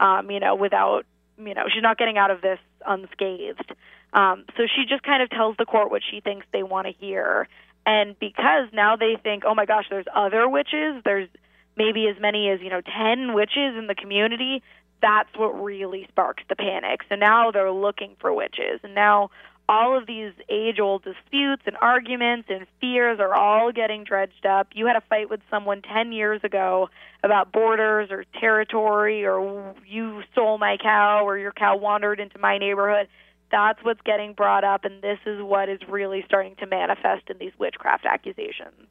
Um, 0.00 0.30
you 0.30 0.38
know, 0.38 0.54
without 0.54 1.06
you 1.38 1.54
know, 1.54 1.64
she's 1.72 1.82
not 1.82 1.96
getting 1.96 2.18
out 2.18 2.30
of 2.30 2.42
this 2.42 2.58
unscathed. 2.86 3.72
Um, 4.12 4.44
so 4.56 4.64
she 4.64 4.84
just 4.88 5.02
kind 5.02 5.22
of 5.22 5.30
tells 5.30 5.56
the 5.58 5.64
court 5.64 5.90
what 5.90 6.02
she 6.08 6.20
thinks 6.20 6.46
they 6.52 6.62
want 6.62 6.86
to 6.86 6.92
hear. 6.92 7.48
And 7.86 8.18
because 8.18 8.68
now 8.72 8.96
they 8.96 9.16
think, 9.22 9.44
oh 9.46 9.54
my 9.54 9.66
gosh, 9.66 9.86
there's 9.90 10.06
other 10.14 10.48
witches, 10.48 11.02
there's 11.04 11.28
maybe 11.76 12.06
as 12.08 12.20
many 12.20 12.50
as, 12.50 12.60
you 12.60 12.70
know, 12.70 12.80
10 12.80 13.34
witches 13.34 13.76
in 13.76 13.86
the 13.86 13.94
community, 13.94 14.62
that's 15.00 15.30
what 15.36 15.62
really 15.62 16.06
sparks 16.08 16.42
the 16.48 16.56
panic. 16.56 17.00
So 17.08 17.14
now 17.14 17.50
they're 17.50 17.72
looking 17.72 18.16
for 18.20 18.32
witches. 18.32 18.80
And 18.82 18.94
now 18.94 19.30
all 19.68 19.96
of 19.96 20.06
these 20.06 20.32
age 20.48 20.80
old 20.80 21.04
disputes 21.04 21.62
and 21.66 21.76
arguments 21.80 22.48
and 22.50 22.66
fears 22.80 23.20
are 23.20 23.34
all 23.34 23.70
getting 23.70 24.02
dredged 24.02 24.46
up. 24.46 24.68
You 24.74 24.86
had 24.86 24.96
a 24.96 25.02
fight 25.02 25.30
with 25.30 25.40
someone 25.50 25.82
10 25.82 26.12
years 26.12 26.40
ago 26.42 26.88
about 27.22 27.52
borders 27.52 28.10
or 28.10 28.24
territory, 28.40 29.24
or 29.26 29.74
you 29.86 30.22
stole 30.32 30.58
my 30.58 30.78
cow, 30.82 31.24
or 31.24 31.36
your 31.38 31.52
cow 31.52 31.76
wandered 31.76 32.18
into 32.18 32.38
my 32.38 32.58
neighborhood 32.58 33.08
that's 33.50 33.82
what's 33.82 34.00
getting 34.02 34.34
brought 34.34 34.64
up, 34.64 34.84
and 34.84 35.02
this 35.02 35.18
is 35.26 35.42
what 35.42 35.68
is 35.68 35.80
really 35.88 36.22
starting 36.26 36.56
to 36.56 36.66
manifest 36.66 37.30
in 37.30 37.38
these 37.38 37.52
witchcraft 37.58 38.04
accusations. 38.04 38.86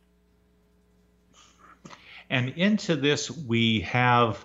And 2.29 2.49
into 2.49 2.95
this, 2.95 3.31
we 3.31 3.81
have, 3.81 4.43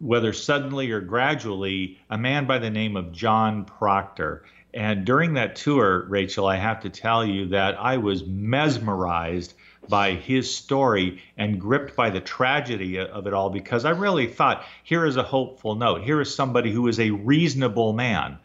whether 0.00 0.32
suddenly 0.32 0.90
or 0.90 1.00
gradually, 1.00 1.98
a 2.10 2.18
man 2.18 2.46
by 2.46 2.58
the 2.58 2.70
name 2.70 2.96
of 2.96 3.12
John 3.12 3.64
Proctor. 3.64 4.44
And 4.74 5.04
during 5.04 5.34
that 5.34 5.56
tour, 5.56 6.06
Rachel, 6.08 6.46
I 6.46 6.56
have 6.56 6.80
to 6.80 6.90
tell 6.90 7.24
you 7.24 7.48
that 7.48 7.78
I 7.78 7.98
was 7.98 8.24
mesmerized 8.24 9.54
by 9.88 10.14
his 10.14 10.52
story 10.52 11.22
and 11.36 11.60
gripped 11.60 11.94
by 11.94 12.10
the 12.10 12.20
tragedy 12.20 12.98
of 12.98 13.26
it 13.26 13.34
all 13.34 13.50
because 13.50 13.84
I 13.84 13.90
really 13.90 14.28
thought 14.28 14.64
here 14.84 15.04
is 15.04 15.16
a 15.16 15.22
hopeful 15.22 15.74
note. 15.74 16.02
Here 16.02 16.20
is 16.20 16.34
somebody 16.34 16.72
who 16.72 16.88
is 16.88 16.98
a 16.98 17.10
reasonable 17.10 17.92
man 17.92 18.38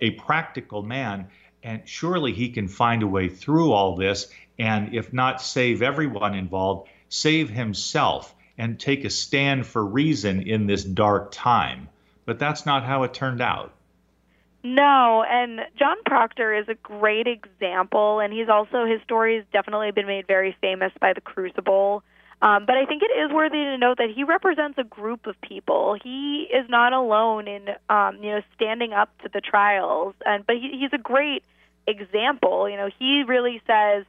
a 0.00 0.10
practical 0.12 0.82
man, 0.82 1.28
and 1.62 1.82
surely 1.88 2.32
he 2.32 2.50
can 2.50 2.68
find 2.68 3.02
a 3.02 3.06
way 3.06 3.28
through 3.28 3.72
all 3.72 3.96
this, 3.96 4.32
and 4.58 4.94
if 4.94 5.12
not 5.12 5.40
save 5.40 5.82
everyone 5.82 6.34
involved, 6.34 6.88
save 7.08 7.50
himself 7.50 8.34
and 8.58 8.78
take 8.78 9.04
a 9.04 9.10
stand 9.10 9.66
for 9.66 9.84
reason 9.84 10.42
in 10.42 10.66
this 10.66 10.84
dark 10.84 11.30
time. 11.32 11.88
But 12.24 12.38
that's 12.38 12.66
not 12.66 12.84
how 12.84 13.02
it 13.02 13.14
turned 13.14 13.40
out. 13.40 13.72
No, 14.64 15.24
and 15.28 15.60
John 15.76 15.96
Proctor 16.06 16.54
is 16.54 16.68
a 16.68 16.74
great 16.74 17.26
example, 17.26 18.20
and 18.20 18.32
he's 18.32 18.48
also 18.48 18.84
his 18.84 19.02
story 19.02 19.36
has 19.36 19.44
definitely 19.52 19.90
been 19.90 20.06
made 20.06 20.28
very 20.28 20.56
famous 20.60 20.92
by 21.00 21.12
the 21.12 21.20
Crucible. 21.20 22.04
Um, 22.42 22.66
but 22.66 22.76
I 22.76 22.86
think 22.86 23.02
it 23.02 23.16
is 23.16 23.30
worthy 23.32 23.58
to 23.58 23.78
note 23.78 23.98
that 23.98 24.10
he 24.12 24.24
represents 24.24 24.76
a 24.76 24.82
group 24.82 25.26
of 25.28 25.40
people. 25.40 25.96
He 26.02 26.48
is 26.52 26.68
not 26.68 26.92
alone 26.92 27.46
in, 27.46 27.68
um, 27.88 28.18
you 28.20 28.32
know, 28.32 28.40
standing 28.56 28.92
up 28.92 29.16
to 29.22 29.30
the 29.32 29.40
trials. 29.40 30.14
And 30.26 30.44
but 30.44 30.56
he, 30.56 30.76
he's 30.80 30.92
a 30.92 30.98
great 30.98 31.44
example. 31.86 32.68
You 32.68 32.76
know, 32.76 32.90
he 32.98 33.22
really 33.26 33.62
says 33.64 34.04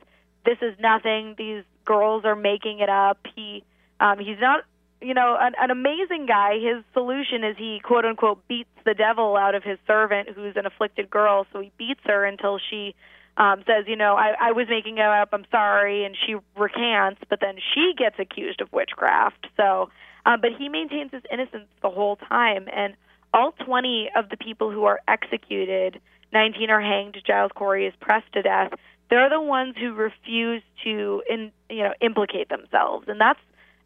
this 0.45 0.57
is 0.63 0.73
nothing. 0.79 1.35
These 1.37 1.63
girls 1.85 2.25
are 2.25 2.35
making 2.35 2.79
it 2.79 2.89
up. 2.89 3.19
He 3.35 3.63
um, 3.99 4.17
he's 4.17 4.39
not, 4.41 4.63
you 4.99 5.13
know, 5.13 5.37
an, 5.39 5.53
an 5.61 5.69
amazing 5.69 6.25
guy. 6.25 6.55
His 6.55 6.83
solution 6.91 7.43
is 7.43 7.55
he 7.55 7.81
quote 7.83 8.03
unquote 8.03 8.47
beats 8.47 8.69
the 8.83 8.95
devil 8.95 9.37
out 9.37 9.53
of 9.53 9.63
his 9.63 9.77
servant, 9.85 10.29
who's 10.29 10.55
an 10.55 10.65
afflicted 10.65 11.07
girl. 11.07 11.45
So 11.53 11.59
he 11.59 11.71
beats 11.77 12.01
her 12.05 12.25
until 12.25 12.57
she 12.57 12.95
um, 13.37 13.63
says, 13.65 13.85
you 13.87 13.95
know, 13.95 14.15
I, 14.15 14.33
I 14.39 14.51
was 14.51 14.67
making 14.69 14.97
it 14.97 15.05
up, 15.05 15.29
I'm 15.31 15.45
sorry, 15.49 16.05
and 16.05 16.15
she 16.15 16.35
recants, 16.55 17.21
but 17.29 17.39
then 17.39 17.55
she 17.73 17.93
gets 17.97 18.15
accused 18.19 18.61
of 18.61 18.71
witchcraft. 18.71 19.47
So, 19.57 19.89
um, 20.25 20.39
but 20.41 20.51
he 20.57 20.69
maintains 20.69 21.11
his 21.11 21.23
innocence 21.31 21.67
the 21.81 21.89
whole 21.89 22.15
time, 22.15 22.67
and 22.73 22.95
all 23.33 23.53
20 23.65 24.11
of 24.15 24.29
the 24.29 24.37
people 24.37 24.71
who 24.71 24.85
are 24.85 24.99
executed, 25.07 25.99
19 26.31 26.69
are 26.69 26.81
hanged, 26.81 27.17
Giles 27.25 27.51
Corey 27.55 27.87
is 27.87 27.93
pressed 27.99 28.31
to 28.33 28.41
death. 28.43 28.71
They're 29.09 29.29
the 29.29 29.41
ones 29.41 29.75
who 29.79 29.93
refuse 29.93 30.61
to, 30.83 31.23
in, 31.29 31.51
you 31.69 31.83
know, 31.83 31.93
implicate 32.01 32.49
themselves, 32.49 33.07
and 33.07 33.19
that's 33.19 33.39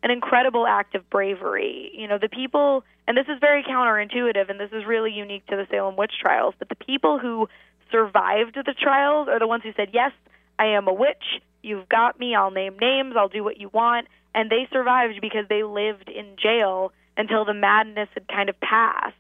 an 0.04 0.12
incredible 0.12 0.68
act 0.68 0.94
of 0.96 1.10
bravery. 1.10 1.92
You 1.94 2.08
know, 2.08 2.18
the 2.18 2.30
people, 2.30 2.84
and 3.08 3.18
this 3.18 3.26
is 3.28 3.40
very 3.40 3.64
counterintuitive, 3.64 4.50
and 4.50 4.60
this 4.60 4.72
is 4.72 4.86
really 4.86 5.12
unique 5.12 5.46
to 5.48 5.56
the 5.56 5.66
Salem 5.72 5.96
witch 5.96 6.14
trials, 6.22 6.54
but 6.60 6.70
the 6.70 6.76
people 6.76 7.18
who 7.18 7.48
survived 7.92 8.56
the 8.56 8.74
trials 8.74 9.28
are 9.30 9.40
the 9.40 9.48
ones 9.48 9.64
who 9.64 9.72
said, 9.76 9.90
Yes, 9.94 10.12
I 10.60 10.66
am 10.68 10.88
a 10.88 10.94
witch. 10.94 11.42
You've 11.62 11.90
got 11.90 12.20
me. 12.20 12.36
I'll 12.36 12.52
name 12.52 12.78
names. 12.80 13.16
I'll 13.18 13.30
do 13.30 13.44
what 13.44 13.58
you 13.58 13.70
want. 13.74 14.08
And 14.34 14.50
they 14.50 14.68
survived 14.72 15.20
because 15.22 15.46
they 15.50 15.64
lived 15.64 16.10
in 16.10 16.36
jail 16.42 16.92
until 17.18 17.46
the 17.46 17.54
madness 17.54 18.10
had 18.14 18.28
kind 18.28 18.50
of 18.50 18.60
passed. 18.60 19.16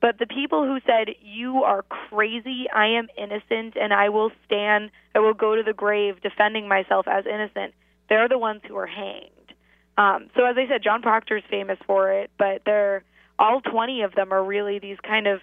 But 0.00 0.18
the 0.18 0.26
people 0.26 0.64
who 0.64 0.78
said, 0.84 1.14
You 1.22 1.62
are 1.64 1.82
crazy, 1.82 2.66
I 2.74 2.86
am 2.88 3.08
innocent, 3.16 3.76
and 3.80 3.92
I 3.92 4.08
will 4.08 4.30
stand, 4.44 4.90
I 5.14 5.20
will 5.20 5.34
go 5.34 5.56
to 5.56 5.62
the 5.62 5.72
grave 5.72 6.20
defending 6.20 6.68
myself 6.68 7.06
as 7.08 7.24
innocent, 7.26 7.74
they're 8.08 8.28
the 8.28 8.38
ones 8.38 8.60
who 8.66 8.76
are 8.76 8.86
hanged. 8.86 9.30
Um, 9.98 10.28
so, 10.36 10.44
as 10.44 10.56
I 10.58 10.68
said, 10.68 10.82
John 10.82 11.00
Proctor's 11.00 11.42
famous 11.48 11.78
for 11.86 12.12
it, 12.12 12.30
but 12.38 12.62
they're 12.66 13.02
all 13.38 13.60
20 13.60 14.02
of 14.02 14.14
them 14.14 14.32
are 14.32 14.44
really 14.44 14.78
these 14.78 14.98
kind 15.02 15.26
of 15.26 15.40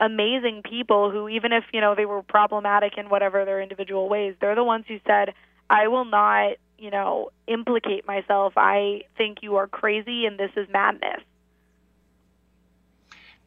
amazing 0.00 0.62
people 0.62 1.10
who, 1.10 1.28
even 1.28 1.52
if, 1.52 1.64
you 1.72 1.80
know, 1.80 1.94
they 1.94 2.06
were 2.06 2.22
problematic 2.22 2.98
in 2.98 3.08
whatever 3.08 3.44
their 3.44 3.60
individual 3.60 4.08
ways, 4.08 4.34
they're 4.40 4.54
the 4.54 4.64
ones 4.64 4.84
who 4.88 4.98
said, 5.06 5.34
I 5.70 5.88
will 5.88 6.04
not, 6.04 6.56
you 6.78 6.90
know, 6.90 7.30
implicate 7.46 8.06
myself. 8.06 8.52
I 8.56 9.02
think 9.16 9.38
you 9.42 9.56
are 9.56 9.66
crazy 9.66 10.26
and 10.26 10.38
this 10.38 10.50
is 10.56 10.68
madness. 10.70 11.22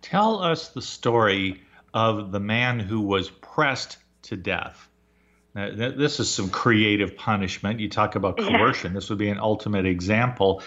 Tell 0.01 0.41
us 0.41 0.69
the 0.69 0.81
story 0.81 1.61
of 1.93 2.31
the 2.31 2.39
man 2.39 2.79
who 2.79 3.01
was 3.01 3.29
pressed 3.29 3.97
to 4.23 4.37
death. 4.37 4.87
Now, 5.55 5.71
this 5.71 6.19
is 6.19 6.29
some 6.29 6.49
creative 6.49 7.17
punishment. 7.17 7.79
You 7.79 7.89
talk 7.89 8.15
about 8.15 8.37
coercion. 8.37 8.91
Yeah. 8.91 8.95
This 8.95 9.09
would 9.09 9.17
be 9.17 9.29
an 9.29 9.39
ultimate 9.39 9.85
example. 9.85 10.61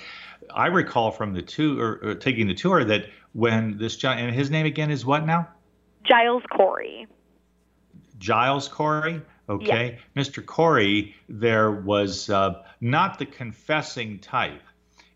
I 0.52 0.66
recall 0.66 1.12
from 1.12 1.32
the 1.34 1.42
tour, 1.42 1.80
or, 1.80 2.10
or 2.10 2.14
taking 2.14 2.46
the 2.46 2.54
tour, 2.54 2.84
that 2.84 3.06
when 3.32 3.78
this 3.78 3.96
John 3.96 4.18
and 4.18 4.34
his 4.34 4.50
name 4.50 4.66
again 4.66 4.90
is 4.90 5.06
what 5.06 5.24
now? 5.24 5.48
Giles 6.04 6.42
Corey. 6.50 7.06
Giles 8.18 8.68
Corey. 8.68 9.22
Okay, 9.48 9.98
Mr. 10.16 10.44
Corey, 10.44 11.14
there 11.28 11.70
was 11.70 12.30
uh, 12.30 12.62
not 12.80 13.18
the 13.18 13.26
confessing 13.26 14.18
type. 14.20 14.62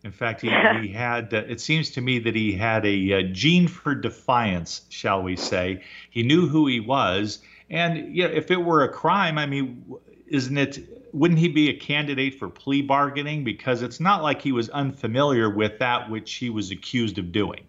In 0.05 0.13
fact, 0.13 0.41
he, 0.41 0.49
he 0.83 0.89
had, 0.89 1.33
uh, 1.33 1.39
it 1.49 1.61
seems 1.61 1.91
to 1.91 2.01
me 2.01 2.19
that 2.21 2.35
he 2.35 2.53
had 2.53 2.85
a, 2.85 2.89
a, 2.89 3.19
uh, 3.19 3.23
gene 3.33 3.69
for 3.69 3.95
defiance, 3.95 4.83
shall 4.89 5.23
we 5.23 5.37
say. 5.37 5.83
He 6.11 6.23
knew 6.23 6.49
who 6.49 6.67
he 6.67 6.81
was. 6.81 7.41
And 7.71 8.17
you 8.17 8.25
know, 8.27 8.33
if 8.33 8.51
it 8.51 8.57
were 8.57 8.83
a 8.83 8.89
crime, 8.89 9.39
I 9.39 9.47
mean, 9.47 9.85
isn't 10.27 10.57
it, 10.57 11.13
wouldn't 11.13 11.41
he 11.41 11.49
be 11.49 11.71
a 11.71 11.77
candidate 11.77 12.35
for 12.35 12.49
plea 12.49 12.83
bargaining? 12.83 13.43
Because 13.43 13.83
it's 13.83 14.01
not 14.01 14.23
like 14.23 14.43
he 14.43 14.53
was 14.53 14.69
unfamiliar 14.69 15.51
with 15.51 15.79
that 15.79 16.11
which 16.11 16.35
he 16.35 16.51
was 16.51 16.71
accused 16.71 17.19
of 17.19 17.33
doing. 17.33 17.65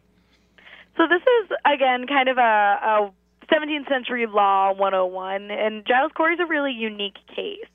So 0.97 1.03
this 1.07 1.21
is, 1.21 1.51
again, 1.65 2.07
kind 2.07 2.27
of 2.27 2.37
a, 2.37 2.41
a 2.41 3.11
17th 3.53 3.87
century 3.87 4.25
law 4.25 4.73
101, 4.73 5.51
and 5.51 5.85
Giles 5.85 6.11
Corey's 6.15 6.39
a 6.39 6.45
really 6.45 6.73
unique 6.73 7.17
case. 7.33 7.69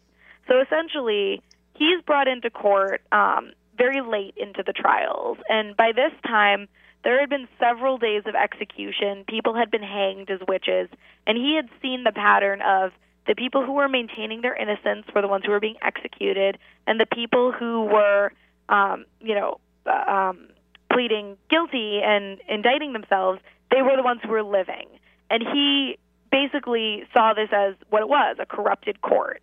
So 0.49 0.61
essentially, 0.61 1.41
he's 1.75 2.03
brought 2.05 2.27
into 2.27 2.51
court 2.51 3.01
um, 3.12 3.53
very 3.79 4.01
late 4.01 4.35
into 4.37 4.62
the 4.66 4.73
trials, 4.73 5.39
and 5.49 5.77
by 5.77 5.93
this 5.95 6.12
time, 6.27 6.68
there 7.05 7.18
had 7.18 7.31
been 7.31 7.49
several 7.59 7.99
days 7.99 8.23
of 8.27 8.35
execution. 8.35 9.25
People 9.29 9.55
had 9.55 9.70
been 9.70 9.83
hanged 9.83 10.31
as 10.31 10.41
witches, 10.47 10.89
and 11.27 11.37
he 11.37 11.55
had 11.57 11.68
seen 11.81 12.05
the 12.05 12.12
pattern 12.12 12.61
of 12.62 12.93
the 13.27 13.35
people 13.35 13.64
who 13.64 13.73
were 13.73 13.89
maintaining 13.89 14.41
their 14.41 14.55
innocence 14.55 15.07
were 15.14 15.23
the 15.23 15.29
ones 15.29 15.45
who 15.45 15.53
were 15.53 15.61
being 15.61 15.77
executed, 15.83 16.59
and 16.87 17.01
the 17.01 17.07
people 17.07 17.53
who 17.53 17.85
were, 17.85 18.33
um, 18.68 19.05
you 19.20 19.35
know, 19.35 19.61
uh, 19.87 20.11
um, 20.11 20.49
pleading 20.93 21.36
guilty 21.51 22.01
and 22.05 22.38
indicting 22.49 22.93
themselves, 22.93 23.40
they 23.70 23.82
were 23.82 23.97
the 23.97 24.03
ones 24.03 24.20
who 24.22 24.30
were 24.30 24.43
living. 24.43 24.86
And 25.30 25.43
he 25.43 25.99
basically 26.30 27.05
saw 27.12 27.34
this 27.34 27.49
as 27.53 27.74
what 27.90 28.03
it 28.03 28.09
was 28.09 28.36
a 28.40 28.47
corrupted 28.47 29.01
court. 29.01 29.43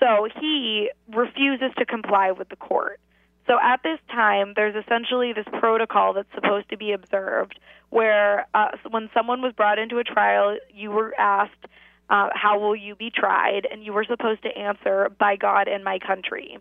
So 0.00 0.28
he 0.40 0.90
refuses 1.12 1.70
to 1.78 1.86
comply 1.86 2.32
with 2.32 2.48
the 2.48 2.56
court. 2.56 2.98
So 3.46 3.54
at 3.62 3.82
this 3.82 3.98
time, 4.10 4.54
there's 4.54 4.74
essentially 4.74 5.32
this 5.32 5.46
protocol 5.60 6.12
that's 6.12 6.32
supposed 6.34 6.68
to 6.70 6.76
be 6.76 6.92
observed 6.92 7.58
where 7.90 8.46
uh, 8.54 8.68
when 8.90 9.10
someone 9.12 9.42
was 9.42 9.52
brought 9.52 9.78
into 9.78 9.98
a 9.98 10.04
trial, 10.04 10.56
you 10.72 10.90
were 10.90 11.14
asked, 11.18 11.66
uh, 12.08 12.30
How 12.32 12.58
will 12.58 12.76
you 12.76 12.94
be 12.94 13.10
tried? 13.10 13.66
And 13.70 13.84
you 13.84 13.92
were 13.92 14.04
supposed 14.04 14.42
to 14.42 14.48
answer, 14.48 15.10
By 15.18 15.36
God 15.36 15.68
and 15.68 15.84
my 15.84 15.98
country. 15.98 16.58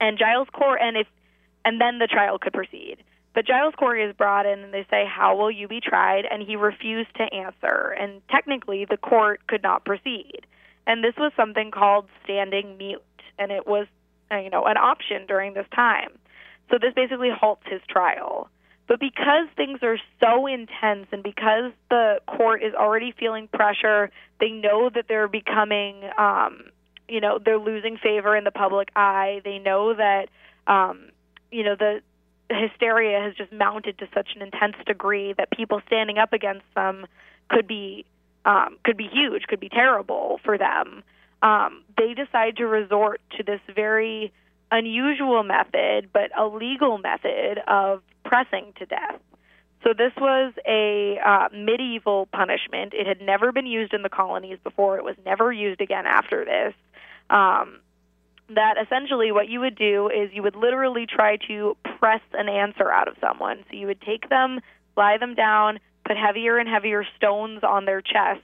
And 0.00 0.18
Giles 0.18 0.48
Court, 0.52 0.80
and 0.82 0.96
if, 0.96 1.06
and 1.64 1.80
then 1.80 1.98
the 1.98 2.06
trial 2.06 2.38
could 2.38 2.52
proceed. 2.54 2.96
But 3.34 3.46
Giles 3.46 3.74
Corey 3.78 4.02
is 4.02 4.16
brought 4.16 4.46
in 4.46 4.60
and 4.60 4.74
they 4.74 4.86
say, 4.90 5.04
How 5.06 5.36
will 5.36 5.50
you 5.50 5.68
be 5.68 5.80
tried? 5.80 6.24
And 6.30 6.42
he 6.42 6.56
refused 6.56 7.14
to 7.16 7.32
answer. 7.34 7.94
And 7.98 8.20
technically, 8.28 8.86
the 8.88 8.96
court 8.96 9.46
could 9.46 9.62
not 9.62 9.84
proceed. 9.84 10.46
And 10.86 11.04
this 11.04 11.14
was 11.16 11.32
something 11.36 11.70
called 11.70 12.06
standing 12.24 12.76
mute. 12.76 13.02
And 13.38 13.52
it 13.52 13.66
was, 13.66 13.86
uh, 14.32 14.38
you 14.38 14.50
know, 14.50 14.64
an 14.64 14.76
option 14.76 15.26
during 15.26 15.54
this 15.54 15.66
time. 15.74 16.10
So 16.70 16.78
this 16.80 16.92
basically 16.94 17.30
halts 17.30 17.62
his 17.66 17.80
trial. 17.88 18.48
But 18.88 18.98
because 18.98 19.46
things 19.56 19.78
are 19.82 19.98
so 20.20 20.48
intense 20.48 21.06
and 21.12 21.22
because 21.22 21.70
the 21.90 22.20
court 22.26 22.64
is 22.64 22.74
already 22.74 23.12
feeling 23.16 23.46
pressure, 23.46 24.10
they 24.40 24.50
know 24.50 24.90
that 24.92 25.04
they're 25.06 25.28
becoming, 25.28 26.10
um, 26.18 26.64
you 27.08 27.20
know, 27.20 27.38
they're 27.38 27.58
losing 27.58 27.96
favor 27.98 28.36
in 28.36 28.42
the 28.42 28.50
public 28.50 28.88
eye. 28.96 29.42
They 29.44 29.58
know 29.58 29.94
that, 29.94 30.28
um, 30.66 31.10
you 31.52 31.62
know, 31.62 31.76
the 31.76 32.00
hysteria 32.54 33.20
has 33.20 33.34
just 33.34 33.52
mounted 33.52 33.98
to 33.98 34.08
such 34.14 34.30
an 34.36 34.42
intense 34.42 34.76
degree 34.86 35.34
that 35.34 35.50
people 35.50 35.80
standing 35.86 36.18
up 36.18 36.32
against 36.32 36.66
them 36.74 37.06
could 37.48 37.66
be 37.66 38.04
um, 38.44 38.78
could 38.84 38.96
be 38.96 39.08
huge, 39.12 39.42
could 39.48 39.60
be 39.60 39.68
terrible 39.68 40.40
for 40.44 40.56
them. 40.56 41.02
Um, 41.42 41.84
they 41.98 42.14
decide 42.14 42.56
to 42.56 42.66
resort 42.66 43.20
to 43.36 43.42
this 43.42 43.60
very 43.74 44.32
unusual 44.70 45.42
method, 45.42 46.10
but 46.12 46.30
a 46.38 46.46
legal 46.46 46.98
method 46.98 47.58
of 47.66 48.02
pressing 48.24 48.72
to 48.78 48.86
death. 48.86 49.20
So 49.82 49.94
this 49.96 50.12
was 50.18 50.52
a 50.66 51.18
uh, 51.24 51.48
medieval 51.54 52.26
punishment. 52.32 52.92
It 52.92 53.06
had 53.06 53.20
never 53.20 53.50
been 53.50 53.66
used 53.66 53.94
in 53.94 54.02
the 54.02 54.10
colonies 54.10 54.58
before. 54.62 54.98
It 54.98 55.04
was 55.04 55.16
never 55.24 55.50
used 55.52 55.80
again 55.80 56.04
after 56.06 56.44
this. 56.44 56.74
Um, 57.30 57.80
that 58.54 58.74
essentially 58.82 59.32
what 59.32 59.48
you 59.48 59.60
would 59.60 59.76
do 59.76 60.08
is 60.08 60.30
you 60.32 60.42
would 60.42 60.56
literally 60.56 61.06
try 61.06 61.36
to 61.48 61.76
press 61.98 62.20
an 62.32 62.48
answer 62.48 62.90
out 62.90 63.08
of 63.08 63.14
someone. 63.20 63.64
So 63.70 63.76
you 63.76 63.86
would 63.86 64.00
take 64.00 64.28
them, 64.28 64.60
lie 64.96 65.18
them 65.18 65.34
down, 65.34 65.78
put 66.06 66.16
heavier 66.16 66.58
and 66.58 66.68
heavier 66.68 67.04
stones 67.16 67.60
on 67.62 67.84
their 67.84 68.00
chest, 68.00 68.42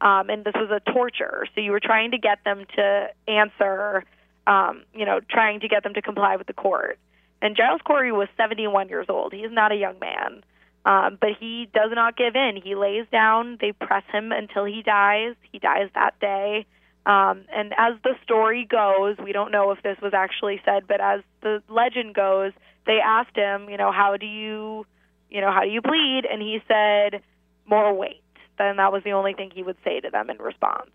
um, 0.00 0.28
and 0.30 0.44
this 0.44 0.54
was 0.54 0.70
a 0.70 0.92
torture. 0.92 1.46
So 1.54 1.60
you 1.60 1.72
were 1.72 1.80
trying 1.80 2.10
to 2.12 2.18
get 2.18 2.44
them 2.44 2.64
to 2.76 3.08
answer, 3.28 4.04
um, 4.46 4.84
you 4.94 5.04
know, 5.04 5.20
trying 5.28 5.60
to 5.60 5.68
get 5.68 5.82
them 5.82 5.94
to 5.94 6.02
comply 6.02 6.36
with 6.36 6.46
the 6.46 6.52
court. 6.52 6.98
And 7.42 7.56
Giles 7.56 7.80
Corey 7.84 8.12
was 8.12 8.28
71 8.36 8.88
years 8.88 9.06
old. 9.08 9.32
He 9.32 9.40
is 9.40 9.52
not 9.52 9.72
a 9.72 9.76
young 9.76 9.98
man. 9.98 10.42
Um, 10.86 11.16
but 11.18 11.30
he 11.40 11.68
does 11.72 11.90
not 11.94 12.16
give 12.16 12.36
in. 12.36 12.60
He 12.62 12.74
lays 12.74 13.06
down. 13.10 13.56
They 13.60 13.72
press 13.72 14.02
him 14.12 14.32
until 14.32 14.64
he 14.66 14.82
dies. 14.82 15.34
He 15.50 15.58
dies 15.58 15.88
that 15.94 16.18
day. 16.20 16.66
Um, 17.06 17.44
and 17.54 17.74
as 17.76 17.94
the 18.02 18.14
story 18.22 18.66
goes, 18.68 19.16
we 19.22 19.32
don't 19.32 19.52
know 19.52 19.70
if 19.70 19.82
this 19.82 19.98
was 20.00 20.14
actually 20.14 20.60
said, 20.64 20.86
but 20.88 21.00
as 21.00 21.20
the 21.42 21.62
legend 21.68 22.14
goes, 22.14 22.52
they 22.86 22.98
asked 23.04 23.36
him, 23.36 23.68
you 23.68 23.76
know, 23.76 23.92
how 23.92 24.16
do 24.16 24.26
you, 24.26 24.86
you 25.30 25.40
know, 25.40 25.52
how 25.52 25.62
do 25.62 25.68
you 25.68 25.82
plead? 25.82 26.22
And 26.30 26.40
he 26.40 26.62
said, 26.66 27.22
more 27.66 27.92
weight. 27.92 28.22
Then 28.56 28.76
that 28.76 28.92
was 28.92 29.02
the 29.04 29.12
only 29.12 29.34
thing 29.34 29.50
he 29.54 29.62
would 29.62 29.76
say 29.84 30.00
to 30.00 30.10
them 30.10 30.30
in 30.30 30.38
response. 30.38 30.90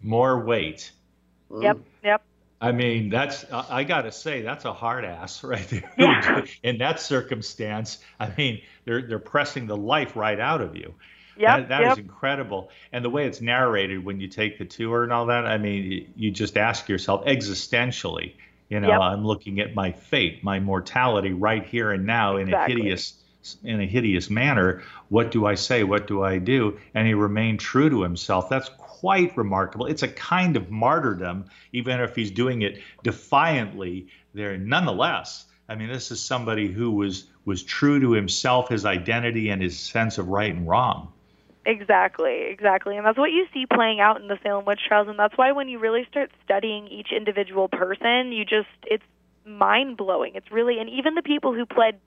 More 0.00 0.38
weight. 0.38 0.92
Yep, 1.50 1.78
yep. 2.04 2.22
I 2.60 2.72
mean, 2.72 3.08
that's 3.08 3.44
I 3.52 3.84
got 3.84 4.02
to 4.02 4.12
say 4.12 4.42
that's 4.42 4.64
a 4.64 4.72
hard 4.72 5.04
ass 5.04 5.44
right 5.44 5.66
there. 5.68 5.92
Yeah. 5.96 6.44
in 6.62 6.78
that 6.78 7.00
circumstance, 7.00 7.98
I 8.18 8.32
mean, 8.36 8.62
they're 8.84 9.02
they're 9.02 9.18
pressing 9.18 9.66
the 9.66 9.76
life 9.76 10.16
right 10.16 10.38
out 10.38 10.60
of 10.60 10.76
you. 10.76 10.94
Yep, 11.38 11.58
that, 11.58 11.68
that 11.68 11.80
yep. 11.82 11.92
is 11.92 11.98
incredible. 11.98 12.70
And 12.92 13.04
the 13.04 13.10
way 13.10 13.26
it's 13.26 13.40
narrated 13.40 14.04
when 14.04 14.20
you 14.20 14.28
take 14.28 14.58
the 14.58 14.64
tour 14.64 15.04
and 15.04 15.12
all 15.12 15.26
that, 15.26 15.46
I 15.46 15.58
mean, 15.58 16.12
you 16.16 16.30
just 16.30 16.56
ask 16.56 16.88
yourself 16.88 17.24
existentially, 17.26 18.34
you 18.68 18.80
know, 18.80 18.88
Yep. 18.88 19.00
I'm 19.00 19.24
looking 19.24 19.60
at 19.60 19.74
my 19.74 19.92
fate, 19.92 20.42
my 20.42 20.58
mortality 20.58 21.32
right 21.32 21.64
here 21.64 21.92
and 21.92 22.06
now 22.06 22.36
in 22.36 22.52
a 22.52 22.66
hideous 22.66 23.14
in 23.62 23.80
a 23.80 23.86
hideous 23.86 24.28
manner. 24.28 24.82
What 25.10 25.30
do 25.30 25.46
I 25.46 25.54
say? 25.54 25.84
What 25.84 26.06
do 26.06 26.22
I 26.22 26.38
do? 26.38 26.78
And 26.94 27.06
he 27.06 27.14
remained 27.14 27.60
true 27.60 27.88
to 27.88 28.02
himself. 28.02 28.50
That's 28.50 28.68
quite 28.76 29.36
remarkable. 29.36 29.86
It's 29.86 30.02
a 30.02 30.08
kind 30.08 30.56
of 30.56 30.70
martyrdom, 30.70 31.44
even 31.72 32.00
if 32.00 32.16
he's 32.16 32.32
doing 32.32 32.62
it 32.62 32.80
defiantly. 33.04 34.08
There, 34.34 34.58
nonetheless, 34.58 35.46
I 35.68 35.76
mean, 35.76 35.88
this 35.88 36.10
is 36.10 36.20
somebody 36.20 36.66
who 36.66 36.90
was 36.90 37.26
was 37.44 37.62
true 37.62 38.00
to 38.00 38.10
himself, 38.10 38.68
his 38.68 38.84
identity, 38.84 39.50
and 39.50 39.62
his 39.62 39.78
sense 39.78 40.18
of 40.18 40.28
right 40.28 40.52
and 40.54 40.68
wrong. 40.68 41.12
Exactly, 41.68 42.46
exactly. 42.48 42.96
And 42.96 43.04
that's 43.04 43.18
what 43.18 43.30
you 43.30 43.46
see 43.52 43.66
playing 43.66 44.00
out 44.00 44.22
in 44.22 44.28
the 44.28 44.38
Salem 44.42 44.64
witch 44.64 44.80
trials. 44.88 45.06
And 45.06 45.18
that's 45.18 45.36
why 45.36 45.52
when 45.52 45.68
you 45.68 45.78
really 45.78 46.06
start 46.10 46.30
studying 46.42 46.88
each 46.88 47.08
individual 47.14 47.68
person, 47.68 48.32
you 48.32 48.46
just, 48.46 48.68
it's 48.86 49.04
mind 49.44 49.98
blowing. 49.98 50.32
It's 50.34 50.50
really, 50.50 50.78
and 50.80 50.88
even 50.88 51.14
the 51.14 51.22
people 51.22 51.52
who 51.52 51.66
pled 51.66 52.00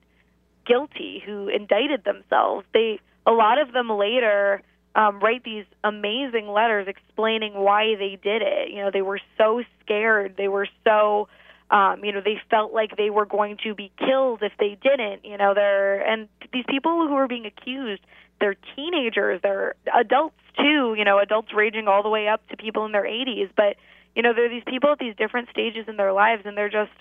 guilty, 0.66 1.22
who 1.24 1.48
indicted 1.48 2.04
themselves, 2.04 2.66
they 2.74 3.00
a 3.26 3.32
lot 3.32 3.58
of 3.60 3.72
them 3.72 3.88
later 3.90 4.62
um, 4.96 5.20
write 5.20 5.44
these 5.44 5.66
amazing 5.84 6.48
letters 6.48 6.88
explaining 6.88 7.54
why 7.54 7.94
they 7.96 8.18
did 8.22 8.42
it. 8.42 8.70
You 8.70 8.82
know, 8.84 8.90
they 8.92 9.02
were 9.02 9.20
so 9.38 9.62
scared. 9.84 10.34
They 10.36 10.48
were 10.48 10.68
so, 10.84 11.28
um, 11.70 12.04
you 12.04 12.12
know, 12.12 12.20
they 12.24 12.40
felt 12.50 12.72
like 12.74 12.96
they 12.96 13.10
were 13.10 13.26
going 13.26 13.58
to 13.64 13.74
be 13.74 13.92
killed 13.98 14.42
if 14.42 14.52
they 14.58 14.76
didn't. 14.82 15.24
You 15.24 15.38
know, 15.38 15.54
they're 15.54 16.00
and 16.00 16.28
these 16.52 16.64
people 16.68 17.06
who 17.08 17.14
were 17.14 17.28
being 17.28 17.46
accused, 17.46 18.02
they're 18.42 18.56
teenagers, 18.76 19.40
they're 19.42 19.74
adults 19.94 20.36
too. 20.58 20.94
You 20.98 21.04
know, 21.04 21.18
adults 21.18 21.54
ranging 21.54 21.88
all 21.88 22.02
the 22.02 22.10
way 22.10 22.28
up 22.28 22.46
to 22.48 22.56
people 22.56 22.84
in 22.84 22.92
their 22.92 23.04
80s. 23.04 23.50
But 23.56 23.76
you 24.14 24.22
know, 24.22 24.34
there 24.34 24.46
are 24.46 24.48
these 24.48 24.64
people 24.66 24.90
at 24.90 24.98
these 24.98 25.16
different 25.16 25.48
stages 25.50 25.86
in 25.88 25.96
their 25.96 26.12
lives, 26.12 26.42
and 26.44 26.56
they're 26.56 26.68
just, 26.68 26.92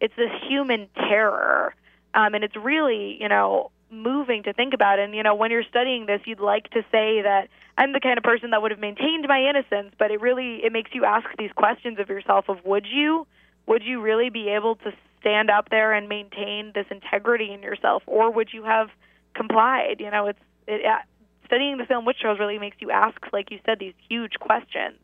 it's 0.00 0.14
this 0.16 0.30
human 0.48 0.88
terror. 0.96 1.74
Um, 2.14 2.34
and 2.34 2.44
it's 2.44 2.56
really, 2.56 3.18
you 3.20 3.28
know, 3.28 3.70
moving 3.90 4.44
to 4.44 4.52
think 4.52 4.72
about. 4.72 4.98
And, 4.98 5.14
you 5.14 5.22
know, 5.22 5.34
when 5.34 5.50
you're 5.50 5.64
studying 5.64 6.06
this, 6.06 6.20
you'd 6.24 6.40
like 6.40 6.70
to 6.70 6.82
say 6.90 7.22
that 7.22 7.48
I'm 7.76 7.92
the 7.92 8.00
kind 8.00 8.16
of 8.16 8.24
person 8.24 8.50
that 8.50 8.62
would 8.62 8.70
have 8.70 8.80
maintained 8.80 9.26
my 9.28 9.40
innocence, 9.40 9.94
but 9.98 10.10
it 10.10 10.20
really, 10.20 10.60
it 10.64 10.72
makes 10.72 10.90
you 10.94 11.04
ask 11.04 11.26
these 11.38 11.52
questions 11.52 11.98
of 11.98 12.08
yourself 12.08 12.48
of 12.48 12.64
would 12.64 12.86
you, 12.86 13.26
would 13.66 13.82
you 13.82 14.00
really 14.00 14.30
be 14.30 14.48
able 14.48 14.76
to 14.76 14.92
stand 15.20 15.50
up 15.50 15.70
there 15.70 15.92
and 15.92 16.08
maintain 16.08 16.72
this 16.74 16.86
integrity 16.90 17.52
in 17.52 17.62
yourself, 17.62 18.02
or 18.06 18.30
would 18.30 18.50
you 18.52 18.62
have 18.62 18.88
complied? 19.34 19.96
You 19.98 20.10
know, 20.10 20.28
it's, 20.28 20.38
it, 20.66 20.84
uh, 20.84 20.98
studying 21.46 21.76
the 21.76 21.86
Salem 21.86 22.04
witch 22.04 22.18
trials 22.20 22.38
really 22.38 22.58
makes 22.58 22.76
you 22.80 22.90
ask, 22.90 23.18
like 23.32 23.50
you 23.50 23.60
said, 23.64 23.78
these 23.78 23.94
huge 24.08 24.34
questions 24.40 24.98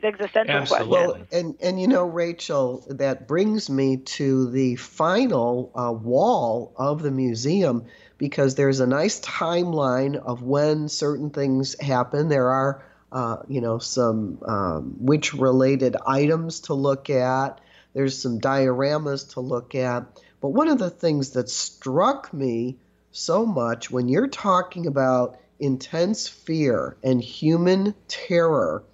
these 0.00 0.08
existential 0.08 0.54
Absolutely. 0.54 0.96
questions. 0.96 1.28
Well, 1.30 1.40
and 1.40 1.54
and 1.60 1.80
you 1.80 1.88
know, 1.88 2.04
Rachel, 2.04 2.84
that 2.90 3.26
brings 3.26 3.68
me 3.70 3.98
to 3.98 4.50
the 4.50 4.76
final 4.76 5.70
uh, 5.74 5.92
wall 5.92 6.72
of 6.76 7.02
the 7.02 7.10
museum 7.10 7.86
because 8.16 8.54
there's 8.54 8.80
a 8.80 8.86
nice 8.86 9.20
timeline 9.20 10.16
of 10.16 10.42
when 10.42 10.88
certain 10.88 11.30
things 11.30 11.78
happen. 11.80 12.28
There 12.28 12.50
are, 12.50 12.84
uh, 13.12 13.38
you 13.48 13.60
know, 13.60 13.78
some 13.78 14.38
um, 14.46 14.96
witch-related 14.98 15.96
items 16.06 16.60
to 16.60 16.74
look 16.74 17.10
at. 17.10 17.60
There's 17.94 18.20
some 18.20 18.40
dioramas 18.40 19.32
to 19.34 19.40
look 19.40 19.74
at. 19.74 20.06
But 20.40 20.48
one 20.48 20.68
of 20.68 20.78
the 20.78 20.90
things 20.90 21.30
that 21.30 21.48
struck 21.48 22.32
me 22.32 22.76
so 23.18 23.44
much 23.44 23.90
when 23.90 24.08
you're 24.08 24.28
talking 24.28 24.86
about 24.86 25.38
intense 25.58 26.28
fear 26.28 26.96
and 27.02 27.20
human 27.20 27.94
terror 28.06 28.84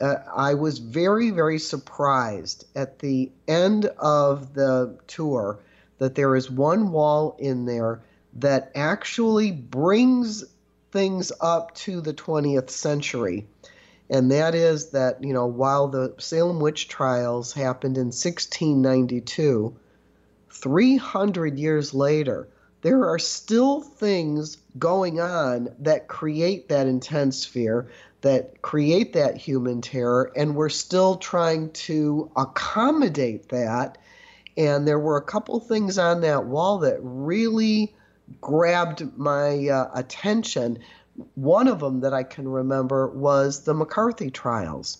uh, 0.00 0.16
I 0.34 0.54
was 0.54 0.78
very, 0.78 1.30
very 1.30 1.58
surprised 1.58 2.64
at 2.74 2.98
the 2.98 3.30
end 3.46 3.86
of 3.98 4.54
the 4.54 4.98
tour 5.06 5.58
that 5.98 6.14
there 6.14 6.34
is 6.36 6.50
one 6.50 6.90
wall 6.90 7.36
in 7.38 7.66
there 7.66 8.00
that 8.34 8.72
actually 8.74 9.52
brings 9.52 10.44
things 10.90 11.32
up 11.40 11.74
to 11.74 12.00
the 12.00 12.14
20th 12.14 12.70
century. 12.70 13.46
And 14.08 14.30
that 14.32 14.54
is 14.54 14.90
that, 14.90 15.22
you 15.22 15.32
know, 15.32 15.46
while 15.46 15.88
the 15.88 16.14
Salem 16.18 16.58
witch 16.58 16.88
trials 16.88 17.52
happened 17.52 17.96
in 17.96 18.06
1692, 18.06 19.76
300 20.50 21.58
years 21.58 21.94
later, 21.94 22.48
there 22.82 23.08
are 23.08 23.18
still 23.18 23.80
things 23.82 24.56
going 24.78 25.20
on 25.20 25.68
that 25.80 26.08
create 26.08 26.68
that 26.68 26.86
intense 26.86 27.44
fear 27.44 27.90
that 28.22 28.60
create 28.62 29.14
that 29.14 29.36
human 29.36 29.80
terror, 29.80 30.30
and 30.36 30.54
we're 30.54 30.68
still 30.68 31.16
trying 31.16 31.70
to 31.72 32.30
accommodate 32.36 33.48
that. 33.48 33.98
And 34.56 34.86
there 34.86 34.98
were 34.98 35.16
a 35.16 35.22
couple 35.24 35.58
things 35.60 35.98
on 35.98 36.20
that 36.22 36.44
wall 36.46 36.78
that 36.80 36.98
really 37.00 37.94
grabbed 38.40 39.16
my 39.16 39.68
uh, 39.68 39.90
attention. 39.94 40.78
One 41.34 41.66
of 41.68 41.80
them 41.80 42.00
that 42.00 42.12
I 42.12 42.22
can 42.24 42.46
remember 42.48 43.08
was 43.08 43.64
the 43.64 43.74
McCarthy 43.74 44.30
trials 44.30 44.98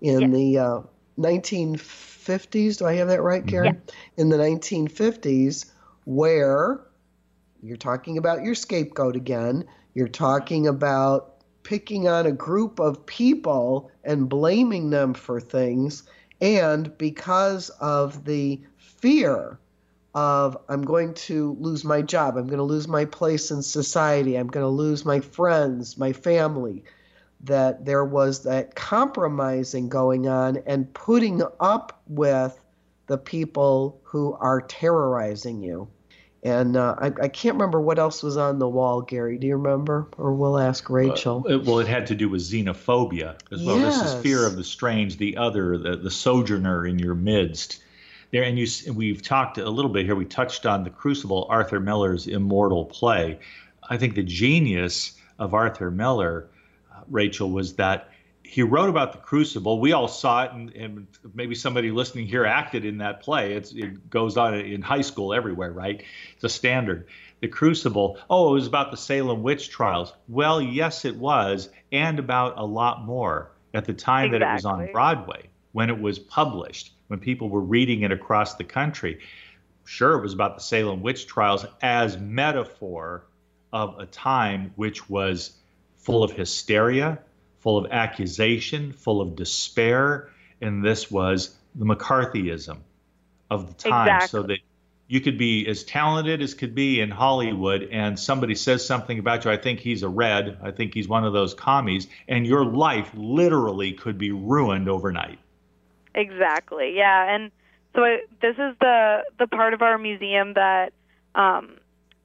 in 0.00 0.30
Yeah. 0.30 0.30
the 0.32 0.58
uh, 0.58 0.80
1950s. 1.18 2.78
Do 2.78 2.86
I 2.86 2.94
have 2.94 3.08
that 3.08 3.22
right, 3.22 3.46
Karen? 3.46 3.82
Yeah. 3.86 3.94
In 4.16 4.28
the 4.28 4.36
1950s, 4.38 5.66
where 6.04 6.80
you're 7.66 7.76
talking 7.76 8.18
about 8.18 8.42
your 8.42 8.54
scapegoat 8.54 9.16
again, 9.16 9.64
you're 9.94 10.08
talking 10.08 10.66
about 10.66 11.34
picking 11.62 12.06
on 12.06 12.26
a 12.26 12.32
group 12.32 12.78
of 12.78 13.04
people 13.06 13.90
and 14.04 14.28
blaming 14.28 14.90
them 14.90 15.14
for 15.14 15.40
things. 15.40 16.04
And 16.40 16.96
because 16.96 17.70
of 17.80 18.24
the 18.24 18.60
fear 18.76 19.58
of, 20.14 20.56
I'm 20.68 20.82
going 20.82 21.14
to 21.14 21.56
lose 21.58 21.84
my 21.84 22.02
job, 22.02 22.36
I'm 22.36 22.46
going 22.46 22.58
to 22.58 22.62
lose 22.62 22.86
my 22.86 23.04
place 23.04 23.50
in 23.50 23.62
society, 23.62 24.36
I'm 24.36 24.46
going 24.46 24.64
to 24.64 24.68
lose 24.68 25.04
my 25.04 25.20
friends, 25.20 25.98
my 25.98 26.12
family, 26.12 26.84
that 27.40 27.84
there 27.84 28.04
was 28.04 28.44
that 28.44 28.74
compromising 28.76 29.88
going 29.88 30.28
on 30.28 30.58
and 30.66 30.92
putting 30.94 31.42
up 31.60 32.00
with 32.06 32.60
the 33.08 33.18
people 33.18 34.00
who 34.04 34.34
are 34.34 34.60
terrorizing 34.60 35.62
you. 35.62 35.88
And 36.46 36.76
uh, 36.76 36.94
I, 36.96 37.06
I 37.06 37.28
can't 37.28 37.56
remember 37.56 37.80
what 37.80 37.98
else 37.98 38.22
was 38.22 38.36
on 38.36 38.60
the 38.60 38.68
wall, 38.68 39.02
Gary. 39.02 39.36
Do 39.36 39.48
you 39.48 39.56
remember? 39.56 40.06
Or 40.16 40.32
we'll 40.32 40.60
ask 40.60 40.88
Rachel. 40.88 41.44
Uh, 41.50 41.58
well, 41.58 41.80
it 41.80 41.88
had 41.88 42.06
to 42.06 42.14
do 42.14 42.28
with 42.28 42.40
xenophobia 42.40 43.34
as 43.50 43.64
well. 43.64 43.80
This 43.80 44.00
is 44.00 44.14
fear 44.22 44.46
of 44.46 44.54
the 44.54 44.62
strange, 44.62 45.16
the 45.16 45.38
other, 45.38 45.76
the, 45.76 45.96
the 45.96 46.10
sojourner 46.10 46.86
in 46.86 47.00
your 47.00 47.16
midst. 47.16 47.82
There, 48.30 48.44
and 48.44 48.56
you, 48.56 48.68
we've 48.92 49.22
talked 49.22 49.58
a 49.58 49.68
little 49.68 49.90
bit 49.90 50.06
here. 50.06 50.14
We 50.14 50.24
touched 50.24 50.66
on 50.66 50.84
the 50.84 50.90
Crucible, 50.90 51.48
Arthur 51.50 51.80
Miller's 51.80 52.28
immortal 52.28 52.84
play. 52.84 53.40
I 53.82 53.96
think 53.96 54.14
the 54.14 54.22
genius 54.22 55.18
of 55.40 55.52
Arthur 55.52 55.90
Miller, 55.90 56.48
uh, 56.94 57.00
Rachel, 57.10 57.50
was 57.50 57.74
that 57.74 58.08
he 58.46 58.62
wrote 58.62 58.88
about 58.88 59.12
the 59.12 59.18
Crucible. 59.18 59.80
We 59.80 59.92
all 59.92 60.08
saw 60.08 60.44
it, 60.44 60.52
and, 60.52 60.70
and 60.70 61.06
maybe 61.34 61.54
somebody 61.54 61.90
listening 61.90 62.26
here 62.26 62.44
acted 62.44 62.84
in 62.84 62.98
that 62.98 63.20
play. 63.20 63.54
It's, 63.54 63.72
it 63.72 64.08
goes 64.08 64.36
on 64.36 64.54
in 64.54 64.82
high 64.82 65.00
school 65.02 65.34
everywhere, 65.34 65.72
right? 65.72 66.02
It's 66.34 66.44
a 66.44 66.48
standard. 66.48 67.08
The 67.40 67.48
Crucible. 67.48 68.18
Oh, 68.30 68.50
it 68.50 68.54
was 68.54 68.66
about 68.66 68.90
the 68.90 68.96
Salem 68.96 69.42
witch 69.42 69.68
trials. 69.68 70.12
Well, 70.28 70.62
yes, 70.62 71.04
it 71.04 71.16
was, 71.16 71.68
and 71.90 72.18
about 72.18 72.56
a 72.56 72.64
lot 72.64 73.04
more 73.04 73.50
at 73.74 73.84
the 73.84 73.94
time 73.94 74.30
that 74.32 74.42
it 74.42 74.52
was 74.52 74.64
on 74.64 74.90
Broadway 74.92 75.50
when 75.72 75.90
it 75.90 76.00
was 76.00 76.18
published, 76.18 76.92
when 77.08 77.18
people 77.18 77.50
were 77.50 77.60
reading 77.60 78.02
it 78.02 78.12
across 78.12 78.54
the 78.54 78.64
country. 78.64 79.20
Sure, 79.84 80.18
it 80.18 80.22
was 80.22 80.32
about 80.32 80.56
the 80.56 80.62
Salem 80.62 81.02
witch 81.02 81.26
trials 81.26 81.66
as 81.82 82.16
metaphor 82.16 83.26
of 83.72 83.98
a 83.98 84.06
time 84.06 84.72
which 84.76 85.10
was 85.10 85.52
full 85.96 86.22
of 86.22 86.30
hysteria, 86.30 87.18
full 87.66 87.84
of 87.84 87.90
accusation, 87.90 88.92
full 88.92 89.20
of 89.20 89.34
despair, 89.34 90.30
and 90.60 90.84
this 90.84 91.10
was 91.10 91.52
the 91.74 91.84
McCarthyism 91.84 92.78
of 93.50 93.66
the 93.66 93.90
time. 93.90 94.28
So 94.28 94.44
that 94.44 94.60
you 95.08 95.20
could 95.20 95.36
be 95.36 95.66
as 95.66 95.82
talented 95.82 96.42
as 96.42 96.54
could 96.54 96.76
be 96.76 97.00
in 97.00 97.10
Hollywood, 97.10 97.88
and 97.90 98.16
somebody 98.16 98.54
says 98.54 98.86
something 98.86 99.18
about 99.18 99.44
you. 99.44 99.50
I 99.50 99.56
think 99.56 99.80
he's 99.80 100.04
a 100.04 100.08
red. 100.08 100.58
I 100.62 100.70
think 100.70 100.94
he's 100.94 101.08
one 101.08 101.24
of 101.24 101.32
those 101.32 101.54
commies, 101.54 102.06
and 102.28 102.46
your 102.46 102.64
life 102.64 103.10
literally 103.16 103.94
could 103.94 104.16
be 104.16 104.30
ruined 104.30 104.88
overnight. 104.88 105.40
Exactly. 106.14 106.94
Yeah, 106.94 107.34
and 107.34 107.50
so 107.96 108.04
I, 108.04 108.18
this 108.42 108.54
is 108.54 108.76
the 108.80 109.24
the 109.40 109.48
part 109.48 109.74
of 109.74 109.82
our 109.82 109.98
museum 109.98 110.54
that 110.54 110.92
um, 111.34 111.78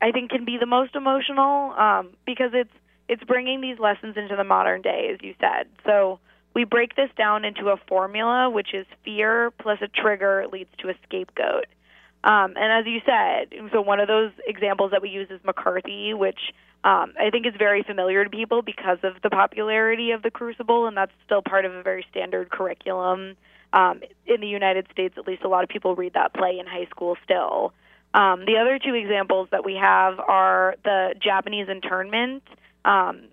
I 0.04 0.12
think 0.12 0.30
can 0.30 0.46
be 0.46 0.60
the 0.60 0.68
most 0.68 0.96
emotional 0.96 1.72
um, 1.72 2.10
because 2.28 2.52
it's 2.54 2.70
it's 3.12 3.24
bringing 3.26 3.60
these 3.60 3.78
lessons 3.78 4.16
into 4.16 4.38
the 4.38 4.46
modern 4.46 4.82
day, 4.82 5.12
as 5.14 5.20
you 5.22 5.36
said. 5.38 5.68
So 5.86 6.20
we 6.54 6.64
break 6.64 6.96
this 6.96 7.10
down 7.18 7.44
into 7.44 7.68
a 7.68 7.76
formula, 7.90 8.50
which 8.50 8.74
is 8.74 8.86
fear 9.04 9.52
plus 9.60 9.80
a 9.82 9.90
trigger 9.90 10.46
leads 10.50 10.70
to 10.80 10.88
a 10.88 10.94
scapegoat. 11.04 11.66
Um, 12.24 12.54
and 12.56 12.72
as 12.72 12.86
you 12.86 13.02
said, 13.06 13.50
so 13.74 13.82
one 13.82 14.00
of 14.00 14.08
those 14.08 14.32
examples 14.48 14.92
that 14.92 15.02
we 15.02 15.10
use 15.10 15.28
is 15.30 15.42
McCarthy, 15.44 16.14
which 16.14 16.40
um, 16.86 17.14
I 17.20 17.32
think 17.32 17.46
is 17.46 17.54
very 17.60 17.84
familiar 17.84 18.24
to 18.24 18.30
people 18.30 18.62
because 18.62 19.00
of 19.04 19.16
the 19.22 19.30
popularity 19.30 20.12
of 20.12 20.24
the 20.24 20.32
Crucible, 20.32 20.88
and 20.88 20.96
that's 20.96 21.12
still 21.26 21.42
part 21.42 21.66
of 21.66 21.74
a 21.74 21.84
very 21.84 22.06
standard 22.10 22.50
curriculum 22.50 23.36
um, 23.74 24.00
in 24.26 24.40
the 24.40 24.48
United 24.48 24.88
States. 24.94 25.16
At 25.18 25.28
least 25.28 25.44
a 25.44 25.50
lot 25.50 25.66
of 25.66 25.70
people 25.70 25.98
read 25.98 26.14
that 26.14 26.34
play 26.34 26.60
in 26.60 26.66
high 26.66 26.88
school 26.90 27.18
still. 27.26 27.74
Um, 28.14 28.46
the 28.46 28.56
other 28.58 28.80
two 28.80 28.94
examples 28.94 29.50
that 29.52 29.66
we 29.66 29.76
have 29.76 30.18
are 30.20 30.76
the 30.86 31.16
Japanese 31.22 31.68
internment 31.68 32.44
um, 32.86 33.24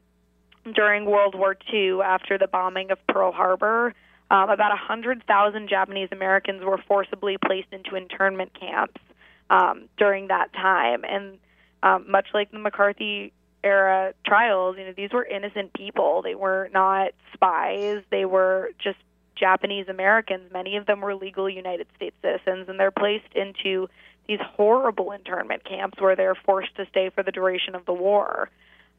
during 0.74 1.04
World 1.04 1.34
War 1.34 1.56
II 1.72 2.00
after 2.04 2.38
the 2.38 2.46
bombing 2.46 2.90
of 2.90 2.98
Pearl 3.06 3.32
Harbor. 3.32 3.94
Um, 4.30 4.50
about 4.50 4.70
100,000 4.70 5.68
Japanese 5.68 6.08
Americans 6.12 6.62
were 6.62 6.78
forcibly 6.86 7.38
placed 7.38 7.72
into 7.72 7.96
internment 7.96 8.52
camps 8.58 9.00
um, 9.48 9.88
during 9.96 10.28
that 10.28 10.52
time. 10.52 11.02
And 11.04 11.38
um, 11.82 12.10
much 12.10 12.28
like 12.34 12.50
the 12.50 12.58
McCarthy 12.58 13.32
era 13.64 14.12
trials, 14.26 14.76
you 14.78 14.84
know, 14.84 14.92
these 14.94 15.12
were 15.12 15.24
innocent 15.24 15.72
people. 15.72 16.20
They 16.22 16.34
were 16.34 16.68
not 16.74 17.12
spies. 17.32 18.02
They 18.10 18.26
were 18.26 18.70
just 18.78 18.98
Japanese 19.34 19.88
Americans. 19.88 20.52
Many 20.52 20.76
of 20.76 20.86
them 20.86 21.00
were 21.00 21.14
legal 21.14 21.48
United 21.48 21.86
States 21.96 22.16
citizens, 22.22 22.68
and 22.68 22.78
they're 22.78 22.90
placed 22.90 23.32
into 23.34 23.88
these 24.26 24.40
horrible 24.42 25.12
internment 25.12 25.64
camps 25.64 26.00
where 26.00 26.14
they're 26.14 26.34
forced 26.34 26.74
to 26.76 26.86
stay 26.90 27.10
for 27.14 27.22
the 27.22 27.32
duration 27.32 27.74
of 27.74 27.86
the 27.86 27.94
war. 27.94 28.50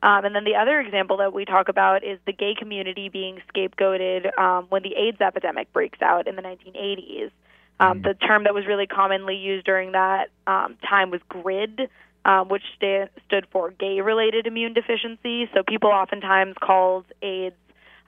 Um, 0.01 0.23
and 0.25 0.35
then 0.35 0.45
the 0.45 0.55
other 0.55 0.79
example 0.79 1.17
that 1.17 1.33
we 1.33 1.45
talk 1.45 1.67
about 1.67 2.03
is 2.03 2.19
the 2.25 2.31
gay 2.31 2.55
community 2.57 3.09
being 3.09 3.39
scapegoated 3.53 4.37
um, 4.39 4.65
when 4.69 4.83
the 4.83 4.95
AIDS 4.95 5.19
epidemic 5.19 5.71
breaks 5.73 6.01
out 6.01 6.27
in 6.27 6.35
the 6.35 6.41
1980s. 6.41 7.31
Um, 7.79 7.99
mm. 7.99 8.03
The 8.03 8.13
term 8.13 8.43
that 8.45 8.53
was 8.53 8.65
really 8.65 8.87
commonly 8.87 9.35
used 9.35 9.65
during 9.65 9.91
that 9.93 10.29
um, 10.47 10.77
time 10.87 11.11
was 11.11 11.21
GRID, 11.29 11.89
um, 12.25 12.49
which 12.49 12.63
st- 12.75 13.09
stood 13.25 13.47
for 13.51 13.71
gay 13.71 14.01
related 14.01 14.47
immune 14.47 14.73
deficiency. 14.73 15.49
So 15.53 15.63
people 15.63 15.89
oftentimes 15.89 16.55
called 16.61 17.05
AIDS 17.21 17.55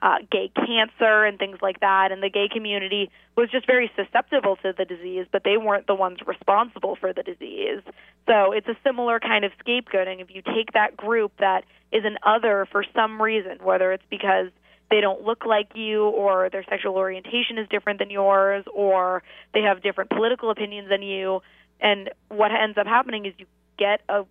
uh, 0.02 0.18
gay 0.30 0.50
cancer 0.54 1.24
and 1.24 1.38
things 1.38 1.58
like 1.62 1.80
that. 1.80 2.10
And 2.10 2.22
the 2.22 2.28
gay 2.28 2.48
community 2.48 3.10
was 3.36 3.50
just 3.50 3.66
very 3.66 3.90
susceptible 3.96 4.56
to 4.56 4.74
the 4.76 4.84
disease, 4.84 5.26
but 5.30 5.44
they 5.44 5.56
weren't 5.56 5.86
the 5.86 5.94
ones 5.94 6.18
responsible 6.26 6.96
for 6.96 7.12
the 7.12 7.22
disease. 7.22 7.80
So 8.26 8.52
it's 8.52 8.66
a 8.66 8.76
similar 8.84 9.20
kind 9.20 9.44
of 9.44 9.52
scapegoating. 9.64 10.20
If 10.20 10.34
you 10.34 10.42
take 10.42 10.72
that 10.72 10.96
group 10.96 11.32
that 11.38 11.64
is 11.92 12.04
an 12.04 12.18
other 12.24 12.66
for 12.70 12.84
some 12.94 13.20
reason, 13.20 13.58
whether 13.62 13.92
it's 13.92 14.04
because 14.10 14.48
they 14.90 15.00
don't 15.00 15.22
look 15.22 15.44
like 15.46 15.68
you 15.74 16.04
or 16.04 16.50
their 16.50 16.64
sexual 16.68 16.96
orientation 16.96 17.58
is 17.58 17.68
different 17.68 17.98
than 17.98 18.10
yours 18.10 18.64
or 18.74 19.22
they 19.54 19.62
have 19.62 19.82
different 19.82 20.10
political 20.10 20.50
opinions 20.50 20.88
than 20.88 21.02
you 21.02 21.40
and 21.82 22.10
what 22.28 22.52
ends 22.52 22.78
up 22.78 22.86
happening 22.86 23.26
is 23.26 23.34
you 23.38 23.46
get 23.76 24.00
a 24.08 24.24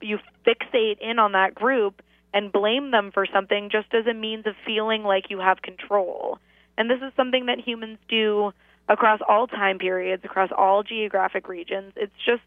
you 0.00 0.18
fixate 0.46 1.00
in 1.00 1.18
on 1.18 1.32
that 1.32 1.54
group 1.54 2.02
and 2.32 2.52
blame 2.52 2.92
them 2.92 3.10
for 3.12 3.26
something 3.26 3.70
just 3.72 3.92
as 3.94 4.06
a 4.06 4.14
means 4.14 4.46
of 4.46 4.54
feeling 4.64 5.02
like 5.02 5.30
you 5.30 5.40
have 5.40 5.62
control. 5.62 6.38
And 6.76 6.88
this 6.88 6.98
is 6.98 7.12
something 7.16 7.46
that 7.46 7.58
humans 7.58 7.98
do 8.08 8.52
across 8.88 9.20
all 9.26 9.46
time 9.48 9.78
periods, 9.78 10.24
across 10.24 10.50
all 10.56 10.82
geographic 10.84 11.48
regions. 11.48 11.94
It's 11.96 12.12
just 12.24 12.42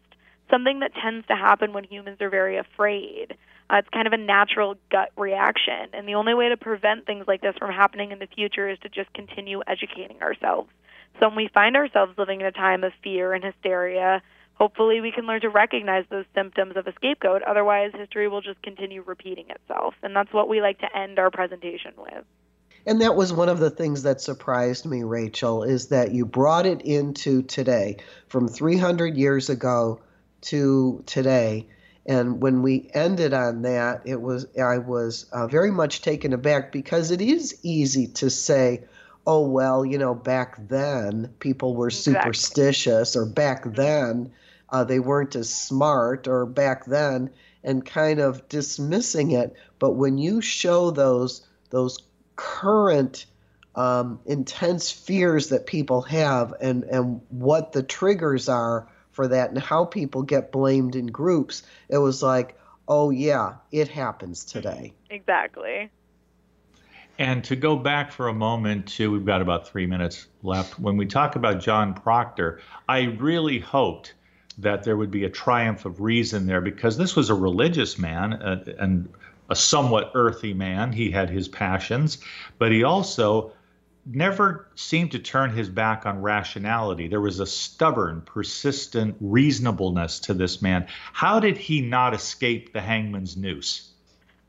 something 0.50 0.80
that 0.80 0.92
tends 0.94 1.26
to 1.26 1.34
happen 1.34 1.72
when 1.72 1.84
humans 1.84 2.18
are 2.20 2.30
very 2.30 2.56
afraid. 2.56 3.34
Uh, 3.72 3.76
it's 3.76 3.88
kind 3.88 4.06
of 4.06 4.12
a 4.12 4.18
natural 4.18 4.74
gut 4.90 5.10
reaction. 5.16 5.88
And 5.94 6.06
the 6.06 6.14
only 6.14 6.34
way 6.34 6.50
to 6.50 6.56
prevent 6.56 7.06
things 7.06 7.24
like 7.26 7.40
this 7.40 7.54
from 7.58 7.72
happening 7.72 8.12
in 8.12 8.18
the 8.18 8.26
future 8.26 8.68
is 8.68 8.78
to 8.80 8.88
just 8.88 9.12
continue 9.14 9.62
educating 9.66 10.20
ourselves. 10.20 10.68
So 11.18 11.28
when 11.28 11.36
we 11.36 11.48
find 11.52 11.76
ourselves 11.76 12.12
living 12.18 12.40
in 12.40 12.46
a 12.46 12.52
time 12.52 12.84
of 12.84 12.92
fear 13.02 13.32
and 13.32 13.42
hysteria, 13.42 14.22
hopefully 14.54 15.00
we 15.00 15.10
can 15.10 15.26
learn 15.26 15.40
to 15.40 15.48
recognize 15.48 16.04
those 16.10 16.26
symptoms 16.34 16.76
of 16.76 16.86
a 16.86 16.92
scapegoat. 16.92 17.42
Otherwise, 17.42 17.92
history 17.94 18.28
will 18.28 18.42
just 18.42 18.60
continue 18.62 19.02
repeating 19.02 19.46
itself. 19.48 19.94
And 20.02 20.14
that's 20.14 20.32
what 20.32 20.48
we 20.48 20.60
like 20.60 20.78
to 20.80 20.96
end 20.96 21.18
our 21.18 21.30
presentation 21.30 21.92
with. 21.96 22.24
And 22.84 23.00
that 23.00 23.14
was 23.14 23.32
one 23.32 23.48
of 23.48 23.58
the 23.58 23.70
things 23.70 24.02
that 24.02 24.20
surprised 24.20 24.84
me, 24.84 25.02
Rachel, 25.02 25.62
is 25.62 25.88
that 25.88 26.12
you 26.12 26.26
brought 26.26 26.66
it 26.66 26.82
into 26.82 27.42
today 27.42 27.98
from 28.28 28.48
300 28.48 29.16
years 29.16 29.48
ago 29.48 30.00
to 30.42 31.02
today. 31.06 31.68
And 32.06 32.42
when 32.42 32.62
we 32.62 32.90
ended 32.94 33.32
on 33.32 33.62
that, 33.62 34.02
it 34.04 34.20
was 34.20 34.46
I 34.60 34.78
was 34.78 35.26
uh, 35.32 35.46
very 35.46 35.70
much 35.70 36.02
taken 36.02 36.32
aback 36.32 36.72
because 36.72 37.10
it 37.10 37.20
is 37.20 37.58
easy 37.62 38.08
to 38.08 38.28
say, 38.28 38.84
"Oh 39.26 39.46
well, 39.46 39.84
you 39.84 39.98
know, 39.98 40.14
back 40.14 40.68
then 40.68 41.32
people 41.38 41.76
were 41.76 41.90
superstitious," 41.90 43.14
or 43.14 43.24
"Back 43.24 43.74
then 43.74 44.32
uh, 44.70 44.84
they 44.84 44.98
weren't 44.98 45.36
as 45.36 45.54
smart 45.54 46.26
or 46.26 46.46
back 46.46 46.86
then 46.86 47.30
and 47.62 47.86
kind 47.86 48.18
of 48.18 48.48
dismissing 48.48 49.30
it. 49.30 49.54
But 49.78 49.92
when 49.92 50.18
you 50.18 50.40
show 50.40 50.90
those 50.90 51.46
those 51.70 51.98
current 52.34 53.26
um, 53.74 54.18
intense 54.26 54.90
fears 54.90 55.48
that 55.50 55.66
people 55.66 56.02
have 56.02 56.52
and 56.60 56.82
and 56.84 57.20
what 57.28 57.72
the 57.72 57.82
triggers 57.82 58.48
are 58.48 58.88
for 59.12 59.28
that 59.28 59.50
and 59.50 59.58
how 59.58 59.84
people 59.84 60.22
get 60.22 60.50
blamed 60.50 60.96
in 60.96 61.06
groups 61.06 61.62
it 61.88 61.98
was 61.98 62.22
like 62.22 62.58
oh 62.88 63.10
yeah 63.10 63.54
it 63.70 63.88
happens 63.88 64.44
today. 64.44 64.92
Exactly. 65.10 65.90
And 67.18 67.44
to 67.44 67.56
go 67.56 67.76
back 67.76 68.10
for 68.10 68.28
a 68.28 68.34
moment 68.34 68.88
to 68.88 69.12
we've 69.12 69.24
got 69.24 69.42
about 69.42 69.68
three 69.68 69.86
minutes 69.86 70.26
left. 70.42 70.78
When 70.78 70.96
we 70.96 71.06
talk 71.06 71.36
about 71.36 71.60
john 71.60 71.94
proctor 71.94 72.60
i 72.88 73.02
really 73.02 73.58
hoped 73.58 74.14
that 74.58 74.82
there 74.82 74.96
would 74.96 75.10
be 75.10 75.24
a 75.24 75.30
triumph 75.30 75.84
of 75.84 76.00
reason 76.00 76.46
there 76.46 76.60
because 76.60 76.96
this 76.96 77.16
was 77.16 77.30
a 77.30 77.34
religious 77.34 77.98
man 77.98 78.34
uh, 78.34 78.64
and 78.78 79.08
a 79.48 79.56
somewhat 79.56 80.12
earthy 80.14 80.54
man. 80.54 80.92
He 80.92 81.10
had 81.10 81.30
his 81.30 81.48
passions, 81.48 82.18
but 82.58 82.72
he 82.72 82.84
also 82.84 83.52
never 84.04 84.68
seemed 84.74 85.12
to 85.12 85.18
turn 85.18 85.50
his 85.50 85.68
back 85.68 86.06
on 86.06 86.22
rationality. 86.22 87.08
There 87.08 87.20
was 87.20 87.40
a 87.40 87.46
stubborn, 87.46 88.22
persistent 88.22 89.16
reasonableness 89.20 90.20
to 90.20 90.34
this 90.34 90.60
man. 90.60 90.86
How 91.12 91.40
did 91.40 91.56
he 91.56 91.80
not 91.80 92.14
escape 92.14 92.72
the 92.72 92.80
hangman's 92.80 93.36
noose? 93.36 93.90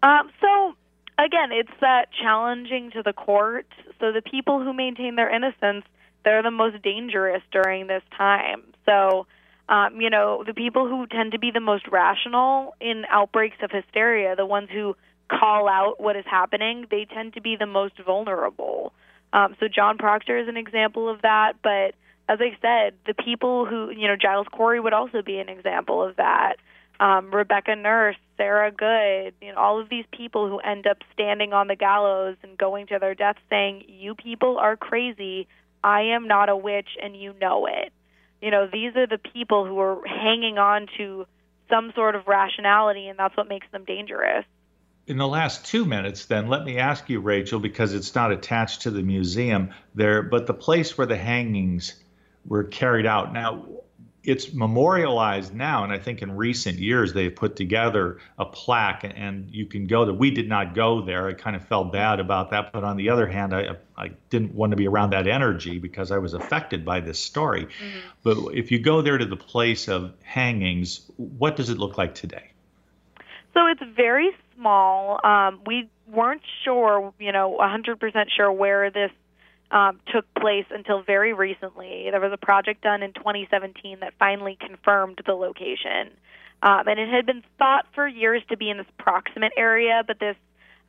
Um, 0.02 0.30
so, 0.42 0.74
again, 1.18 1.52
it's 1.52 1.72
that 1.82 2.10
challenging 2.22 2.92
to 2.92 3.04
the 3.04 3.14
court. 3.14 3.68
So, 4.00 4.12
the 4.12 4.22
people 4.22 4.64
who 4.64 4.74
maintain 4.74 5.16
their 5.16 5.30
innocence, 5.30 5.86
they're 6.26 6.44
the 6.44 6.52
most 6.52 6.82
dangerous 6.82 7.44
during 7.52 7.88
this 7.88 8.04
time. 8.18 8.64
So, 8.86 9.28
um, 9.70 10.02
you 10.02 10.10
know, 10.10 10.44
the 10.46 10.54
people 10.54 10.88
who 10.88 11.08
tend 11.08 11.32
to 11.32 11.40
be 11.40 11.52
the 11.52 11.62
most 11.62 11.88
rational 11.88 12.76
in 12.82 13.06
outbreaks 13.10 13.58
of 13.62 13.72
hysteria, 13.72 14.36
the 14.36 14.46
ones 14.46 14.70
who 14.72 14.96
call 15.30 15.70
out 15.70 16.02
what 16.02 16.16
is 16.16 16.26
happening, 16.30 16.86
they 16.92 17.06
tend 17.06 17.34
to 17.34 17.42
be 17.42 17.56
the 17.56 17.66
most 17.66 17.94
vulnerable. 18.06 18.94
Um, 19.34 19.56
so 19.60 19.68
John 19.68 19.98
Proctor 19.98 20.38
is 20.38 20.48
an 20.48 20.56
example 20.56 21.10
of 21.10 21.22
that, 21.24 21.54
but 21.62 21.96
as 22.30 22.40
I 22.40 22.56
said, 22.62 22.94
the 23.06 23.14
people 23.14 23.66
who, 23.66 23.90
you 23.90 24.08
know, 24.08 24.16
Giles 24.16 24.48
Corey 24.50 24.80
would 24.80 24.94
also 24.94 25.22
be 25.22 25.40
an 25.40 25.50
example 25.50 26.02
of 26.02 26.16
that. 26.16 26.56
Um, 27.00 27.34
Rebecca 27.34 27.76
Nurse, 27.76 28.16
Sarah 28.38 28.72
Good, 28.72 29.34
you 29.42 29.52
know, 29.52 29.58
all 29.58 29.82
of 29.82 29.90
these 29.90 30.06
people 30.16 30.48
who 30.48 30.60
end 30.60 30.88
up 30.88 30.98
standing 31.12 31.52
on 31.52 31.68
the 31.68 31.76
gallows 31.76 32.38
and 32.44 32.58
going 32.58 32.88
to 32.88 33.00
their 33.00 33.16
death 33.16 33.36
saying, 33.50 33.84
You 33.90 34.16
people 34.16 34.58
are 34.58 34.78
crazy. 34.78 35.48
I 35.84 36.02
am 36.02 36.28
not 36.28 36.48
a 36.48 36.56
witch 36.56 36.90
and 37.02 37.20
you 37.20 37.34
know 37.42 37.66
it 37.66 37.92
you 38.44 38.52
know, 38.52 38.68
these 38.72 38.94
are 38.98 39.08
the 39.08 39.18
people 39.18 39.66
who 39.66 39.80
are 39.80 40.06
hanging 40.06 40.58
on 40.58 40.88
to 40.98 41.26
some 41.70 41.94
sort 41.96 42.14
of 42.14 42.28
rationality, 42.28 43.08
and 43.08 43.18
that's 43.18 43.38
what 43.38 43.48
makes 43.48 43.66
them 43.72 43.86
dangerous. 43.86 44.44
In 45.06 45.18
the 45.18 45.28
last 45.28 45.66
two 45.66 45.84
minutes, 45.86 46.26
then, 46.26 46.48
let 46.48 46.64
me 46.64 46.78
ask 46.78 47.10
you, 47.10 47.20
Rachel, 47.20 47.60
because 47.60 47.94
it's 47.94 48.16
not 48.16 48.32
attached 48.32 48.84
to 48.84 48.92
the 48.92 49.02
museum 49.02 49.72
there, 49.96 50.22
but 50.22 50.48
the 50.48 50.54
place 50.54 50.98
where 50.98 51.08
the 51.08 51.18
hangings 51.18 51.96
were 52.46 52.64
carried 52.64 53.06
out. 53.06 53.34
Now, 53.34 53.66
it's 54.24 54.54
memorialized 54.54 55.54
now, 55.54 55.84
and 55.84 55.92
I 55.92 55.98
think 55.98 56.22
in 56.22 56.36
recent 56.38 56.80
years 56.80 57.12
they've 57.12 57.36
put 57.36 57.58
together 57.58 58.20
a 58.40 58.46
plaque, 58.46 59.04
and 59.04 59.50
you 59.52 59.66
can 59.66 59.86
go 59.86 60.06
there. 60.06 60.14
We 60.14 60.32
did 60.32 60.48
not 60.48 60.74
go 60.74 61.02
there. 61.02 61.28
I 61.28 61.34
kind 61.34 61.56
of 61.56 61.68
felt 61.68 61.92
bad 61.92 62.22
about 62.22 62.52
that, 62.52 62.72
but 62.72 62.86
on 62.86 62.96
the 62.96 63.10
other 63.10 63.28
hand, 63.28 63.54
I 63.54 63.76
I 63.98 64.12
didn't 64.30 64.56
want 64.56 64.72
to 64.72 64.78
be 64.78 64.88
around 64.88 65.10
that 65.10 65.28
energy 65.28 65.78
because 65.78 66.12
I 66.12 66.18
was 66.18 66.34
affected 66.34 66.86
by 66.86 67.02
this 67.02 67.20
story. 67.20 67.66
Mm-hmm. 67.66 68.00
But 68.24 68.56
if 68.56 68.72
you 68.72 68.80
go 68.80 69.02
there 69.02 69.18
to 69.18 69.26
the 69.26 69.36
place 69.36 69.90
of 69.90 70.14
hangings, 70.24 71.02
what 71.18 71.58
does 71.58 71.70
it 71.70 71.78
look 71.78 71.98
like 71.98 72.16
today? 72.16 72.52
So 73.54 73.68
it's 73.68 73.84
very 73.96 74.32
small. 74.64 75.20
Um, 75.26 75.60
we 75.66 75.90
weren't 76.08 76.42
sure, 76.64 77.14
you 77.20 77.32
know, 77.32 77.58
100% 77.60 78.26
sure 78.36 78.52
where 78.52 78.90
this 78.90 79.12
um, 79.72 80.00
took 80.14 80.26
place 80.36 80.66
until 80.70 81.04
very 81.04 81.34
recently. 81.34 82.08
There 82.10 82.22
was 82.22 82.32
a 82.32 82.38
project 82.38 82.82
done 82.82 83.04
in 83.04 83.12
2017 83.14 84.00
that 84.00 84.14
finally 84.20 84.58
confirmed 84.60 85.20
the 85.26 85.34
location. 85.34 86.12
Um, 86.62 86.88
and 86.88 87.00
it 87.00 87.10
had 87.10 87.26
been 87.26 87.44
thought 87.60 87.86
for 87.94 88.08
years 88.08 88.42
to 88.50 88.58
be 88.58 88.70
in 88.70 88.78
this 88.78 88.88
proximate 88.98 89.52
area, 89.58 90.04
but 90.08 90.20
this 90.20 90.36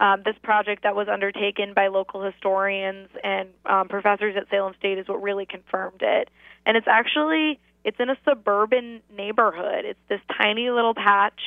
um, 0.00 0.22
this 0.24 0.34
project 0.42 0.82
that 0.82 0.96
was 0.96 1.06
undertaken 1.08 1.72
by 1.72 1.86
local 1.86 2.20
historians 2.20 3.08
and 3.22 3.48
um, 3.64 3.86
professors 3.86 4.34
at 4.36 4.48
Salem 4.50 4.74
State 4.76 4.98
is 4.98 5.06
what 5.06 5.22
really 5.22 5.46
confirmed 5.46 6.00
it. 6.02 6.28
And 6.66 6.76
it's 6.76 6.88
actually 6.88 7.60
it's 7.84 7.98
in 8.00 8.10
a 8.10 8.16
suburban 8.24 9.02
neighborhood. 9.16 9.84
It's 9.84 10.00
this 10.08 10.20
tiny 10.36 10.70
little 10.70 10.94
patch. 10.94 11.40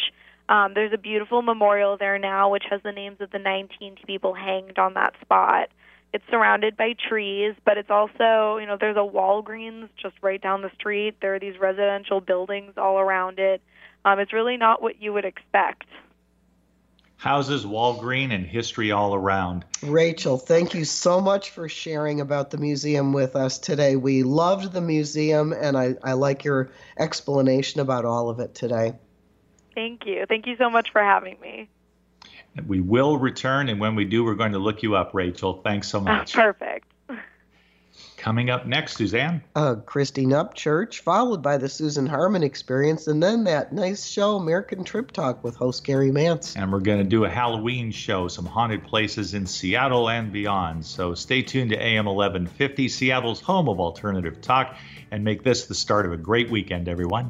Um, 0.50 0.74
there's 0.74 0.94
a 0.94 0.98
beautiful 0.98 1.42
memorial 1.42 1.98
there 1.98 2.18
now, 2.18 2.50
which 2.52 2.64
has 2.70 2.82
the 2.84 2.92
names 2.92 3.20
of 3.20 3.32
the 3.32 3.40
19 3.40 3.98
people 4.06 4.34
hanged 4.34 4.80
on 4.80 4.94
that 4.94 5.14
spot. 5.22 5.70
It's 6.14 6.24
surrounded 6.32 6.78
by 6.78 6.94
trees, 6.94 7.54
but 7.66 7.78
it's 7.78 7.90
also, 7.90 8.58
you 8.58 8.66
know, 8.66 8.78
there's 8.80 8.96
a 8.96 9.00
Walgreens 9.00 9.90
just 10.02 10.16
right 10.22 10.42
down 10.42 10.62
the 10.62 10.72
street. 10.80 11.16
There 11.22 11.36
are 11.36 11.40
these 11.40 11.60
residential 11.60 12.22
buildings 12.22 12.74
all 12.78 12.98
around 12.98 13.40
it. 13.40 13.62
Um, 14.06 14.20
it's 14.20 14.32
really 14.32 14.56
not 14.56 14.82
what 14.82 15.02
you 15.02 15.12
would 15.12 15.26
expect. 15.26 15.86
Houses, 17.18 17.66
Walgreen, 17.66 18.32
and 18.32 18.46
history 18.46 18.92
all 18.92 19.16
around. 19.16 19.66
Rachel, 19.82 20.38
thank 20.38 20.76
you 20.76 20.86
so 20.86 21.20
much 21.20 21.50
for 21.50 21.68
sharing 21.68 22.22
about 22.22 22.52
the 22.52 22.58
museum 22.58 23.12
with 23.12 23.36
us 23.36 23.58
today. 23.58 23.96
We 23.96 24.22
loved 24.24 24.72
the 24.72 24.82
museum, 24.82 25.52
and 25.52 25.76
I, 25.76 25.96
I 26.04 26.14
like 26.14 26.46
your 26.46 26.70
explanation 26.98 27.82
about 27.82 28.06
all 28.06 28.30
of 28.30 28.40
it 28.40 28.54
today. 28.54 28.94
Thank 29.78 30.08
you. 30.08 30.26
Thank 30.28 30.48
you 30.48 30.58
so 30.58 30.72
much 30.72 30.92
for 30.92 31.04
having 31.04 31.40
me. 31.40 31.70
We 32.66 32.82
will 32.82 33.20
return, 33.20 33.70
and 33.70 33.80
when 33.80 33.94
we 33.94 34.06
do, 34.06 34.24
we're 34.24 34.34
going 34.34 34.54
to 34.54 34.58
look 34.58 34.82
you 34.82 34.96
up, 34.96 35.14
Rachel. 35.14 35.62
Thanks 35.64 35.88
so 35.88 36.00
much. 36.00 36.34
Perfect. 36.34 36.92
Coming 38.18 38.50
up 38.50 38.66
next, 38.66 38.98
Suzanne. 38.98 39.44
Uh, 39.56 39.76
Christy 39.76 40.26
Upchurch, 40.26 41.02
followed 41.02 41.44
by 41.44 41.58
the 41.60 41.70
Susan 41.70 42.08
Harmon 42.08 42.42
Experience, 42.42 43.06
and 43.06 43.22
then 43.22 43.44
that 43.44 43.72
nice 43.72 44.08
show, 44.08 44.38
American 44.38 44.84
Trip 44.84 45.12
Talk, 45.12 45.44
with 45.44 45.56
host 45.56 45.84
Gary 45.84 46.12
Mance. 46.12 46.56
And 46.56 46.72
we're 46.72 46.80
going 46.80 46.98
to 46.98 47.04
do 47.04 47.26
a 47.26 47.30
Halloween 47.30 47.92
show, 47.92 48.28
some 48.30 48.48
haunted 48.48 48.84
places 48.84 49.36
in 49.36 49.46
Seattle 49.46 50.10
and 50.10 50.34
beyond. 50.34 50.88
So 50.88 51.14
stay 51.14 51.44
tuned 51.44 51.70
to 51.70 51.80
AM 51.80 52.06
1150, 52.06 52.90
Seattle's 52.90 53.42
home 53.42 53.70
of 53.70 53.80
alternative 53.80 54.42
talk, 54.42 54.76
and 55.12 55.24
make 55.24 55.44
this 55.44 55.68
the 55.68 55.76
start 55.76 56.08
of 56.08 56.14
a 56.14 56.18
great 56.18 56.50
weekend, 56.50 56.90
everyone. 56.90 57.30